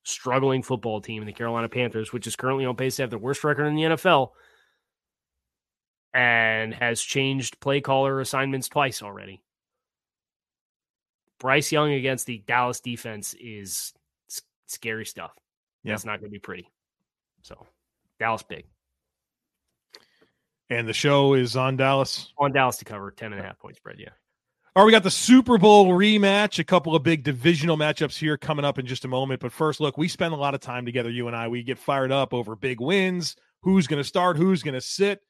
struggling 0.05 0.63
football 0.63 1.01
team 1.01 1.23
in 1.23 1.27
the 1.27 1.33
Carolina 1.33 1.69
Panthers, 1.69 2.13
which 2.13 2.27
is 2.27 2.37
currently 2.37 2.65
on 2.65 2.77
pace 2.77 2.97
to 2.97 3.03
have 3.03 3.11
the 3.11 3.19
worst 3.19 3.45
record 3.45 3.67
in 3.67 3.75
the 3.75 3.83
NFL 3.83 4.31
and 6.15 6.75
has 6.75 7.01
changed 7.01 7.61
play 7.61 7.81
caller 7.81 8.21
assignments 8.21 8.69
twice 8.69 9.03
already. 9.03 9.43
Bryce 11.39 11.73
Young 11.73 11.93
against 11.93 12.27
the 12.27 12.43
Dallas 12.47 12.81
defense 12.81 13.35
is 13.41 13.93
scary 14.67 15.05
stuff. 15.05 15.33
Yeah. 15.83 15.93
That's 15.93 16.05
not 16.05 16.21
going 16.21 16.31
to 16.31 16.33
be 16.33 16.39
pretty. 16.39 16.69
So, 17.43 17.67
Dallas 18.21 18.43
big. 18.43 18.67
And 20.71 20.89
the 20.89 20.93
show 20.93 21.35
is 21.35 21.57
on 21.57 21.77
Dallas. 21.77 22.33
On 22.39 22.53
Dallas 22.53 22.77
to 22.79 22.85
cover 22.85 23.11
10 23.11 23.33
and 23.33 23.41
a 23.41 23.45
half 23.45 23.59
point 23.59 23.77
spread. 23.77 23.97
Yeah. 23.99 24.11
All 24.75 24.83
right, 24.83 24.87
we 24.87 24.93
got 24.93 25.03
the 25.03 25.11
Super 25.11 25.59
Bowl 25.59 25.89
rematch, 25.89 26.59
a 26.59 26.65
couple 26.65 26.97
of 26.97 27.03
big 27.03 27.25
divisional 27.25 27.77
matchups 27.77 28.17
here 28.17 28.39
coming 28.39 28.65
up 28.65 28.79
in 28.79 28.87
just 28.87 29.05
a 29.05 29.09
moment. 29.09 29.41
But 29.41 29.53
first, 29.53 29.81
look, 29.81 29.99
we 29.99 30.09
spend 30.09 30.33
a 30.33 30.37
lot 30.39 30.55
of 30.55 30.63
time 30.63 30.87
together, 30.87 31.11
you 31.11 31.27
and 31.27 31.37
I. 31.37 31.47
We 31.49 31.63
get 31.63 31.79
fired 31.79 32.11
up 32.11 32.33
over 32.33 32.57
big 32.57 32.81
wins, 32.81 33.37
who's 33.61 33.87
going 33.87 34.03
to 34.03 34.09
start, 34.09 34.39
who's 34.39 34.63
going 34.63 34.73
to 34.73 34.81
sit. 34.81 35.21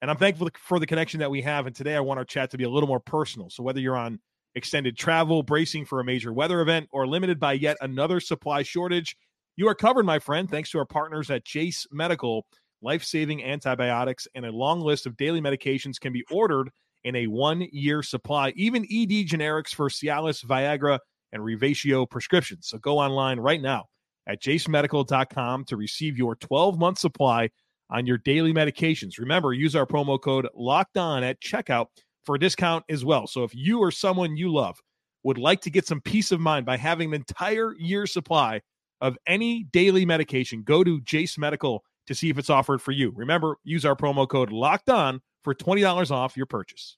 And 0.00 0.12
I'm 0.12 0.16
thankful 0.16 0.48
for 0.60 0.78
the 0.78 0.86
connection 0.86 1.18
that 1.18 1.30
we 1.32 1.42
have. 1.42 1.66
And 1.66 1.74
today 1.74 1.96
I 1.96 2.00
want 2.00 2.18
our 2.18 2.24
chat 2.24 2.52
to 2.52 2.56
be 2.56 2.62
a 2.62 2.70
little 2.70 2.86
more 2.86 3.00
personal. 3.00 3.50
So 3.50 3.64
whether 3.64 3.80
you're 3.80 3.96
on 3.96 4.20
extended 4.54 4.96
travel, 4.96 5.42
bracing 5.42 5.86
for 5.86 5.98
a 5.98 6.04
major 6.04 6.32
weather 6.32 6.60
event, 6.60 6.88
or 6.92 7.04
limited 7.04 7.40
by 7.40 7.54
yet 7.54 7.76
another 7.80 8.20
supply 8.20 8.62
shortage, 8.62 9.16
you 9.56 9.66
are 9.66 9.74
covered, 9.74 10.06
my 10.06 10.20
friend, 10.20 10.48
thanks 10.48 10.70
to 10.70 10.78
our 10.78 10.86
partners 10.86 11.32
at 11.32 11.44
Jase 11.44 11.84
Medical. 11.90 12.46
Life 12.80 13.02
saving 13.02 13.42
antibiotics 13.42 14.28
and 14.36 14.46
a 14.46 14.52
long 14.52 14.82
list 14.82 15.04
of 15.04 15.16
daily 15.16 15.40
medications 15.40 15.98
can 15.98 16.12
be 16.12 16.22
ordered 16.30 16.70
in 17.04 17.16
a 17.16 17.26
one 17.26 17.66
year 17.72 18.02
supply, 18.02 18.52
even 18.56 18.84
ED 18.84 19.26
generics 19.26 19.74
for 19.74 19.88
Cialis, 19.88 20.44
Viagra, 20.44 20.98
and 21.32 21.42
Revatio 21.42 22.08
prescriptions. 22.08 22.68
So 22.68 22.78
go 22.78 22.98
online 22.98 23.38
right 23.38 23.60
now 23.60 23.84
at 24.26 24.40
jasemedical.com 24.42 25.64
to 25.66 25.76
receive 25.76 26.16
your 26.16 26.36
12 26.36 26.78
month 26.78 26.98
supply 26.98 27.50
on 27.90 28.06
your 28.06 28.18
daily 28.18 28.52
medications. 28.52 29.18
Remember, 29.18 29.52
use 29.52 29.76
our 29.76 29.86
promo 29.86 30.20
code 30.20 30.48
locked 30.54 30.96
on 30.96 31.22
at 31.22 31.40
checkout 31.40 31.86
for 32.24 32.36
a 32.36 32.40
discount 32.40 32.84
as 32.88 33.04
well. 33.04 33.26
So 33.26 33.44
if 33.44 33.54
you 33.54 33.80
or 33.80 33.90
someone 33.90 34.36
you 34.36 34.52
love 34.52 34.78
would 35.22 35.38
like 35.38 35.60
to 35.62 35.70
get 35.70 35.86
some 35.86 36.00
peace 36.00 36.32
of 36.32 36.40
mind 36.40 36.64
by 36.64 36.76
having 36.76 37.10
an 37.10 37.14
entire 37.14 37.74
year 37.78 38.06
supply 38.06 38.60
of 39.00 39.18
any 39.26 39.64
daily 39.64 40.06
medication, 40.06 40.62
go 40.62 40.82
to 40.82 41.00
Jase 41.02 41.36
Medical 41.36 41.82
to 42.06 42.14
see 42.14 42.30
if 42.30 42.38
it's 42.38 42.50
offered 42.50 42.80
for 42.80 42.92
you. 42.92 43.12
Remember, 43.14 43.56
use 43.64 43.84
our 43.84 43.96
promo 43.96 44.28
code 44.28 44.52
locked 44.52 44.88
on 44.88 45.20
for 45.44 45.54
$20 45.54 46.10
off 46.10 46.36
your 46.36 46.46
purchase. 46.46 46.96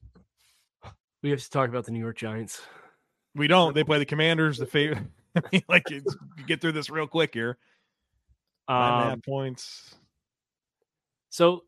We 1.23 1.31
have 1.31 1.43
to 1.43 1.51
talk 1.51 1.69
about 1.69 1.85
the 1.85 1.91
New 1.91 1.99
York 1.99 2.17
Giants. 2.17 2.63
We 3.35 3.49
don't. 3.49 3.75
They 3.75 3.85
play 3.85 3.99
the 3.99 4.07
Commanders. 4.07 4.59
The 4.59 4.67
favorite. 4.67 5.05
like 5.69 5.87
get 6.47 6.63
through 6.63 6.73
this 6.73 6.89
real 6.89 7.07
quick 7.07 7.35
here. 7.35 7.59
Um, 8.69 9.21
points. 9.21 9.95
So, 11.29 11.65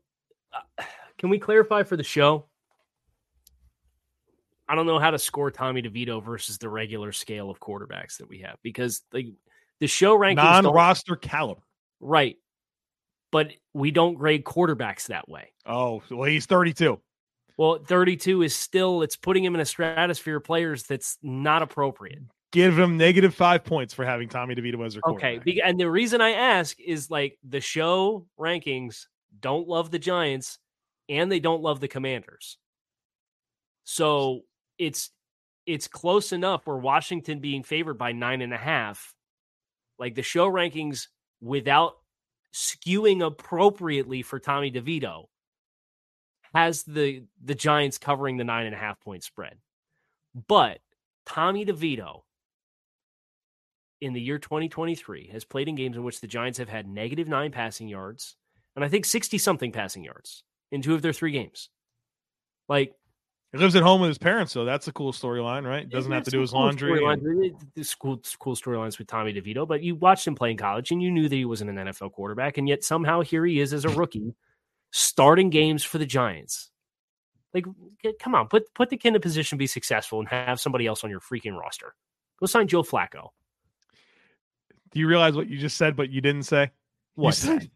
uh, 0.51 0.83
can 1.19 1.29
we 1.29 1.37
clarify 1.37 1.83
for 1.83 1.95
the 1.95 2.03
show? 2.03 2.45
I 4.67 4.75
don't 4.75 4.87
know 4.87 4.97
how 4.97 5.11
to 5.11 5.19
score 5.19 5.51
Tommy 5.51 5.81
DeVito 5.81 6.23
versus 6.23 6.57
the 6.57 6.69
regular 6.69 7.11
scale 7.11 7.49
of 7.49 7.59
quarterbacks 7.59 8.17
that 8.17 8.27
we 8.27 8.39
have 8.39 8.57
because 8.63 9.01
like 9.13 9.27
the 9.79 9.87
show 9.87 10.17
rankings 10.17 10.63
non-roster 10.63 11.15
caliber, 11.15 11.61
right? 11.99 12.37
But 13.31 13.53
we 13.73 13.91
don't 13.91 14.15
grade 14.15 14.43
quarterbacks 14.43 15.07
that 15.07 15.29
way. 15.29 15.53
Oh, 15.65 16.01
well, 16.09 16.27
he's 16.27 16.45
thirty-two. 16.47 16.99
Well, 17.57 17.77
thirty-two 17.77 18.41
is 18.41 18.55
still 18.55 19.03
it's 19.03 19.15
putting 19.15 19.43
him 19.43 19.53
in 19.53 19.61
a 19.61 19.65
stratosphere 19.65 20.37
of 20.37 20.43
players 20.43 20.83
that's 20.83 21.17
not 21.21 21.61
appropriate. 21.61 22.19
Give 22.51 22.79
him 22.79 22.97
negative 22.97 23.35
five 23.35 23.63
points 23.63 23.93
for 23.93 24.03
having 24.03 24.27
Tommy 24.27 24.55
DeVito 24.55 24.83
as 24.83 24.95
a 24.95 25.01
quarterback. 25.01 25.41
Okay, 25.41 25.61
and 25.63 25.79
the 25.79 25.91
reason 25.91 26.21
I 26.21 26.31
ask 26.31 26.79
is 26.79 27.11
like 27.11 27.37
the 27.47 27.61
show 27.61 28.25
rankings 28.39 29.05
don't 29.39 29.67
love 29.67 29.91
the 29.91 29.99
Giants 29.99 30.57
and 31.07 31.31
they 31.31 31.39
don't 31.39 31.61
love 31.61 31.79
the 31.79 31.87
Commanders. 31.87 32.57
So 33.83 34.41
it's 34.79 35.11
it's 35.67 35.87
close 35.87 36.31
enough 36.31 36.65
where 36.65 36.77
Washington 36.77 37.39
being 37.39 37.61
favored 37.61 37.99
by 37.99 38.11
nine 38.11 38.41
and 38.41 38.55
a 38.55 38.57
half, 38.57 39.13
like 39.99 40.15
the 40.15 40.23
show 40.23 40.49
rankings 40.49 41.09
without 41.41 41.93
skewing 42.53 43.25
appropriately 43.25 44.21
for 44.21 44.39
Tommy 44.39 44.71
DeVito, 44.71 45.25
has 46.53 46.83
the 46.83 47.23
the 47.43 47.55
Giants 47.55 47.97
covering 47.97 48.37
the 48.37 48.43
nine 48.43 48.65
and 48.65 48.75
a 48.75 48.79
half 48.79 48.99
point 48.99 49.23
spread. 49.23 49.57
But 50.47 50.79
Tommy 51.25 51.65
DeVito 51.65 52.21
in 54.01 54.13
the 54.13 54.21
year 54.21 54.39
2023 54.39 55.29
has 55.31 55.43
played 55.43 55.67
in 55.67 55.75
games 55.75 55.97
in 55.97 56.03
which 56.03 56.21
the 56.21 56.27
Giants 56.27 56.57
have 56.57 56.69
had 56.69 56.87
negative 56.87 57.27
nine 57.27 57.51
passing 57.51 57.87
yards, 57.87 58.35
and 58.75 58.83
I 58.83 58.87
think 58.87 59.05
60 59.05 59.37
something 59.37 59.71
passing 59.71 60.03
yards 60.03 60.43
in 60.71 60.81
two 60.81 60.95
of 60.95 61.01
their 61.01 61.13
three 61.13 61.31
games. 61.31 61.69
Like, 62.67 62.93
he 63.51 63.57
lives 63.57 63.75
at 63.75 63.81
home 63.81 64.01
with 64.01 64.09
his 64.09 64.19
parents, 64.19 64.51
so 64.51 64.63
that's 64.63 64.87
a 64.87 64.91
cool 64.91 65.11
storyline, 65.11 65.65
right? 65.65 65.89
Doesn't 65.89 66.11
have 66.11 66.23
to 66.23 66.31
do 66.31 66.41
his 66.41 66.51
cool 66.51 66.61
laundry. 66.61 67.03
And... 67.03 67.55
Cool, 67.99 68.21
cool 68.39 68.55
storylines 68.55 68.99
with 68.99 69.07
Tommy 69.07 69.33
DeVito, 69.33 69.67
but 69.67 69.81
you 69.81 69.95
watched 69.95 70.27
him 70.27 70.35
play 70.35 70.51
in 70.51 70.57
college 70.57 70.91
and 70.91 71.01
you 71.01 71.09
knew 71.09 71.27
that 71.27 71.35
he 71.35 71.45
wasn't 71.45 71.71
an 71.71 71.87
NFL 71.87 72.11
quarterback, 72.11 72.57
and 72.57 72.69
yet 72.69 72.83
somehow 72.83 73.21
here 73.21 73.43
he 73.45 73.59
is 73.59 73.73
as 73.73 73.85
a 73.85 73.89
rookie 73.89 74.35
starting 74.91 75.49
games 75.49 75.83
for 75.83 75.97
the 75.97 76.05
Giants. 76.05 76.69
Like, 77.51 77.65
come 78.21 78.35
on, 78.35 78.47
put 78.47 78.71
put 78.75 78.91
the 78.91 78.97
kid 78.97 79.09
in 79.09 79.15
a 79.15 79.19
position 79.19 79.57
to 79.57 79.59
be 79.59 79.67
successful 79.67 80.19
and 80.19 80.27
have 80.29 80.59
somebody 80.59 80.85
else 80.85 81.03
on 81.03 81.09
your 81.09 81.19
freaking 81.19 81.57
roster. 81.57 81.95
Go 82.39 82.45
sign 82.45 82.67
Joe 82.67 82.83
Flacco. 82.83 83.29
Do 84.91 84.99
you 84.99 85.07
realize 85.07 85.35
what 85.35 85.49
you 85.49 85.57
just 85.57 85.75
said, 85.75 85.95
but 85.95 86.11
you 86.11 86.21
didn't 86.21 86.43
say? 86.43 86.69
What? 87.15 87.33
Said, 87.33 87.69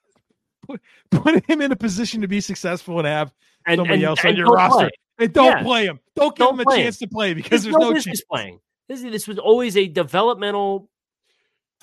put, 0.66 0.82
put 1.10 1.44
him 1.48 1.62
in 1.62 1.72
a 1.72 1.76
position 1.76 2.20
to 2.20 2.28
be 2.28 2.42
successful 2.42 2.98
and 2.98 3.06
have 3.06 3.32
and, 3.66 3.78
somebody 3.78 4.00
and, 4.00 4.04
else 4.04 4.20
and 4.20 4.30
on 4.30 4.36
your 4.36 4.48
roster. 4.48 4.88
Play. 4.88 4.90
And 5.18 5.32
don't 5.32 5.46
yeah. 5.46 5.62
play 5.62 5.86
him. 5.86 6.00
Don't 6.14 6.36
give 6.36 6.46
don't 6.46 6.60
him 6.60 6.66
a 6.66 6.76
chance 6.76 7.00
him. 7.00 7.08
to 7.08 7.14
play 7.14 7.34
because 7.34 7.62
there's, 7.62 7.74
there's 7.74 7.94
no, 7.94 7.98
chance. 7.98 8.22
playing. 8.22 8.60
This, 8.88 9.02
this 9.02 9.26
was 9.26 9.38
always 9.38 9.76
a 9.76 9.88
developmental 9.88 10.88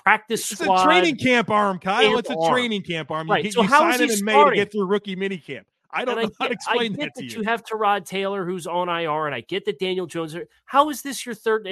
practice 0.04 0.52
it's 0.52 0.62
squad. 0.62 0.82
a 0.82 0.84
training 0.86 1.18
camp 1.18 1.50
arm, 1.50 1.80
Kyle. 1.80 2.18
It's 2.18 2.30
a 2.30 2.38
arm. 2.38 2.54
training 2.54 2.84
camp 2.84 3.12
arm. 3.12 3.30
Right. 3.30 3.46
You, 3.46 3.52
so 3.52 3.64
you 3.64 3.68
how 3.68 3.80
sign 3.92 4.02
him 4.02 4.12
in 4.12 4.26
May 4.26 4.44
to 4.44 4.52
get 4.56 4.72
through 4.72 4.86
rookie 4.86 5.16
mini 5.16 5.38
camp. 5.38 5.68
I 5.92 6.06
don't 6.06 6.18
and 6.18 6.28
know 6.28 6.36
I 6.40 6.44
get, 6.46 6.48
to 6.48 6.54
explain 6.54 6.94
I 6.94 6.96
get 6.96 7.00
that, 7.00 7.16
that 7.16 7.24
you. 7.24 7.40
you. 7.40 7.44
have 7.44 7.64
Tyrod 7.64 8.06
Taylor 8.06 8.46
who's 8.46 8.66
on 8.66 8.90
IR, 8.90 9.28
and 9.28 9.36
I 9.36 9.42
get 9.42 9.66
that 9.66 9.80
Daniel 9.80 10.08
Jones. 10.08 10.36
How 10.66 10.90
is 10.90 11.02
this 11.02 11.26
your 11.26 11.36
third? 11.36 11.68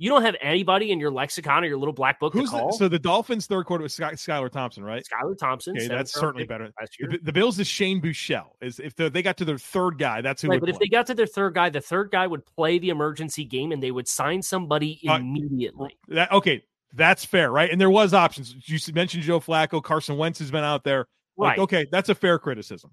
You 0.00 0.10
don't 0.10 0.22
have 0.22 0.36
anybody 0.40 0.92
in 0.92 1.00
your 1.00 1.10
lexicon 1.10 1.64
or 1.64 1.66
your 1.66 1.76
little 1.76 1.92
black 1.92 2.20
book 2.20 2.32
Who's 2.32 2.50
to 2.50 2.56
call. 2.56 2.70
The, 2.70 2.76
so 2.76 2.88
the 2.88 3.00
Dolphins' 3.00 3.46
third 3.46 3.66
quarter 3.66 3.82
was 3.82 3.92
Sky, 3.92 4.12
Skylar 4.12 4.48
Thompson, 4.48 4.84
right? 4.84 5.04
Skylar 5.04 5.36
Thompson. 5.36 5.76
Okay, 5.76 5.88
that's 5.88 6.12
certainly 6.12 6.46
better. 6.46 6.70
The, 7.00 7.18
the, 7.20 7.32
Bills 7.32 7.58
is 7.58 7.66
Shane 7.66 8.00
Buechele. 8.00 8.46
Is 8.60 8.78
if 8.78 8.94
they 8.94 9.22
got 9.22 9.36
to 9.38 9.44
their 9.44 9.58
third 9.58 9.98
guy, 9.98 10.20
that's 10.20 10.40
who. 10.40 10.48
Right, 10.48 10.60
but 10.60 10.66
play. 10.66 10.74
if 10.74 10.78
they 10.78 10.86
got 10.86 11.06
to 11.06 11.14
their 11.14 11.26
third 11.26 11.54
guy, 11.54 11.68
the 11.68 11.80
third 11.80 12.12
guy 12.12 12.28
would 12.28 12.46
play 12.46 12.78
the 12.78 12.90
emergency 12.90 13.44
game, 13.44 13.72
and 13.72 13.82
they 13.82 13.90
would 13.90 14.06
sign 14.06 14.40
somebody 14.40 15.00
uh, 15.08 15.14
immediately. 15.14 15.98
That 16.06 16.30
okay, 16.30 16.62
that's 16.94 17.24
fair, 17.24 17.50
right? 17.50 17.70
And 17.70 17.80
there 17.80 17.90
was 17.90 18.14
options. 18.14 18.54
You 18.68 18.78
mentioned 18.94 19.24
Joe 19.24 19.40
Flacco, 19.40 19.82
Carson 19.82 20.16
Wentz 20.16 20.38
has 20.38 20.52
been 20.52 20.64
out 20.64 20.84
there. 20.84 21.08
Like, 21.36 21.50
right. 21.50 21.58
Okay, 21.58 21.86
that's 21.90 22.08
a 22.08 22.14
fair 22.14 22.38
criticism. 22.38 22.92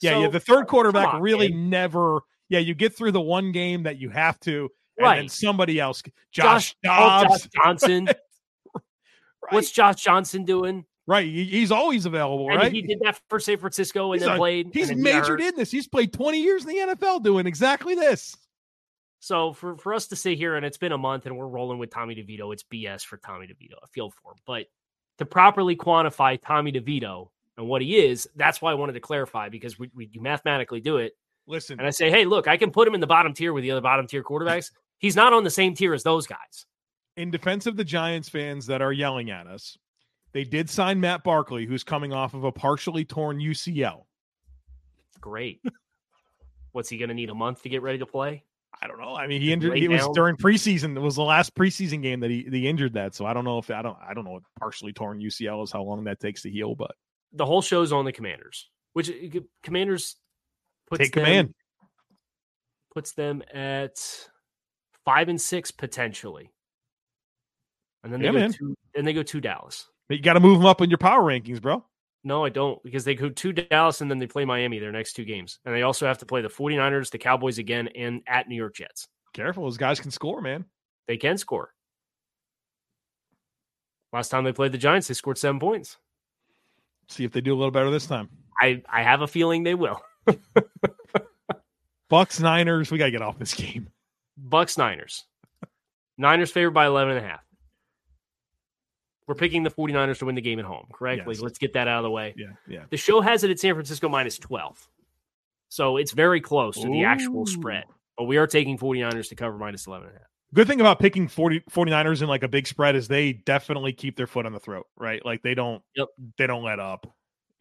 Yeah, 0.00 0.12
so, 0.12 0.20
yeah. 0.22 0.28
The 0.28 0.40
third 0.40 0.68
quarterback 0.68 1.14
on, 1.14 1.22
really 1.22 1.50
man. 1.52 1.70
never. 1.70 2.20
Yeah, 2.48 2.60
you 2.60 2.74
get 2.74 2.96
through 2.96 3.10
the 3.10 3.20
one 3.20 3.50
game 3.50 3.82
that 3.82 3.98
you 3.98 4.10
have 4.10 4.38
to 4.40 4.70
right. 5.04 5.16
then 5.16 5.28
somebody 5.28 5.78
else, 5.78 6.02
Josh, 6.30 6.74
Josh, 6.84 6.86
oh, 6.86 7.24
Josh 7.28 7.48
Johnson. 7.54 8.06
right. 8.06 8.16
What's 9.50 9.70
Josh 9.70 10.02
Johnson 10.02 10.44
doing? 10.44 10.84
Right, 11.08 11.28
he's 11.28 11.70
always 11.70 12.04
available. 12.04 12.50
And 12.50 12.58
right, 12.58 12.72
he 12.72 12.82
did 12.82 12.98
that 13.04 13.20
for 13.28 13.38
San 13.38 13.58
Francisco 13.58 14.12
and 14.12 14.20
he's 14.20 14.26
then 14.26 14.34
a, 14.34 14.38
played. 14.38 14.70
He's 14.72 14.88
then 14.88 15.00
majored 15.02 15.40
in 15.40 15.54
this. 15.54 15.70
He's 15.70 15.86
played 15.86 16.12
twenty 16.12 16.42
years 16.42 16.64
in 16.64 16.70
the 16.70 16.94
NFL 16.94 17.22
doing 17.22 17.46
exactly 17.46 17.94
this. 17.94 18.36
So 19.20 19.52
for 19.52 19.76
for 19.76 19.94
us 19.94 20.08
to 20.08 20.16
sit 20.16 20.36
here 20.36 20.56
and 20.56 20.66
it's 20.66 20.78
been 20.78 20.92
a 20.92 20.98
month 20.98 21.26
and 21.26 21.36
we're 21.36 21.46
rolling 21.46 21.78
with 21.78 21.90
Tommy 21.90 22.16
DeVito, 22.16 22.52
it's 22.52 22.64
BS 22.64 23.04
for 23.04 23.18
Tommy 23.18 23.46
DeVito. 23.46 23.74
I 23.82 23.86
feel 23.92 24.10
for 24.10 24.32
him, 24.32 24.38
but 24.46 24.66
to 25.18 25.26
properly 25.26 25.76
quantify 25.76 26.40
Tommy 26.40 26.72
DeVito 26.72 27.28
and 27.56 27.66
what 27.66 27.82
he 27.82 27.96
is, 27.96 28.28
that's 28.36 28.60
why 28.60 28.70
I 28.70 28.74
wanted 28.74 28.94
to 28.94 29.00
clarify 29.00 29.48
because 29.48 29.78
we, 29.78 29.90
we 29.94 30.10
mathematically 30.20 30.80
do 30.80 30.98
it. 30.98 31.14
Listen, 31.46 31.78
and 31.78 31.86
I 31.86 31.90
say, 31.90 32.10
hey, 32.10 32.24
look, 32.24 32.48
I 32.48 32.56
can 32.56 32.70
put 32.70 32.88
him 32.88 32.94
in 32.94 33.00
the 33.00 33.06
bottom 33.06 33.32
tier 33.32 33.52
with 33.52 33.62
the 33.62 33.70
other 33.70 33.80
bottom 33.80 34.06
tier 34.06 34.22
quarterbacks. 34.22 34.72
He's 34.98 35.16
not 35.16 35.32
on 35.32 35.44
the 35.44 35.50
same 35.50 35.74
tier 35.74 35.94
as 35.94 36.02
those 36.02 36.26
guys. 36.26 36.66
In 37.16 37.30
defense 37.30 37.66
of 37.66 37.76
the 37.76 37.84
Giants 37.84 38.28
fans 38.28 38.66
that 38.66 38.82
are 38.82 38.92
yelling 38.92 39.30
at 39.30 39.46
us, 39.46 39.76
they 40.32 40.44
did 40.44 40.68
sign 40.68 41.00
Matt 41.00 41.24
Barkley, 41.24 41.66
who's 41.66 41.84
coming 41.84 42.12
off 42.12 42.34
of 42.34 42.44
a 42.44 42.52
partially 42.52 43.04
torn 43.04 43.38
UCL. 43.38 44.04
Great. 45.20 45.62
What's 46.72 46.90
he 46.90 46.98
going 46.98 47.08
to 47.08 47.14
need 47.14 47.30
a 47.30 47.34
month 47.34 47.62
to 47.62 47.68
get 47.68 47.80
ready 47.82 47.98
to 47.98 48.06
play? 48.06 48.44
I 48.82 48.86
don't 48.86 49.00
know. 49.00 49.16
I 49.16 49.26
mean, 49.26 49.40
he 49.40 49.52
injured. 49.52 49.78
He 49.78 49.88
was 49.88 50.06
during 50.14 50.36
preseason. 50.36 50.94
It 50.94 51.00
was 51.00 51.16
the 51.16 51.22
last 51.22 51.54
preseason 51.54 52.02
game 52.02 52.20
that 52.20 52.30
he, 52.30 52.46
he 52.50 52.68
injured 52.68 52.92
that. 52.94 53.14
So 53.14 53.24
I 53.24 53.32
don't 53.32 53.44
know 53.44 53.56
if 53.56 53.70
I 53.70 53.80
don't 53.80 53.96
I 54.06 54.12
don't 54.12 54.24
know 54.24 54.32
what 54.32 54.42
partially 54.60 54.92
torn 54.92 55.18
UCL 55.18 55.64
is 55.64 55.72
how 55.72 55.82
long 55.82 56.04
that 56.04 56.20
takes 56.20 56.42
to 56.42 56.50
heal. 56.50 56.74
But 56.74 56.90
The 57.32 57.46
whole 57.46 57.62
show's 57.62 57.92
on 57.92 58.04
the 58.04 58.12
Commanders, 58.12 58.68
which 58.92 59.08
uh, 59.08 59.40
Commanders 59.62 60.16
puts 60.86 61.04
take 61.04 61.14
them, 61.14 61.24
command. 61.24 61.54
puts 62.92 63.12
them 63.12 63.42
at 63.54 63.98
five 65.06 65.30
and 65.30 65.40
six 65.40 65.70
potentially, 65.70 66.50
and 68.04 68.12
then 68.12 68.20
they 68.20 68.26
Yeah, 68.26 68.32
go 68.32 68.38
man. 68.40 68.52
two. 68.52 68.74
Then 68.94 69.06
they 69.06 69.14
go 69.14 69.22
to 69.22 69.40
Dallas. 69.40 69.88
But 70.08 70.18
you 70.18 70.22
got 70.22 70.34
to 70.34 70.40
move 70.40 70.58
them 70.58 70.66
up 70.66 70.82
in 70.82 70.90
your 70.90 70.98
power 70.98 71.22
rankings, 71.22 71.60
bro. 71.62 71.82
No, 72.22 72.44
I 72.44 72.48
don't, 72.48 72.82
because 72.82 73.04
they 73.04 73.14
go 73.14 73.28
to 73.28 73.52
Dallas 73.52 74.00
and 74.00 74.10
then 74.10 74.18
they 74.18 74.26
play 74.26 74.44
Miami 74.44 74.78
their 74.78 74.92
next 74.92 75.14
two 75.14 75.24
games. 75.24 75.60
And 75.64 75.74
they 75.74 75.82
also 75.82 76.06
have 76.06 76.18
to 76.18 76.26
play 76.26 76.42
the 76.42 76.48
49ers, 76.48 77.10
the 77.10 77.18
Cowboys 77.18 77.58
again, 77.58 77.88
and 77.94 78.20
at 78.26 78.48
New 78.48 78.56
York 78.56 78.74
Jets. 78.74 79.08
Careful, 79.32 79.64
those 79.64 79.76
guys 79.76 80.00
can 80.00 80.10
score, 80.10 80.40
man. 80.40 80.64
They 81.06 81.16
can 81.16 81.38
score. 81.38 81.72
Last 84.12 84.28
time 84.30 84.44
they 84.44 84.52
played 84.52 84.72
the 84.72 84.78
Giants, 84.78 85.08
they 85.08 85.14
scored 85.14 85.38
seven 85.38 85.60
points. 85.60 85.98
See 87.08 87.24
if 87.24 87.30
they 87.32 87.40
do 87.40 87.52
a 87.54 87.56
little 87.58 87.70
better 87.70 87.90
this 87.90 88.06
time. 88.06 88.28
I, 88.60 88.82
I 88.88 89.02
have 89.02 89.20
a 89.20 89.28
feeling 89.28 89.62
they 89.62 89.74
will. 89.74 90.00
Bucks 92.08 92.40
Niners. 92.40 92.90
We 92.90 92.98
got 92.98 93.06
to 93.06 93.10
get 93.10 93.22
off 93.22 93.38
this 93.38 93.54
game. 93.54 93.88
Bucks 94.36 94.76
Niners. 94.78 95.24
Niners 96.18 96.50
favored 96.50 96.72
by 96.72 96.86
11 96.86 97.16
and 97.16 97.24
a 97.24 97.28
half. 97.28 97.40
We're 99.26 99.34
picking 99.34 99.64
the 99.64 99.70
49ers 99.70 100.18
to 100.20 100.26
win 100.26 100.34
the 100.36 100.40
game 100.40 100.58
at 100.58 100.64
home, 100.64 100.86
correctly. 100.92 101.34
Yes. 101.34 101.42
Let's 101.42 101.58
get 101.58 101.72
that 101.72 101.88
out 101.88 101.98
of 101.98 102.04
the 102.04 102.10
way. 102.10 102.32
Yeah, 102.36 102.52
yeah. 102.68 102.84
The 102.90 102.96
show 102.96 103.20
has 103.20 103.42
it 103.42 103.50
at 103.50 103.58
San 103.58 103.74
Francisco 103.74 104.08
minus 104.08 104.38
12. 104.38 104.88
So 105.68 105.96
it's 105.96 106.12
very 106.12 106.40
close 106.40 106.76
to 106.80 106.86
the 106.86 107.04
actual 107.04 107.44
spread. 107.44 107.84
But 108.16 108.24
we 108.24 108.36
are 108.36 108.46
taking 108.46 108.78
49ers 108.78 109.28
to 109.30 109.34
cover 109.34 109.58
minus 109.58 109.86
11 109.86 110.06
and 110.08 110.16
a 110.16 110.20
half. 110.20 110.28
Good 110.54 110.68
thing 110.68 110.80
about 110.80 111.00
picking 111.00 111.26
40, 111.26 111.60
49ers 111.70 112.22
in 112.22 112.28
like 112.28 112.44
a 112.44 112.48
big 112.48 112.68
spread 112.68 112.94
is 112.94 113.08
they 113.08 113.32
definitely 113.32 113.92
keep 113.92 114.16
their 114.16 114.28
foot 114.28 114.46
on 114.46 114.52
the 114.52 114.60
throat, 114.60 114.86
right? 114.96 115.22
Like 115.24 115.42
they 115.42 115.54
don't 115.54 115.82
Yep. 115.96 116.08
they 116.38 116.46
don't 116.46 116.62
let 116.62 116.78
up. 116.78 117.12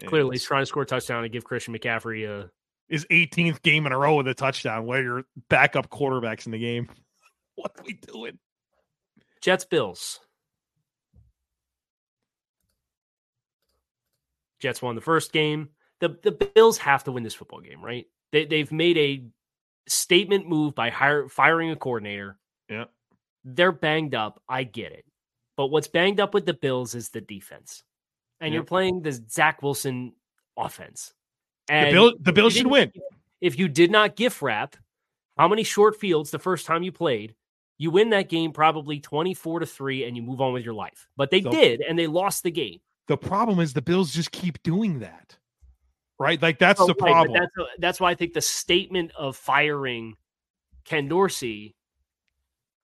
Clearly, 0.06 0.36
he's 0.36 0.44
trying 0.44 0.62
to 0.62 0.66
score 0.68 0.84
a 0.84 0.86
touchdown 0.86 1.24
and 1.24 1.34
give 1.34 1.44
Christian 1.46 1.74
McCaffrey 1.74 2.30
a 2.30 2.50
his 2.90 3.06
18th 3.06 3.62
game 3.62 3.86
in 3.86 3.92
a 3.92 3.98
row 3.98 4.16
with 4.16 4.28
a 4.28 4.34
touchdown 4.34 4.86
where 4.86 5.02
your 5.02 5.24
backup 5.50 5.90
quarterbacks 5.90 6.46
in 6.46 6.52
the 6.52 6.60
game. 6.60 6.90
What 7.58 7.72
are 7.78 7.86
we 7.86 7.94
doing? 7.94 8.38
Jets 9.40 9.64
Bills. 9.64 10.20
Jets 14.60 14.82
won 14.82 14.96
the 14.96 15.02
first 15.02 15.32
game. 15.32 15.70
The 16.02 16.18
the 16.22 16.34
Bills 16.34 16.78
have 16.80 17.06
to 17.06 17.14
win 17.14 17.24
this 17.24 17.34
football 17.34 17.62
game, 17.62 17.82
right? 17.82 18.08
They 18.34 18.44
they've 18.44 18.74
made 18.74 18.98
a 18.98 19.24
statement 19.88 20.50
move 20.50 20.76
by 20.76 20.90
hire, 20.90 21.30
firing 21.30 21.72
a 21.72 21.78
coordinator. 21.78 22.38
Yeah. 22.70 22.86
They're 23.46 23.72
banged 23.72 24.16
up. 24.16 24.42
I 24.50 24.64
get 24.64 24.92
it. 24.92 25.06
But 25.56 25.68
what's 25.68 25.88
banged 25.88 26.20
up 26.20 26.34
with 26.34 26.46
the 26.46 26.54
Bills 26.54 26.96
is 26.96 27.10
the 27.10 27.22
defense. 27.22 27.84
And 28.42 28.54
you're 28.54 28.64
playing 28.64 29.02
the 29.02 29.14
Zach 29.14 29.64
Wilson 29.64 30.14
offense. 30.58 31.14
The 31.68 31.74
And 31.74 31.94
Bill 31.94 32.14
the 32.20 32.30
if 32.30 32.36
Bills 32.36 32.54
you 32.56 32.62
should 32.62 32.72
win. 32.72 32.92
If 33.42 33.60
you 33.60 33.68
did 33.68 33.92
not 33.92 34.16
gift 34.16 34.42
wrap, 34.42 34.76
how 35.38 35.48
many 35.48 35.64
short 35.64 36.00
fields 36.00 36.32
the 36.32 36.40
first 36.40 36.66
time 36.66 36.84
you 36.84 36.92
played? 36.92 37.36
You 37.78 37.92
win 37.92 38.12
that 38.12 38.30
game 38.30 38.54
probably 38.54 39.00
24 39.00 39.60
to 39.60 39.66
3 39.66 40.06
and 40.06 40.16
you 40.16 40.24
move 40.24 40.40
on 40.42 40.54
with 40.54 40.64
your 40.64 40.74
life. 40.74 41.08
But 41.18 41.30
they 41.32 41.42
So- 41.42 41.52
did 41.52 41.82
and 41.82 42.00
they 42.00 42.08
lost 42.08 42.44
the 42.44 42.52
game. 42.52 42.80
The 43.08 43.18
problem 43.18 43.60
is 43.60 43.74
the 43.74 43.82
Bills 43.82 44.12
just 44.14 44.32
keep 44.32 44.62
doing 44.64 45.00
that. 45.00 45.38
Right? 46.18 46.42
Like 46.42 46.58
that's 46.60 46.80
So, 46.80 46.88
the 46.88 46.96
right, 47.02 47.12
problem. 47.12 47.34
that's, 47.40 47.52
uh, 47.60 47.66
that's 47.78 48.00
why 48.00 48.12
I 48.12 48.16
think 48.16 48.34
the 48.34 48.42
statement 48.42 49.12
of 49.18 49.36
firing 49.36 50.16
Ken 50.86 51.08
Dorsey, 51.10 51.76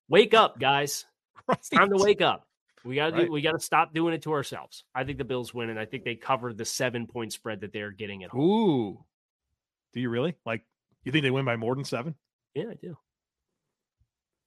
wake 0.09 0.33
up, 0.33 0.59
guys. 0.59 1.05
It's 1.49 1.69
time 1.69 1.89
to 1.89 1.97
wake 1.97 2.21
up. 2.21 2.45
We 2.83 2.95
got 2.95 3.11
to 3.11 3.15
Right. 3.15 3.25
do. 3.27 3.31
We 3.31 3.41
got 3.41 3.51
to 3.51 3.59
stop 3.59 3.93
doing 3.93 4.13
it 4.13 4.21
to 4.23 4.31
ourselves. 4.33 4.83
I 4.95 5.03
think 5.03 5.17
the 5.17 5.23
Bills 5.25 5.53
win, 5.53 5.69
and 5.69 5.79
I 5.79 5.85
think 5.85 6.03
they 6.03 6.15
cover 6.15 6.53
the 6.53 6.65
seven 6.65 7.05
point 7.07 7.31
spread 7.33 7.61
that 7.61 7.71
they're 7.73 7.91
getting 7.91 8.23
at 8.23 8.31
home. 8.31 8.41
Ooh. 8.41 9.05
Do 9.93 9.99
you 9.99 10.09
really? 10.09 10.35
Like 10.45 10.63
you 11.03 11.11
think 11.11 11.23
they 11.23 11.31
win 11.31 11.45
by 11.45 11.55
more 11.57 11.75
than 11.75 11.83
7? 11.83 12.15
Yeah, 12.55 12.65
I 12.71 12.75
do. 12.75 12.97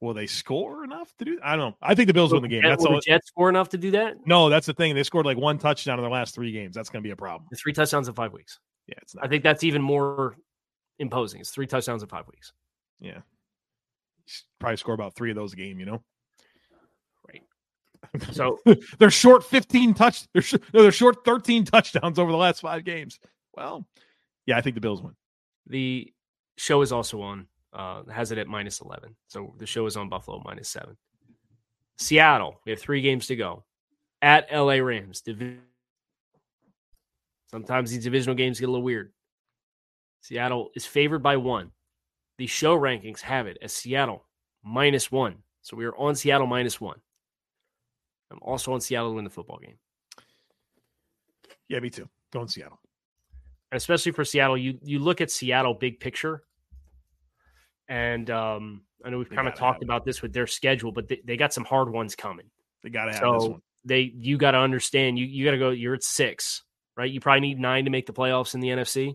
Will 0.01 0.13
they 0.13 0.27
score 0.27 0.83
enough 0.83 1.15
to 1.17 1.25
do? 1.25 1.35
That? 1.37 1.45
I 1.47 1.55
don't 1.55 1.71
know. 1.71 1.77
I 1.81 1.95
think 1.95 2.07
the 2.07 2.13
Bills 2.13 2.33
win 2.33 2.41
the 2.41 2.47
game. 2.47 2.61
Jet- 2.61 2.69
That's 2.69 2.81
will 2.83 2.89
all. 2.89 2.95
the 2.95 3.01
Jets 3.01 3.27
score 3.27 3.47
enough 3.49 3.69
to 3.69 3.77
do 3.77 3.91
that? 3.91 4.15
No, 4.27 4.49
that's 4.49 4.67
the 4.67 4.73
thing. 4.73 4.93
They 4.93 5.03
scored 5.03 5.25
like 5.25 5.37
one 5.37 5.57
touchdown 5.57 5.97
in 5.99 6.03
their 6.03 6.11
last 6.11 6.35
three 6.35 6.51
games. 6.51 6.75
That's 6.75 6.89
going 6.89 7.01
to 7.01 7.07
be 7.07 7.11
a 7.11 7.15
problem. 7.15 7.47
The 7.49 7.57
three 7.57 7.73
touchdowns 7.73 8.07
in 8.07 8.13
five 8.13 8.33
weeks. 8.33 8.59
Yeah, 8.87 8.95
it's 9.01 9.15
I 9.17 9.21
not. 9.21 9.29
think 9.29 9.43
that's 9.43 9.63
even 9.63 9.81
more 9.81 10.35
imposing. 10.99 11.39
It's 11.41 11.51
three 11.51 11.65
touchdowns 11.67 12.03
in 12.03 12.09
five 12.09 12.27
weeks. 12.27 12.51
Yeah, 12.99 13.21
probably 14.59 14.77
score 14.77 14.93
about 14.93 15.15
three 15.15 15.29
of 15.31 15.35
those 15.35 15.53
a 15.53 15.55
game. 15.55 15.79
You 15.79 15.85
know. 15.85 16.03
So 18.31 18.59
they're 18.99 19.11
short 19.11 19.43
fifteen 19.43 19.93
touch. 19.93 20.27
They're 20.33 20.41
sh- 20.41 20.55
no, 20.73 20.81
they're 20.83 20.91
short 20.91 21.23
thirteen 21.25 21.65
touchdowns 21.65 22.19
over 22.19 22.31
the 22.31 22.37
last 22.37 22.61
five 22.61 22.83
games. 22.83 23.19
Well, 23.55 23.85
yeah, 24.45 24.57
I 24.57 24.61
think 24.61 24.75
the 24.75 24.81
Bills 24.81 25.01
win. 25.01 25.15
the 25.67 26.11
show 26.57 26.81
is 26.81 26.91
also 26.91 27.21
on. 27.21 27.47
Uh, 27.73 28.03
has 28.05 28.31
it 28.31 28.37
at 28.37 28.47
minus 28.47 28.79
eleven. 28.81 29.15
So 29.27 29.53
the 29.57 29.65
show 29.65 29.85
is 29.85 29.97
on 29.97 30.07
Buffalo 30.09 30.41
minus 30.45 30.69
seven. 30.69 30.95
Seattle. 31.97 32.59
We 32.65 32.71
have 32.71 32.79
three 32.79 33.01
games 33.01 33.27
to 33.27 33.35
go. 33.35 33.63
At 34.21 34.47
LA 34.53 34.75
Rams. 34.75 35.21
Divi- 35.21 35.57
Sometimes 37.47 37.91
these 37.91 38.03
divisional 38.03 38.35
games 38.35 38.59
get 38.59 38.67
a 38.69 38.71
little 38.71 38.83
weird. 38.83 39.11
Seattle 40.21 40.71
is 40.75 40.85
favored 40.85 41.19
by 41.23 41.37
one. 41.37 41.71
The 42.37 42.47
show 42.47 42.77
rankings 42.77 43.21
have 43.21 43.47
it 43.47 43.57
as 43.61 43.71
Seattle 43.73 44.25
minus 44.63 45.11
one. 45.11 45.37
So 45.61 45.77
we 45.77 45.85
are 45.85 45.95
on 45.95 46.15
Seattle 46.15 46.47
minus 46.47 46.81
one. 46.81 46.99
I'm 48.31 48.39
also 48.41 48.73
on 48.73 48.81
Seattle 48.81 49.11
to 49.11 49.15
win 49.15 49.23
the 49.23 49.29
football 49.29 49.59
game. 49.59 49.77
Yeah, 51.67 51.79
me 51.79 51.89
too. 51.89 52.09
Going 52.31 52.47
Seattle. 52.47 52.79
and 53.71 53.77
especially 53.77 54.11
for 54.11 54.23
Seattle, 54.25 54.57
you 54.57 54.77
you 54.83 54.99
look 54.99 55.21
at 55.21 55.31
Seattle 55.31 55.73
big 55.73 55.99
picture, 55.99 56.43
and 57.87 58.29
um, 58.29 58.81
I 59.03 59.09
know 59.09 59.17
we've 59.19 59.29
kind 59.29 59.47
of 59.47 59.55
talked 59.55 59.83
about 59.83 60.05
this 60.05 60.21
with 60.21 60.33
their 60.33 60.47
schedule, 60.47 60.91
but 60.91 61.07
they, 61.07 61.21
they 61.23 61.37
got 61.37 61.53
some 61.53 61.65
hard 61.65 61.89
ones 61.91 62.15
coming. 62.15 62.49
They 62.83 62.89
got 62.89 63.05
to 63.05 63.13
have 63.13 63.21
this 63.39 63.49
one. 63.49 63.61
they 63.83 64.01
you 64.15 64.37
got 64.37 64.51
to 64.51 64.57
understand 64.59 65.17
you 65.17 65.25
you 65.25 65.45
got 65.45 65.51
to 65.51 65.57
go. 65.57 65.69
You're 65.71 65.95
at 65.95 66.03
six, 66.03 66.63
right? 66.97 67.09
You 67.09 67.19
probably 67.19 67.41
need 67.41 67.59
nine 67.59 67.85
to 67.85 67.91
make 67.91 68.05
the 68.05 68.13
playoffs 68.13 68.53
in 68.53 68.59
the 68.59 68.69
NFC. 68.69 69.13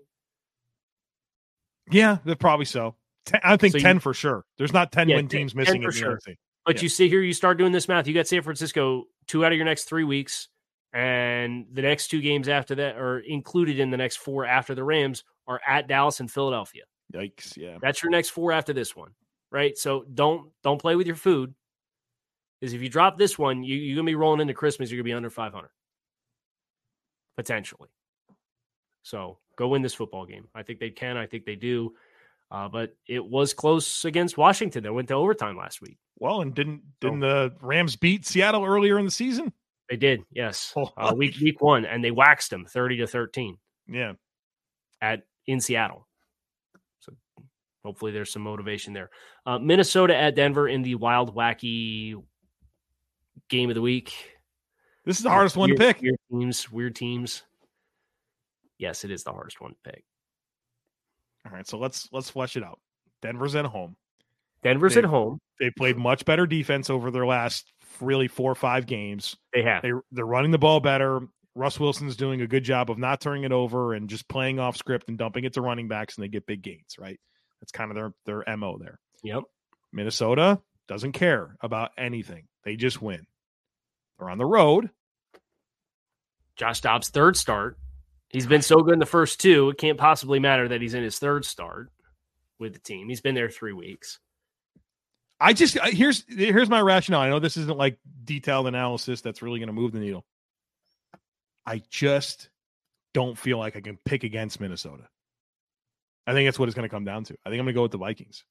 Yeah, 1.90 2.18
they're 2.24 2.36
probably 2.36 2.66
so. 2.66 2.94
Ten, 3.26 3.40
I 3.44 3.56
think 3.56 3.72
So 3.72 3.78
you- 3.78 3.82
ten 3.84 3.98
for 4.00 4.14
sure. 4.14 4.44
There's 4.58 4.72
not 4.72 4.92
ten 4.92 5.08
Yeah, 5.08 5.16
win 5.16 5.28
10 5.28 5.38
teams 5.38 5.52
10 5.52 5.58
missing 5.60 5.82
in 5.82 5.88
the 5.88 5.92
sure. 5.92 6.16
NFC. 6.16 6.36
But 6.70 6.76
Yeah. 6.76 6.82
you 6.82 6.88
sit 6.88 7.08
here, 7.08 7.20
you 7.20 7.32
start 7.32 7.58
doing 7.58 7.72
this 7.72 7.88
math. 7.88 8.06
You 8.06 8.14
got 8.14 8.28
San 8.28 8.42
Francisco 8.42 9.08
two 9.26 9.44
out 9.44 9.50
of 9.50 9.56
your 9.56 9.64
next 9.64 9.84
three 9.84 10.04
weeks, 10.04 10.46
and 10.92 11.66
the 11.72 11.82
next 11.82 12.08
two 12.08 12.20
games 12.20 12.48
after 12.48 12.76
that, 12.76 12.96
or 12.96 13.18
included 13.18 13.80
in 13.80 13.90
the 13.90 13.96
next 13.96 14.18
four 14.18 14.44
after 14.46 14.74
the 14.76 14.84
Rams, 14.84 15.24
are 15.48 15.60
at 15.66 15.88
Dallas 15.88 16.20
and 16.20 16.30
Philadelphia. 16.30 16.84
Yikes! 17.12 17.56
Yeah, 17.56 17.78
That's 17.82 18.04
your 18.04 18.10
next 18.10 18.28
four 18.30 18.52
after 18.52 18.72
this 18.72 18.94
one, 18.94 19.10
right? 19.50 19.76
So 19.76 20.04
don't 20.14 20.52
don't 20.62 20.80
play 20.80 20.94
with 20.94 21.08
your 21.08 21.16
food. 21.16 21.54
Is 22.60 22.72
if 22.72 22.82
you 22.82 22.88
drop 22.88 23.18
this 23.18 23.36
one, 23.36 23.64
you, 23.64 23.74
you're 23.76 23.96
gonna 23.96 24.06
be 24.06 24.14
rolling 24.14 24.40
into 24.40 24.54
Christmas. 24.54 24.92
You're 24.92 24.98
gonna 24.98 25.04
be 25.10 25.12
under 25.12 25.28
500 25.30 25.70
potentially. 27.36 27.88
So 29.02 29.38
go 29.56 29.66
win 29.68 29.82
this 29.82 29.94
football 29.94 30.26
game. 30.26 30.46
I 30.54 30.62
think 30.62 30.78
they 30.78 30.90
can. 30.90 31.16
I 31.16 31.26
think 31.26 31.46
they 31.46 31.56
do. 31.56 31.94
Uh, 32.50 32.68
but 32.68 32.94
it 33.08 33.24
was 33.24 33.54
close 33.54 34.04
against 34.04 34.36
Washington. 34.36 34.82
They 34.82 34.90
went 34.90 35.08
to 35.08 35.14
overtime 35.14 35.56
last 35.56 35.80
week. 35.80 35.98
Well, 36.20 36.42
and 36.42 36.54
didn't 36.54 36.82
didn't 37.00 37.20
the 37.20 37.52
Rams 37.60 37.96
beat 37.96 38.26
Seattle 38.26 38.64
earlier 38.64 38.98
in 38.98 39.06
the 39.06 39.10
season? 39.10 39.52
They 39.88 39.96
did, 39.96 40.22
yes. 40.30 40.72
Oh, 40.76 40.92
Uh, 40.96 41.12
week 41.16 41.34
week 41.40 41.60
one, 41.60 41.84
and 41.84 42.04
they 42.04 42.12
waxed 42.12 42.50
them 42.50 42.64
30 42.64 42.98
to 42.98 43.06
13 43.08 43.56
Yeah, 43.88 44.12
at 45.00 45.22
in 45.48 45.60
Seattle. 45.60 46.06
So 47.00 47.12
hopefully 47.84 48.12
there's 48.12 48.30
some 48.30 48.42
motivation 48.42 48.92
there. 48.92 49.10
Uh, 49.46 49.58
Minnesota 49.58 50.14
at 50.14 50.36
Denver 50.36 50.68
in 50.68 50.82
the 50.82 50.94
wild, 50.94 51.34
wacky 51.34 52.14
game 53.48 53.68
of 53.70 53.74
the 53.74 53.80
week. 53.82 54.12
this 55.04 55.16
is 55.16 55.24
the 55.24 55.30
hardest 55.30 55.56
one 55.56 55.70
to 55.70 55.74
pick. 55.74 56.00
Weird 56.02 56.16
teams, 56.30 56.70
weird 56.70 56.94
teams. 56.94 57.42
Yes, 58.78 59.04
it 59.04 59.10
is 59.10 59.24
the 59.24 59.32
hardest 59.32 59.60
one 59.60 59.72
to 59.72 59.90
pick. 59.90 60.04
All 61.46 61.52
right, 61.52 61.66
so 61.66 61.78
let's 61.78 62.08
let's 62.12 62.30
flesh 62.30 62.56
it 62.56 62.62
out. 62.62 62.78
Denver's 63.22 63.54
at 63.56 63.64
home. 63.64 63.96
Denver's 64.62 64.94
They- 64.94 65.00
at 65.00 65.04
home. 65.06 65.40
They 65.58 65.70
played 65.70 65.96
much 65.96 66.24
better 66.24 66.46
defense 66.46 66.88
over 66.90 67.10
their 67.10 67.26
last 67.26 67.72
really 68.00 68.28
four 68.28 68.50
or 68.50 68.54
five 68.54 68.86
games. 68.86 69.36
They 69.52 69.62
have. 69.62 69.82
They 69.82 69.92
they're 70.10 70.24
running 70.24 70.50
the 70.52 70.58
ball 70.58 70.80
better. 70.80 71.20
Russ 71.54 71.78
Wilson's 71.80 72.16
doing 72.16 72.40
a 72.40 72.46
good 72.46 72.64
job 72.64 72.90
of 72.90 72.98
not 72.98 73.20
turning 73.20 73.44
it 73.44 73.52
over 73.52 73.92
and 73.92 74.08
just 74.08 74.28
playing 74.28 74.58
off 74.58 74.76
script 74.76 75.08
and 75.08 75.18
dumping 75.18 75.44
it 75.44 75.54
to 75.54 75.60
running 75.60 75.88
backs, 75.88 76.16
and 76.16 76.24
they 76.24 76.28
get 76.28 76.46
big 76.46 76.62
gains. 76.62 76.96
Right, 76.98 77.20
that's 77.60 77.72
kind 77.72 77.90
of 77.90 77.96
their 77.96 78.42
their 78.44 78.56
mo 78.56 78.78
there. 78.78 78.98
Yep. 79.22 79.42
Minnesota 79.92 80.60
doesn't 80.88 81.12
care 81.12 81.56
about 81.60 81.90
anything; 81.98 82.46
they 82.64 82.76
just 82.76 83.02
win. 83.02 83.26
They're 84.18 84.30
on 84.30 84.38
the 84.38 84.46
road. 84.46 84.90
Josh 86.56 86.80
Dobbs' 86.80 87.08
third 87.08 87.36
start. 87.36 87.76
He's 88.28 88.46
been 88.46 88.62
so 88.62 88.76
good 88.82 88.94
in 88.94 88.98
the 89.00 89.06
first 89.06 89.40
two. 89.40 89.70
It 89.70 89.78
can't 89.78 89.98
possibly 89.98 90.38
matter 90.38 90.68
that 90.68 90.80
he's 90.80 90.94
in 90.94 91.02
his 91.02 91.18
third 91.18 91.44
start 91.44 91.90
with 92.58 92.74
the 92.74 92.78
team. 92.78 93.08
He's 93.08 93.20
been 93.20 93.34
there 93.34 93.50
three 93.50 93.72
weeks. 93.72 94.20
I 95.40 95.54
just 95.54 95.78
uh, 95.78 95.86
here's 95.86 96.24
here's 96.28 96.68
my 96.68 96.80
rationale. 96.80 97.22
I 97.22 97.30
know 97.30 97.38
this 97.38 97.56
isn't 97.56 97.78
like 97.78 97.98
detailed 98.24 98.66
analysis 98.66 99.22
that's 99.22 99.40
really 99.40 99.58
going 99.58 99.68
to 99.68 99.72
move 99.72 99.92
the 99.92 99.98
needle. 99.98 100.24
I 101.64 101.82
just 101.90 102.50
don't 103.14 103.38
feel 103.38 103.58
like 103.58 103.76
I 103.76 103.80
can 103.80 103.98
pick 104.04 104.22
against 104.22 104.60
Minnesota. 104.60 105.08
I 106.26 106.32
think 106.32 106.46
that's 106.46 106.58
what 106.58 106.68
it's 106.68 106.76
going 106.76 106.88
to 106.88 106.94
come 106.94 107.04
down 107.04 107.24
to. 107.24 107.34
I 107.44 107.50
think 107.50 107.58
I'm 107.58 107.64
going 107.64 107.74
to 107.74 107.78
go 107.78 107.82
with 107.82 107.92
the 107.92 107.98
Vikings. 107.98 108.44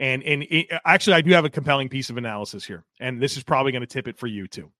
And 0.00 0.22
and 0.22 0.42
it, 0.44 0.68
actually, 0.84 1.14
I 1.14 1.20
do 1.20 1.30
have 1.32 1.44
a 1.44 1.50
compelling 1.50 1.88
piece 1.88 2.10
of 2.10 2.16
analysis 2.16 2.64
here, 2.64 2.84
and 2.98 3.20
this 3.20 3.36
is 3.36 3.42
probably 3.42 3.70
going 3.70 3.82
to 3.82 3.86
tip 3.86 4.08
it 4.08 4.18
for 4.18 4.26
you 4.26 4.48
too. 4.48 4.72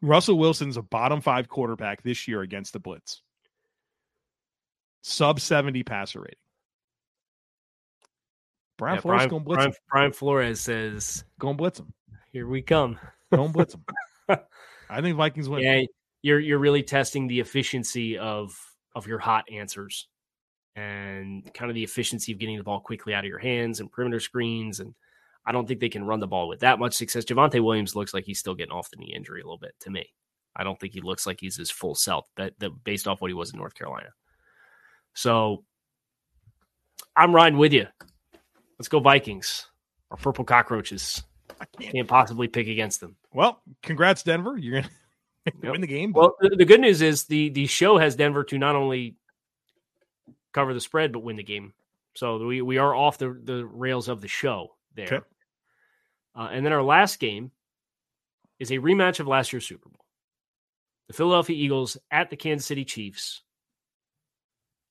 Russell 0.00 0.38
Wilson's 0.38 0.76
a 0.76 0.82
bottom 0.82 1.20
five 1.20 1.48
quarterback 1.48 2.02
this 2.02 2.28
year 2.28 2.42
against 2.42 2.72
the 2.72 2.78
blitz, 2.78 3.22
sub 5.02 5.40
seventy 5.40 5.82
passer 5.82 6.20
rating. 6.20 6.36
Brian 8.78 8.96
Yeah, 8.96 9.00
Flores 9.00 9.18
Brian, 9.18 9.28
going 9.28 9.44
blitz 9.44 9.56
Brian, 9.56 9.70
him. 9.70 9.76
Brian 9.90 10.12
Flores 10.12 10.60
says, 10.60 11.24
Going 11.38 11.56
blitz 11.56 11.80
him. 11.80 11.92
"Here 12.32 12.46
we 12.46 12.62
come." 12.62 12.98
Going 13.34 13.52
blitz 13.52 13.74
him. 13.74 13.84
I 14.90 15.02
think 15.02 15.16
Vikings 15.16 15.48
win. 15.48 15.62
Yeah, 15.62 15.82
you're 16.22 16.40
you're 16.40 16.58
really 16.58 16.82
testing 16.82 17.26
the 17.26 17.40
efficiency 17.40 18.16
of 18.16 18.56
of 18.94 19.06
your 19.06 19.18
hot 19.18 19.44
answers 19.52 20.08
and 20.76 21.52
kind 21.54 21.70
of 21.70 21.74
the 21.74 21.82
efficiency 21.82 22.32
of 22.32 22.38
getting 22.38 22.56
the 22.56 22.62
ball 22.62 22.80
quickly 22.80 23.12
out 23.12 23.24
of 23.24 23.28
your 23.28 23.38
hands 23.38 23.80
and 23.80 23.90
perimeter 23.90 24.20
screens. 24.20 24.78
And 24.80 24.94
I 25.44 25.52
don't 25.52 25.66
think 25.66 25.80
they 25.80 25.88
can 25.88 26.04
run 26.04 26.20
the 26.20 26.26
ball 26.26 26.46
with 26.46 26.60
that 26.60 26.78
much 26.78 26.94
success. 26.94 27.24
Javonte 27.24 27.62
Williams 27.62 27.96
looks 27.96 28.14
like 28.14 28.24
he's 28.24 28.38
still 28.38 28.54
getting 28.54 28.72
off 28.72 28.90
the 28.90 28.96
knee 28.96 29.12
injury 29.14 29.40
a 29.40 29.44
little 29.44 29.58
bit 29.58 29.74
to 29.80 29.90
me. 29.90 30.14
I 30.54 30.64
don't 30.64 30.78
think 30.78 30.92
he 30.92 31.00
looks 31.00 31.26
like 31.26 31.38
he's 31.40 31.56
his 31.56 31.70
full 31.70 31.94
self 31.94 32.28
that, 32.36 32.54
that 32.60 32.70
based 32.84 33.08
off 33.08 33.20
what 33.20 33.30
he 33.30 33.34
was 33.34 33.52
in 33.52 33.58
North 33.58 33.74
Carolina. 33.74 34.10
So 35.14 35.64
I'm 37.16 37.34
riding 37.34 37.58
with 37.58 37.72
you. 37.72 37.86
Let's 38.78 38.88
go 38.88 39.00
Vikings. 39.00 39.66
Our 40.10 40.16
purple 40.16 40.44
cockroaches. 40.44 41.22
I 41.60 41.64
can't. 41.78 41.94
Can't 41.94 42.08
possibly 42.08 42.48
pick 42.48 42.68
against 42.68 43.00
them. 43.00 43.16
Well, 43.32 43.60
congrats, 43.82 44.22
Denver. 44.22 44.56
You're 44.56 44.82
gonna 44.82 44.90
Yep. 45.62 45.72
win 45.72 45.80
the 45.80 45.86
game. 45.86 46.12
Well, 46.12 46.36
the, 46.40 46.50
the 46.50 46.64
good 46.64 46.80
news 46.80 47.00
is 47.02 47.24
the 47.24 47.48
the 47.50 47.66
show 47.66 47.98
has 47.98 48.16
Denver 48.16 48.44
to 48.44 48.58
not 48.58 48.76
only 48.76 49.16
cover 50.52 50.74
the 50.74 50.80
spread 50.80 51.12
but 51.12 51.20
win 51.20 51.36
the 51.36 51.42
game. 51.42 51.72
So 52.14 52.44
we 52.46 52.62
we 52.62 52.78
are 52.78 52.94
off 52.94 53.18
the 53.18 53.38
the 53.42 53.64
rails 53.64 54.08
of 54.08 54.20
the 54.20 54.28
show 54.28 54.74
there. 54.94 55.06
Okay. 55.06 55.20
Uh, 56.36 56.48
and 56.52 56.64
then 56.64 56.72
our 56.72 56.82
last 56.82 57.18
game 57.18 57.50
is 58.58 58.70
a 58.70 58.78
rematch 58.78 59.20
of 59.20 59.26
last 59.26 59.52
year's 59.52 59.66
Super 59.66 59.88
Bowl. 59.88 60.04
The 61.08 61.14
Philadelphia 61.14 61.56
Eagles 61.56 61.96
at 62.10 62.28
the 62.30 62.36
Kansas 62.36 62.66
City 62.66 62.84
Chiefs 62.84 63.42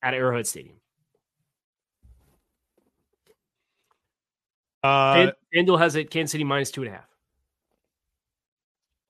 at 0.02 0.14
Arrowhead 0.14 0.46
Stadium. 0.46 0.76
Uh, 4.88 5.14
Fan- 5.14 5.32
FanDuel 5.66 5.78
has 5.78 5.96
it 5.96 6.10
Kansas 6.10 6.32
City 6.32 6.44
minus 6.44 6.70
two 6.70 6.82
and 6.82 6.92
a 6.92 6.96
half. 6.96 7.08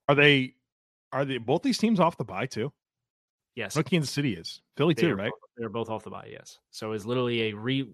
are 0.09 0.15
they? 0.15 0.55
Are 1.13 1.25
they 1.25 1.39
both 1.39 1.63
these 1.63 1.79
teams 1.79 2.01
off 2.01 2.17
the 2.17 2.25
bye 2.25 2.47
too? 2.47 2.73
Yes, 3.55 3.75
No, 3.77 3.83
Kansas 3.83 4.11
City 4.11 4.35
is 4.35 4.61
Philly 4.77 4.95
They 4.95 5.03
too, 5.03 5.15
right? 5.15 5.31
both- 5.31 5.41
they're 5.57 5.69
both 5.69 5.91
off 5.91 6.05
the 6.05 6.11
bye. 6.11 6.29
Yes, 6.31 6.59
so 6.71 6.93
it's 6.93 7.05
literally 7.05 7.51
a 7.51 7.53
re 7.55 7.89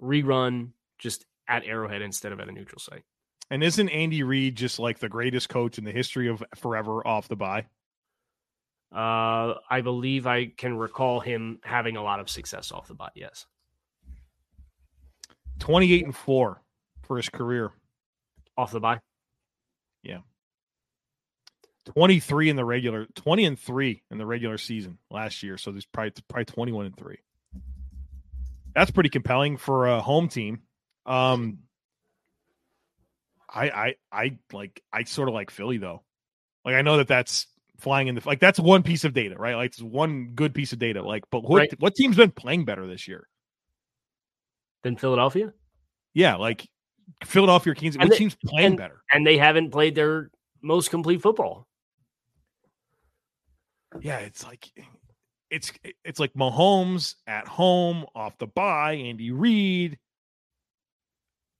rerun 0.00 0.70
just 0.98 1.24
at 1.48 1.64
Arrowhead 1.64 2.02
instead 2.02 2.32
of 2.32 2.40
at 2.40 2.48
a 2.48 2.52
neutral 2.52 2.78
site. 2.78 3.04
And 3.50 3.62
isn't 3.62 3.88
Andy 3.88 4.22
Reid 4.22 4.56
just 4.56 4.78
like 4.78 4.98
the 4.98 5.08
greatest 5.08 5.48
coach 5.48 5.78
in 5.78 5.84
the 5.84 5.92
history 5.92 6.28
of 6.28 6.42
forever 6.56 7.06
off 7.06 7.28
the 7.28 7.36
bye? 7.36 7.66
Uh, 8.92 9.54
I 9.70 9.80
believe 9.82 10.26
I 10.26 10.46
can 10.46 10.76
recall 10.76 11.20
him 11.20 11.60
having 11.62 11.96
a 11.96 12.02
lot 12.02 12.20
of 12.20 12.28
success 12.28 12.72
off 12.72 12.88
the 12.88 12.94
bye. 12.94 13.10
Yes, 13.14 13.46
Twenty-eight 15.58 16.04
and 16.04 16.14
four 16.16 16.62
for 17.02 17.16
his 17.16 17.28
career. 17.28 17.72
off 18.56 18.72
the 18.72 18.80
bye. 18.80 19.00
Yeah. 20.02 20.18
23 21.94 22.50
in 22.50 22.56
the 22.56 22.64
regular 22.64 23.06
20 23.14 23.44
and 23.44 23.58
3 23.58 24.02
in 24.10 24.18
the 24.18 24.26
regular 24.26 24.58
season 24.58 24.98
last 25.08 25.42
year 25.44 25.56
so 25.56 25.70
there's 25.70 25.84
probably 25.86 26.12
probably 26.28 26.44
21 26.44 26.86
and 26.86 26.96
3 26.96 27.16
that's 28.74 28.90
pretty 28.90 29.08
compelling 29.08 29.56
for 29.56 29.86
a 29.86 30.00
home 30.00 30.28
team 30.28 30.62
um 31.06 31.58
i 33.48 33.68
i 33.70 33.94
i 34.10 34.38
like 34.52 34.82
i 34.92 35.04
sort 35.04 35.28
of 35.28 35.34
like 35.34 35.48
philly 35.52 35.78
though 35.78 36.02
like 36.64 36.74
i 36.74 36.82
know 36.82 36.96
that 36.96 37.06
that's 37.06 37.46
flying 37.78 38.08
in 38.08 38.16
the 38.16 38.22
like 38.26 38.40
that's 38.40 38.58
one 38.58 38.82
piece 38.82 39.04
of 39.04 39.12
data 39.14 39.36
right 39.38 39.54
like 39.54 39.70
it's 39.70 39.80
one 39.80 40.32
good 40.34 40.52
piece 40.54 40.72
of 40.72 40.80
data 40.80 41.02
like 41.02 41.22
but 41.30 41.44
what 41.44 41.58
Right. 41.58 41.74
what 41.80 41.94
team's 41.94 42.16
been 42.16 42.32
playing 42.32 42.64
better 42.64 42.88
this 42.88 43.06
year 43.06 43.28
Then 44.86 44.94
Philadelphia, 44.96 45.52
yeah 46.14 46.36
like 46.36 46.64
philadelphia 47.24 47.74
kansas 47.74 47.98
And 48.00 48.08
what 48.08 48.12
they- 48.12 48.18
team's 48.18 48.36
playing 48.36 48.66
and- 48.68 48.76
better 48.76 49.02
and 49.12 49.26
they 49.26 49.36
haven't 49.36 49.70
played 49.72 49.96
their 49.96 50.30
most 50.62 50.90
complete 50.90 51.20
football. 51.22 51.66
yeah, 54.00 54.18
it's 54.18 54.44
like 54.44 54.70
it's 55.50 55.72
it's 56.04 56.20
like 56.20 56.32
Mahomes 56.34 57.16
at 57.26 57.48
home 57.48 58.04
off 58.14 58.38
the 58.38 58.46
bye, 58.46 58.92
Andy 58.94 59.32
Reid. 59.32 59.98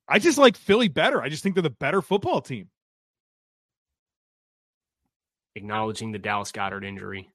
I 0.08 0.20
just 0.20 0.38
like 0.38 0.56
Philly 0.56 0.86
better. 0.88 1.20
I 1.20 1.28
just 1.28 1.42
think 1.42 1.56
they're 1.56 1.62
the 1.62 1.70
better 1.70 2.00
football 2.02 2.40
team. 2.40 2.68
Acknowledging 5.56 6.12
the 6.12 6.18
Dallas 6.20 6.52
Goedert 6.52 6.84
injury. 6.84 7.28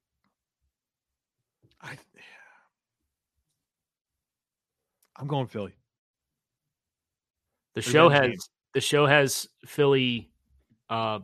I 1.81 1.97
I'm 5.17 5.27
going 5.27 5.47
Philly. 5.47 5.73
The 7.73 7.81
show 7.81 8.09
has 8.09 8.29
game. 8.29 8.37
the 8.73 8.81
show 8.81 9.05
has 9.05 9.47
Philly 9.65 10.29
uh, 10.89 11.19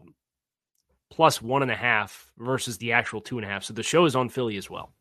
plus 1.10 1.42
one 1.42 1.62
and 1.62 1.72
a 1.72 1.76
half 1.76 2.32
versus 2.38 2.78
the 2.78 2.94
actual 2.94 3.22
two 3.22 3.38
and 3.38 3.46
a 3.46 3.50
half. 3.50 3.64
So 3.64 3.74
the 3.74 3.84
show 3.84 4.06
is 4.06 4.16
on 4.16 4.30
Philly 4.30 4.58
as 4.58 4.70
well. 4.70 4.94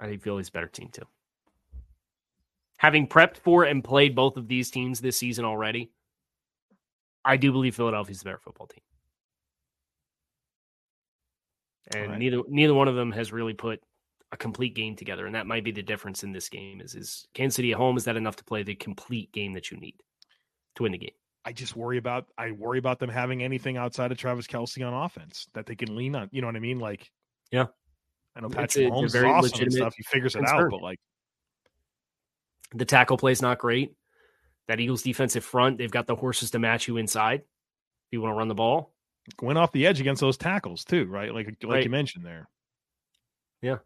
I 0.00 0.06
think 0.06 0.22
Philly's 0.22 0.48
a 0.48 0.52
better 0.52 0.66
team 0.66 0.90
too. 0.92 1.06
Having 2.76 3.08
prepped 3.08 3.38
for 3.38 3.64
and 3.64 3.82
played 3.82 4.14
both 4.14 4.36
of 4.36 4.48
these 4.48 4.70
teams 4.70 5.00
this 5.00 5.16
season 5.16 5.46
already, 5.46 5.92
I 7.24 7.38
do 7.38 7.52
believe 7.52 7.74
Philadelphia's 7.74 8.18
the 8.18 8.24
better 8.24 8.38
football 8.38 8.66
team. 8.66 8.82
And 11.92 12.04
Alright. 12.04 12.18
neither 12.18 12.40
neither 12.48 12.74
one 12.74 12.88
of 12.88 12.94
them 12.94 13.12
has 13.12 13.32
really 13.32 13.54
put 13.54 13.80
a 14.32 14.36
complete 14.36 14.74
game 14.74 14.96
together, 14.96 15.26
and 15.26 15.34
that 15.34 15.46
might 15.46 15.64
be 15.64 15.70
the 15.70 15.82
difference 15.82 16.24
in 16.24 16.32
this 16.32 16.48
game. 16.48 16.80
Is 16.80 16.94
is 16.94 17.26
Kansas 17.34 17.56
City 17.56 17.72
at 17.72 17.78
home? 17.78 17.96
Is 17.96 18.04
that 18.04 18.16
enough 18.16 18.36
to 18.36 18.44
play 18.44 18.62
the 18.62 18.74
complete 18.74 19.30
game 19.32 19.52
that 19.52 19.70
you 19.70 19.76
need 19.78 19.94
to 20.76 20.82
win 20.82 20.92
the 20.92 20.98
game? 20.98 21.10
I 21.44 21.52
just 21.52 21.76
worry 21.76 21.98
about 21.98 22.26
I 22.38 22.52
worry 22.52 22.78
about 22.78 22.98
them 22.98 23.10
having 23.10 23.42
anything 23.42 23.76
outside 23.76 24.10
of 24.10 24.18
Travis 24.18 24.46
Kelce 24.46 24.86
on 24.86 24.94
offense 24.94 25.46
that 25.52 25.66
they 25.66 25.74
can 25.74 25.94
lean 25.94 26.16
on. 26.16 26.28
You 26.32 26.40
know 26.40 26.46
what 26.48 26.56
I 26.56 26.60
mean? 26.60 26.78
Like, 26.80 27.10
Yeah. 27.50 27.66
I 28.34 28.40
know 28.40 28.48
Patrick 28.48 28.86
it's 28.86 28.94
Mahomes 28.94 29.04
is 29.06 29.12
very 29.12 29.28
awesome 29.28 29.62
and 29.62 29.72
stuff. 29.72 29.94
He 29.96 30.02
figures 30.04 30.34
it 30.34 30.44
out, 30.48 30.70
but 30.70 30.80
like, 30.80 30.98
The 32.72 32.86
tackle 32.86 33.18
play 33.18 33.32
is 33.32 33.42
not 33.42 33.58
great. 33.58 33.92
That 34.68 34.80
Eagles 34.80 35.02
defensive 35.02 35.44
front, 35.44 35.76
they've 35.76 35.90
got 35.90 36.06
the 36.06 36.16
horses 36.16 36.50
to 36.52 36.58
match 36.58 36.88
you 36.88 36.96
inside. 36.96 37.40
If 37.40 38.12
you 38.12 38.22
want 38.22 38.32
to 38.32 38.38
run 38.38 38.48
the 38.48 38.54
ball, 38.54 38.93
went 39.40 39.58
off 39.58 39.72
the 39.72 39.86
edge 39.86 40.00
against 40.00 40.20
those 40.20 40.36
tackles 40.36 40.84
too, 40.84 41.06
right? 41.06 41.32
Like, 41.32 41.46
like 41.46 41.64
Right. 41.64 41.84
you 41.84 41.90
mentioned 41.90 42.24
there. 42.24 42.48
Yeah. 43.62 43.78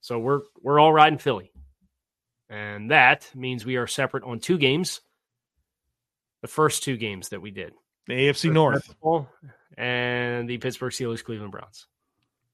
So 0.00 0.18
we're 0.18 0.42
we're 0.62 0.78
all 0.78 0.92
riding 0.92 1.18
Philly, 1.18 1.50
and 2.48 2.90
that 2.92 3.30
means 3.34 3.66
we 3.66 3.76
are 3.76 3.86
separate 3.86 4.22
on 4.24 4.38
two 4.38 4.58
games. 4.58 5.00
The 6.42 6.48
first 6.48 6.84
two 6.84 6.96
games 6.96 7.30
that 7.30 7.42
we 7.42 7.50
did, 7.50 7.72
The 8.06 8.14
AFC 8.14 8.52
North. 8.52 8.94
And 9.76 10.48
the 10.48 10.58
Pittsburgh 10.58 10.92
Steelers, 10.92 11.22
Cleveland 11.24 11.52
Browns. 11.52 11.86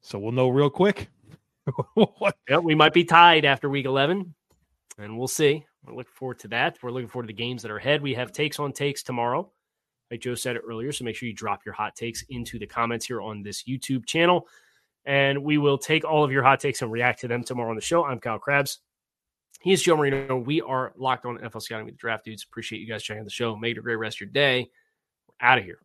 So 0.03 0.19
we'll 0.19 0.33
know 0.33 0.49
real 0.49 0.71
quick. 0.71 1.09
Yeah, 2.49 2.59
we 2.59 2.75
might 2.75 2.93
be 2.93 3.05
tied 3.05 3.45
after 3.47 3.71
week 3.71 3.87
11, 3.87 4.35
and 4.99 5.19
we'll 5.19 5.29
see. 5.29 5.65
We're 5.87 5.95
looking 5.95 6.13
forward 6.15 6.39
to 6.41 6.49
that. 6.49 6.79
We're 6.83 6.91
looking 6.91 7.09
forward 7.09 7.25
to 7.25 7.27
the 7.29 7.33
games 7.43 7.63
that 7.63 7.71
are 7.71 7.79
ahead. 7.79 8.03
We 8.03 8.13
have 8.15 8.33
takes 8.33 8.59
on 8.59 8.73
takes 8.73 9.03
tomorrow. 9.03 9.51
Like 10.15 10.21
Joe 10.21 10.37
said 10.37 10.55
it 10.55 10.63
earlier, 10.65 10.93
so 10.93 11.05
make 11.05 11.17
sure 11.17 11.27
you 11.27 11.35
drop 11.35 11.67
your 11.67 11.75
hot 11.75 11.97
takes 11.97 12.23
into 12.29 12.57
the 12.57 12.69
comments 12.69 13.05
here 13.05 13.21
on 13.21 13.43
this 13.43 13.65
YouTube 13.65 14.07
channel. 14.07 14.47
And 15.07 15.43
we 15.43 15.59
will 15.59 15.77
take 15.77 16.05
all 16.05 16.23
of 16.23 16.31
your 16.31 16.45
hot 16.45 16.61
takes 16.61 16.83
and 16.83 16.93
react 16.93 17.23
to 17.23 17.27
them 17.27 17.43
tomorrow 17.43 17.71
on 17.71 17.75
the 17.75 17.83
show. 17.83 18.05
I'm 18.05 18.21
Kyle 18.21 18.39
Crabbs. 18.39 18.79
He 19.61 19.73
is 19.73 19.83
Joe 19.83 19.97
Marino. 19.97 20.37
We 20.37 20.61
are 20.61 20.93
locked 20.97 21.27
on 21.27 21.39
NFL 21.39 21.63
Scouting 21.63 21.87
with 21.87 21.97
the 21.97 21.99
Draft 21.99 22.27
Dudes. 22.27 22.45
Appreciate 22.45 22.79
you 22.79 22.87
guys 22.87 23.03
checking 23.03 23.23
out 23.23 23.25
the 23.25 23.31
show. 23.33 23.57
Make 23.57 23.73
it 23.73 23.81
a 23.81 23.83
great 23.83 23.97
rest 23.97 24.19
of 24.19 24.21
your 24.21 24.31
day. 24.31 24.71
We're 25.27 25.49
out 25.49 25.59
of 25.59 25.65
here. 25.65 25.81